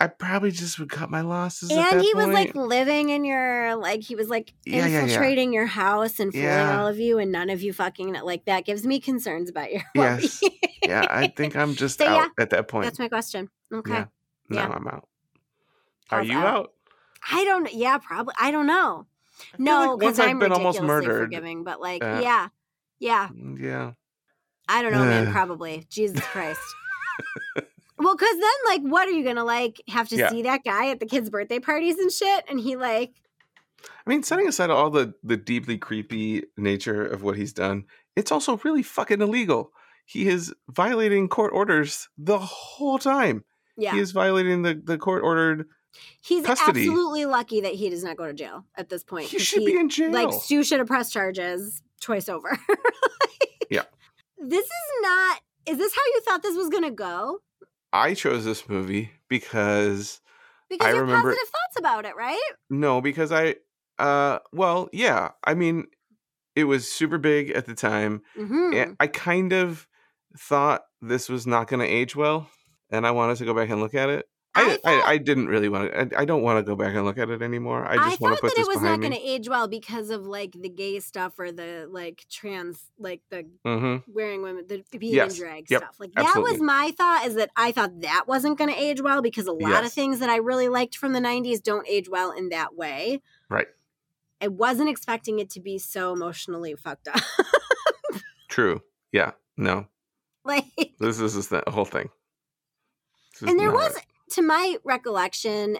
I 0.00 0.06
probably 0.06 0.52
just 0.52 0.78
would 0.78 0.90
cut 0.90 1.10
my 1.10 1.20
losses. 1.22 1.70
at 1.72 1.94
and 1.94 2.00
he 2.00 2.14
was 2.14 2.28
like 2.28 2.54
living 2.54 3.10
in 3.10 3.24
your 3.24 3.74
like 3.76 4.02
he 4.02 4.14
was 4.14 4.28
like 4.28 4.54
Yeah, 4.64 4.78
yeah, 4.78 4.86
yeah. 4.86 5.00
infiltrating 5.02 5.52
your 5.52 5.66
house 5.66 6.20
and 6.20 6.32
fooling 6.32 6.46
Yeah. 6.46 6.80
all 6.80 6.86
of 6.86 6.98
you 6.98 7.18
and 7.18 7.30
none 7.32 7.50
of 7.50 7.60
you 7.62 7.72
fucking 7.72 8.12
like 8.22 8.44
that 8.46 8.64
gives 8.64 8.86
me 8.86 9.00
concerns 9.00 9.50
about 9.50 9.72
your 9.72 9.82
Yes. 9.94 10.40
yeah, 10.84 11.04
I 11.10 11.26
think 11.26 11.56
I'm 11.56 11.74
just 11.74 11.98
So, 11.98 12.06
out 12.06 12.16
yeah, 12.38 12.42
at 12.42 12.50
that 12.50 12.68
point. 12.68 12.84
That's 12.84 12.98
my 13.00 13.08
question. 13.08 13.50
Okay. 13.74 13.92
Yeah. 13.92 14.04
No, 14.48 14.56
yeah. 14.60 14.68
I'm 14.68 14.86
out. 14.88 15.08
Are 16.10 16.22
you 16.22 16.38
out? 16.38 16.46
out? 16.46 16.72
I 17.30 17.44
don't 17.44 17.72
yeah, 17.72 17.98
probably 17.98 18.34
I 18.40 18.50
don't 18.50 18.66
know. 18.66 19.06
I 19.40 19.56
No, 19.58 19.96
because 19.96 20.18
I've 20.18 20.30
I'm 20.30 20.38
been 20.38 20.52
almost 20.52 20.80
murdered. 20.82 21.18
forgiving, 21.20 21.64
but 21.64 21.80
like 21.80 22.02
uh, 22.02 22.20
yeah. 22.22 22.48
Yeah. 22.98 23.28
Mm, 23.28 23.58
Yeah. 23.60 23.92
I 24.68 24.82
don't 24.82 24.92
know, 24.92 25.04
man, 25.04 25.32
probably. 25.32 25.86
Jesus 25.90 26.20
Christ. 26.20 26.60
well, 27.98 28.16
cause 28.16 28.28
then 28.32 28.50
like 28.66 28.82
what 28.82 29.08
are 29.08 29.12
you 29.12 29.24
gonna 29.24 29.44
like 29.44 29.80
have 29.88 30.08
to 30.08 30.16
Yeah. 30.16 30.30
see 30.30 30.42
that 30.42 30.64
guy 30.64 30.90
at 30.90 31.00
the 31.00 31.06
kids' 31.06 31.30
birthday 31.30 31.58
parties 31.58 31.98
and 31.98 32.10
shit? 32.12 32.44
And 32.48 32.60
he 32.60 32.76
like 32.76 33.12
I 34.06 34.10
mean, 34.10 34.22
setting 34.22 34.48
aside 34.48 34.70
all 34.70 34.90
the 34.90 35.14
the 35.22 35.36
deeply 35.36 35.78
creepy 35.78 36.44
nature 36.56 37.04
of 37.06 37.22
what 37.22 37.36
he's 37.36 37.52
done, 37.52 37.84
it's 38.16 38.32
also 38.32 38.56
really 38.58 38.82
fucking 38.82 39.20
illegal. 39.20 39.72
He 40.06 40.26
is 40.28 40.54
violating 40.68 41.28
court 41.28 41.52
orders 41.54 42.08
the 42.16 42.38
whole 42.38 42.98
time. 42.98 43.44
yeah. 43.76 43.92
He 43.92 44.00
is 44.00 44.12
violating 44.12 44.62
the, 44.62 44.80
the 44.82 44.96
court 44.96 45.22
ordered. 45.22 45.66
He's 46.20 46.44
custody. 46.44 46.80
absolutely 46.80 47.24
lucky 47.26 47.60
that 47.62 47.74
he 47.74 47.90
does 47.90 48.04
not 48.04 48.16
go 48.16 48.26
to 48.26 48.32
jail 48.32 48.64
at 48.76 48.88
this 48.88 49.04
point. 49.04 49.28
He 49.28 49.38
should 49.38 49.64
be 49.64 49.76
in 49.76 49.88
jail. 49.88 50.10
Like 50.12 50.32
Stu 50.32 50.62
should 50.62 50.78
have 50.78 50.88
pressed 50.88 51.12
charges 51.12 51.82
twice 52.00 52.28
over. 52.28 52.58
Yeah. 53.70 53.82
This 54.38 54.64
is 54.64 54.72
not. 55.02 55.40
Is 55.66 55.76
this 55.76 55.94
how 55.94 56.00
you 56.06 56.20
thought 56.22 56.42
this 56.42 56.56
was 56.56 56.70
going 56.70 56.84
to 56.84 56.90
go? 56.90 57.40
I 57.92 58.14
chose 58.14 58.46
this 58.46 58.66
movie 58.66 59.10
because 59.28 60.20
Because 60.70 60.86
I 60.86 60.90
you 60.90 60.96
have 60.96 61.02
remember- 61.06 61.30
positive 61.32 61.48
thoughts 61.50 61.78
about 61.78 62.04
it, 62.06 62.16
right? 62.16 62.40
no, 62.70 63.00
because 63.02 63.30
I 63.30 63.56
uh 63.98 64.38
well, 64.54 64.88
yeah. 64.92 65.32
I 65.44 65.52
mean, 65.54 65.84
it 66.56 66.64
was 66.64 66.90
super 66.90 67.18
big 67.18 67.50
at 67.50 67.66
the 67.66 67.74
time. 67.74 68.22
Mm-hmm. 68.38 68.72
and 68.74 68.96
I 69.00 69.06
kind 69.06 69.52
of 69.52 69.86
thought 70.38 70.82
this 71.02 71.28
was 71.28 71.46
not 71.46 71.68
going 71.68 71.80
to 71.80 71.86
age 71.86 72.16
well, 72.16 72.48
and 72.90 73.06
I 73.06 73.10
wanted 73.10 73.36
to 73.38 73.44
go 73.44 73.52
back 73.54 73.68
and 73.68 73.80
look 73.80 73.94
at 73.94 74.08
it. 74.08 74.26
I, 74.58 74.62
I 74.62 74.72
I, 74.72 74.76
thought- 74.76 75.08
I, 75.08 75.18
didn't 75.18 75.46
really 75.48 75.68
want 75.68 75.90
to. 75.92 76.16
I, 76.16 76.22
I 76.22 76.24
don't 76.24 76.42
want 76.42 76.58
to 76.58 76.62
go 76.62 76.76
back 76.76 76.94
and 76.94 77.04
look 77.04 77.18
at 77.18 77.30
it 77.30 77.42
anymore. 77.42 77.84
I 77.86 77.92
I, 77.94 78.08
just 78.10 78.20
want 78.20 78.36
to 78.36 78.40
put 78.42 78.54
that 78.56 78.62
it 78.62 78.68
was 78.68 78.80
not 78.82 79.00
going 79.00 79.12
to 79.12 79.20
age 79.20 79.48
well 79.48 79.68
because 79.68 80.10
of 80.10 80.26
like 80.26 80.52
the 80.52 80.68
gay 80.68 81.00
stuff 81.00 81.38
or 81.38 81.50
the 81.52 81.88
like 81.90 82.24
trans, 82.30 82.80
like 82.98 83.20
the 83.30 83.46
Mm-hmm. 83.66 84.10
wearing 84.12 84.42
women, 84.42 84.64
the 84.68 84.82
being 84.98 85.14
Yes. 85.14 85.36
drag 85.38 85.70
Yep. 85.70 85.80
stuff. 85.82 85.96
Like 85.98 86.12
that 86.14 86.36
was 86.42 86.60
my 86.60 86.92
thought. 86.96 87.26
Is 87.26 87.34
that 87.36 87.50
I 87.56 87.72
thought 87.72 88.00
that 88.00 88.24
wasn't 88.26 88.58
going 88.58 88.70
to 88.70 88.76
age 88.80 89.00
well 89.00 89.22
because 89.22 89.46
a 89.46 89.52
lot 89.52 89.84
of 89.84 89.92
things 89.92 90.18
that 90.20 90.28
I 90.30 90.36
really 90.36 90.68
liked 90.68 90.96
from 90.96 91.12
the 91.12 91.20
'90s 91.20 91.62
don't 91.62 91.86
age 91.88 92.08
well 92.08 92.30
in 92.32 92.48
that 92.50 92.74
way. 92.76 93.20
Right. 93.48 93.66
I 94.40 94.48
wasn't 94.48 94.88
expecting 94.88 95.40
it 95.40 95.50
to 95.50 95.60
be 95.60 95.78
so 95.78 96.12
emotionally 96.12 96.74
fucked 96.76 97.08
up. 97.08 97.20
True. 98.48 98.82
Yeah. 99.12 99.32
No. 99.56 99.86
like, 100.44 100.64
This 100.98 101.18
is 101.20 101.48
the 101.48 101.62
whole 101.68 101.84
thing. 101.84 102.08
And 103.46 103.58
there 103.58 103.70
was. 103.72 103.96
To 104.30 104.42
my 104.42 104.76
recollection, 104.84 105.78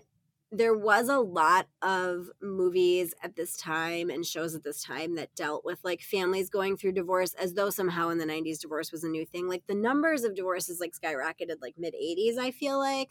there 0.51 0.74
was 0.76 1.09
a 1.09 1.18
lot 1.18 1.68
of 1.82 2.30
movies 2.40 3.12
at 3.22 3.36
this 3.36 3.57
time 3.57 4.09
and 4.09 4.24
shows 4.24 4.55
at 4.55 4.64
this 4.64 4.82
time 4.82 5.14
that 5.16 5.34
dealt 5.34 5.64
with 5.64 5.78
like 5.84 6.01
families 6.01 6.49
going 6.49 6.76
through 6.76 6.92
divorce 6.92 7.34
as 7.34 7.55
though 7.55 7.68
somehow 7.70 8.09
in 8.09 8.18
the 8.18 8.24
90s 8.24 8.59
divorce 8.59 8.90
was 8.90 9.05
a 9.05 9.09
new 9.09 9.26
thing. 9.26 9.46
Like 9.49 9.66
the 9.66 9.74
numbers 9.74 10.24
of 10.24 10.34
divorces 10.34 10.80
like 10.80 10.92
skyrocketed 10.92 11.57
like 11.61 11.74
mid 11.76 11.94
80s, 11.94 12.38
I 12.38 12.51
feel 12.51 12.78
like. 12.78 13.11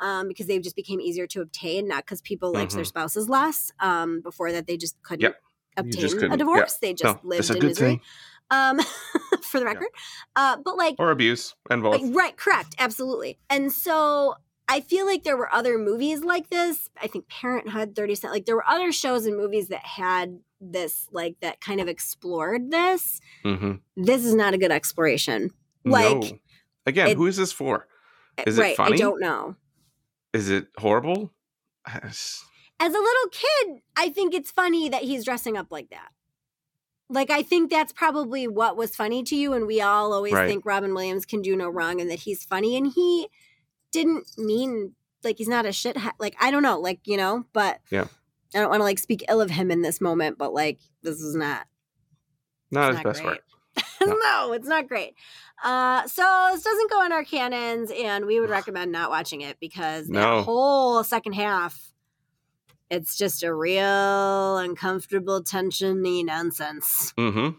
Um, 0.00 0.28
because 0.28 0.46
they 0.46 0.60
just 0.60 0.76
became 0.76 1.00
easier 1.00 1.26
to 1.26 1.40
obtain, 1.40 1.88
not 1.88 2.04
because 2.04 2.22
people 2.22 2.52
liked 2.52 2.72
their 2.72 2.84
Mhm. 2.84 2.86
spouses 2.86 3.28
less. 3.28 3.72
Um, 3.80 4.20
before 4.20 4.52
that, 4.52 4.68
they 4.68 4.76
just 4.76 5.02
couldn't 5.02 5.22
Yep. 5.22 5.42
Obtain 5.76 6.00
just 6.00 6.14
a 6.14 6.18
couldn't. 6.20 6.30
Yeah. 6.32 6.36
divorce. 6.38 6.74
They 6.80 6.94
just 6.94 7.16
no, 7.16 7.20
lived 7.28 7.50
a 7.50 7.56
in 7.56 7.64
misery. 7.66 8.00
Um, 8.50 8.78
for 9.42 9.58
the 9.58 9.66
record. 9.66 9.88
Uh, 10.36 10.56
but 10.64 10.76
like 10.76 10.94
Or 10.98 11.10
abuse 11.10 11.54
and 11.70 11.82
both. 11.82 12.00
like, 12.02 12.14
right, 12.14 12.36
correct, 12.36 12.76
absolutely. 12.78 13.38
And 13.50 13.72
so 13.72 14.36
I 14.68 14.80
feel 14.80 15.06
like 15.06 15.24
there 15.24 15.36
were 15.36 15.52
other 15.52 15.78
movies 15.78 16.22
like 16.22 16.50
this. 16.50 16.90
I 17.00 17.06
think 17.06 17.28
Parenthood, 17.28 17.96
30 17.96 18.14
Cent, 18.16 18.32
like 18.34 18.44
there 18.44 18.56
were 18.56 18.68
other 18.68 18.92
shows 18.92 19.24
and 19.24 19.36
movies 19.36 19.68
that 19.68 19.84
had 19.84 20.40
this, 20.60 21.08
like 21.10 21.36
that 21.40 21.60
kind 21.60 21.80
of 21.80 21.88
explored 21.88 22.70
this. 22.70 23.20
mm-hmm. 23.44 23.74
This 23.96 24.24
is 24.24 24.34
not 24.34 24.52
a 24.54 24.58
good 24.58 24.70
exploration. 24.72 25.50
Like, 25.84 26.20
no. 26.20 26.38
Again, 26.86 27.08
it- 27.08 27.16
who 27.16 27.26
is 27.26 27.36
this 27.36 27.52
for? 27.52 27.86
Is 28.46 28.58
it 28.58 28.76
funny? 28.76 28.94
I 28.94 28.98
don't 28.98 29.20
know. 29.20 29.56
Is 30.32 30.50
it 30.50 30.68
horrible? 30.78 31.32
As 31.86 32.34
a 32.80 32.86
little 32.88 33.28
kid, 33.32 33.80
I 33.96 34.08
think 34.10 34.34
it's 34.34 34.50
funny 34.52 34.88
that 34.88 35.02
he's 35.02 35.24
dressing 35.24 35.56
up 35.56 35.72
like 35.72 35.90
that. 35.90 36.10
Like, 37.10 37.30
I 37.30 37.42
think 37.42 37.70
that's 37.70 37.92
probably 37.92 38.46
what 38.46 38.76
was 38.76 38.94
funny 38.94 39.22
to 39.24 39.34
you. 39.34 39.54
And 39.54 39.66
we 39.66 39.80
all 39.80 40.12
always 40.12 40.34
Right. 40.34 40.46
think 40.48 40.64
Robin 40.66 40.94
Williams 40.94 41.24
can 41.24 41.42
do 41.42 41.56
no 41.56 41.68
wrong 41.68 42.00
and 42.00 42.08
that 42.10 42.20
he's 42.20 42.44
funny. 42.44 42.76
And 42.76 42.92
he 42.92 43.28
didn't 43.92 44.26
mean, 44.38 44.94
like, 45.24 45.38
he's 45.38 45.48
not 45.48 45.66
a 45.66 45.72
shit. 45.72 45.96
Like, 46.18 46.36
I 46.40 46.50
don't 46.50 46.62
know, 46.62 46.78
like, 46.80 47.00
you 47.06 47.16
know, 47.16 47.44
but 47.52 47.80
Yeah. 47.90 48.06
I 48.54 48.60
don't 48.60 48.70
want 48.70 48.80
to, 48.80 48.84
like, 48.84 48.98
speak 48.98 49.24
ill 49.28 49.40
of 49.40 49.50
him 49.50 49.70
in 49.70 49.82
this 49.82 50.00
moment, 50.00 50.38
but, 50.38 50.52
like, 50.54 50.78
this 51.02 51.20
is 51.20 51.34
not, 51.34 51.66
Not 52.70 52.94
his 52.94 53.02
best 53.02 53.22
great. 53.22 53.32
work. 53.34 53.44
no. 54.00 54.14
No. 54.14 54.52
it's 54.52 54.66
not 54.68 54.88
great. 54.88 55.14
Uh, 55.62 56.06
so 56.06 56.48
this 56.52 56.62
doesn't 56.62 56.90
go 56.90 57.04
in 57.04 57.12
our 57.12 57.24
canons, 57.24 57.90
and 57.90 58.26
we 58.26 58.38
would 58.40 58.50
recommend 58.50 58.92
not 58.92 59.10
watching 59.10 59.40
it 59.40 59.58
because 59.60 60.06
that 60.06 60.12
No. 60.12 60.42
whole 60.42 61.02
second 61.04 61.32
half, 61.32 61.92
it's 62.90 63.16
just 63.18 63.42
a 63.42 63.52
real 63.52 64.56
uncomfortable 64.58 65.42
tensiony 65.42 66.24
nonsense. 66.24 67.12
Mm-hmm. 67.18 67.56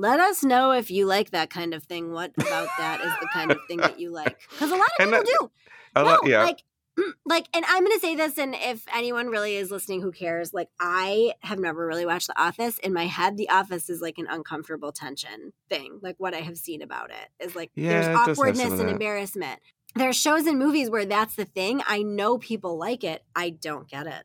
Let 0.00 0.18
us 0.18 0.42
know 0.42 0.72
if 0.72 0.90
you 0.90 1.04
like 1.04 1.30
that 1.32 1.50
kind 1.50 1.74
of 1.74 1.84
thing. 1.84 2.12
What 2.12 2.32
about 2.38 2.68
that 2.78 3.00
is 3.02 3.12
the 3.20 3.28
kind 3.34 3.50
of 3.50 3.58
thing 3.68 3.76
that 3.78 4.00
you 4.00 4.10
like? 4.10 4.38
Because 4.50 4.70
a 4.70 4.76
lot 4.76 4.86
of 4.86 4.92
And 4.98 5.10
people 5.10 5.24
that- 5.24 5.38
do. 5.40 5.50
A 5.96 6.02
no, 6.02 6.08
lot, 6.10 6.20
yeah. 6.26 6.44
like 6.44 6.62
mm, 6.96 7.12
like 7.26 7.48
and 7.52 7.64
i'm 7.68 7.82
gonna 7.82 7.98
say 7.98 8.14
this 8.14 8.38
and 8.38 8.54
if 8.54 8.84
anyone 8.94 9.26
really 9.26 9.56
is 9.56 9.72
listening 9.72 10.00
who 10.00 10.12
cares 10.12 10.54
like 10.54 10.68
i 10.78 11.32
have 11.42 11.58
never 11.58 11.84
really 11.84 12.06
watched 12.06 12.28
the 12.28 12.40
office 12.40 12.78
in 12.78 12.92
my 12.92 13.06
head 13.06 13.36
the 13.36 13.48
office 13.50 13.90
is 13.90 14.00
like 14.00 14.16
an 14.18 14.28
uncomfortable 14.30 14.92
tension 14.92 15.52
thing 15.68 15.98
like 16.00 16.14
what 16.18 16.32
i 16.32 16.38
have 16.38 16.56
seen 16.56 16.80
about 16.80 17.10
it 17.10 17.44
is 17.44 17.56
like 17.56 17.72
Yeah, 17.74 17.88
there's 17.90 18.06
does 18.06 18.16
have 18.16 18.24
some 18.24 18.32
awkwardness 18.32 18.80
and 18.80 18.88
embarrassment 18.88 19.58
there's 19.96 20.16
shows 20.16 20.46
and 20.46 20.60
movies 20.60 20.88
where 20.88 21.04
that's 21.04 21.34
the 21.34 21.44
thing 21.44 21.82
i 21.88 22.02
know 22.02 22.38
people 22.38 22.78
like 22.78 23.02
it 23.02 23.24
i 23.34 23.50
don't 23.50 23.88
get 23.88 24.06
it 24.06 24.24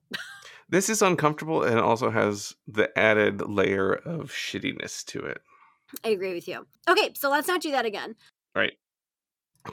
This 0.69 0.88
is 0.89 1.01
uncomfortable 1.01 1.63
and 1.63 1.80
also 1.80 2.11
has 2.11 2.53
the 2.67 2.95
added 2.97 3.41
layer 3.41 3.91
of 3.93 4.32
shittiness 4.32 5.03
to 5.05 5.19
it. 5.19 5.41
I 6.04 6.10
agree 6.10 6.34
with 6.34 6.48
you 6.48 6.66
okay 6.89 7.12
so 7.16 7.30
let's 7.30 7.48
not 7.48 7.62
do 7.62 7.72
that 7.72 7.86
again 7.86 8.16
Right. 8.56 8.74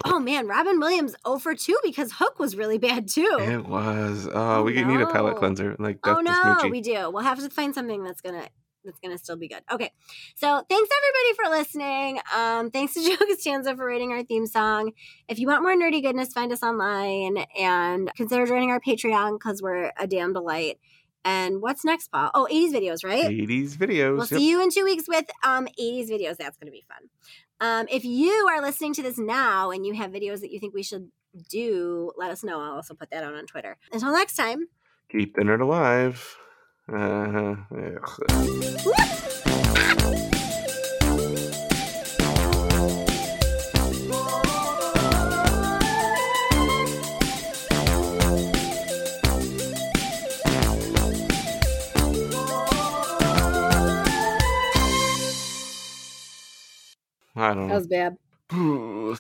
oh 0.05 0.19
man 0.19 0.47
robin 0.49 0.81
williams 0.81 1.15
0 1.27 1.39
for 1.39 1.55
2 1.55 1.77
because 1.85 2.13
hook 2.13 2.39
was 2.39 2.57
really 2.57 2.79
bad 2.89 3.09
too 3.09 3.37
It 3.41 3.67
was. 3.67 4.27
Oh, 4.27 4.33
Oh, 4.57 4.63
we 4.63 4.83
need 4.83 5.01
a 5.01 5.07
palate 5.07 5.37
cleanser. 5.37 5.77
Like 5.79 5.99
Oh 6.05 6.21
no, 6.21 6.69
we 6.71 6.81
do. 6.81 7.11
We'll 7.11 7.23
have 7.23 7.39
to 7.41 7.49
find 7.51 7.75
something 7.75 8.03
that's 8.03 8.21
gonna 8.21 8.47
that's 8.85 8.99
gonna 9.01 9.17
still 9.19 9.37
be 9.37 9.47
good. 9.49 9.63
Okay, 9.71 9.93
so 10.35 10.63
thanks 10.69 10.91
everybody 10.99 11.37
for 11.37 11.51
listening. 11.57 12.21
Um, 12.35 12.71
thanks 12.71 12.95
to 12.95 13.01
Joe 13.09 13.25
Costanza 13.25 13.77
for 13.77 13.87
writing 13.87 14.11
our 14.13 14.25
theme 14.25 14.47
song. 14.47 14.93
If 15.29 15.39
you 15.39 15.47
want 15.47 15.63
more 15.63 15.77
nerdy 15.77 16.03
goodness, 16.03 16.33
find 16.33 16.51
us 16.53 16.63
online 16.65 17.45
and 17.59 18.11
consider 18.17 18.45
joining 18.47 18.71
our 18.73 18.81
Patreon 18.81 19.35
because 19.39 19.63
we're 19.63 19.93
a 19.99 20.07
damn 20.09 20.33
delight. 20.33 20.79
And 21.25 21.63
what's 21.63 21.85
next, 21.85 22.09
Paul? 22.09 22.31
Oh, 22.35 22.49
80s 22.51 22.73
videos, 22.73 23.05
right? 23.05 23.27
80s 23.27 23.77
videos. 23.77 24.17
We'll 24.17 24.19
yep. 24.19 24.29
see 24.29 24.49
you 24.49 24.63
in 24.63 24.71
two 24.71 24.85
weeks 24.85 25.05
with 25.09 25.27
um 25.45 25.69
80s 25.79 26.11
videos. 26.11 26.37
That's 26.37 26.57
going 26.57 26.67
to 26.67 26.73
be 26.73 26.85
fun. 26.89 27.09
Um, 27.61 27.87
if 27.91 28.05
you 28.05 28.33
are 28.51 28.61
listening 28.61 28.93
to 28.95 29.03
this 29.03 29.19
now 29.19 29.71
and 29.71 29.87
you 29.87 29.95
have 29.95 30.11
videos 30.11 30.41
that 30.41 30.51
you 30.51 30.59
think 30.59 30.75
we 30.75 30.83
should 30.83 31.11
do, 31.49 32.11
let 32.17 32.31
us 32.31 32.43
know. 32.43 32.61
I'll 32.61 32.73
also 32.73 32.95
put 32.95 33.11
that 33.11 33.23
out 33.23 33.35
on 33.35 33.47
Twitter. 33.47 33.77
Until 33.93 34.13
next 34.13 34.35
time. 34.35 34.67
Keep 35.11 35.37
the 35.37 35.43
nerd 35.43 35.61
alive. 35.61 36.37
Uh, 36.93 37.55
I 57.43 57.55
don't 57.55 57.69
That 57.69 57.75
was 57.77 57.87
bad. 57.89 58.17
know. 58.53 58.99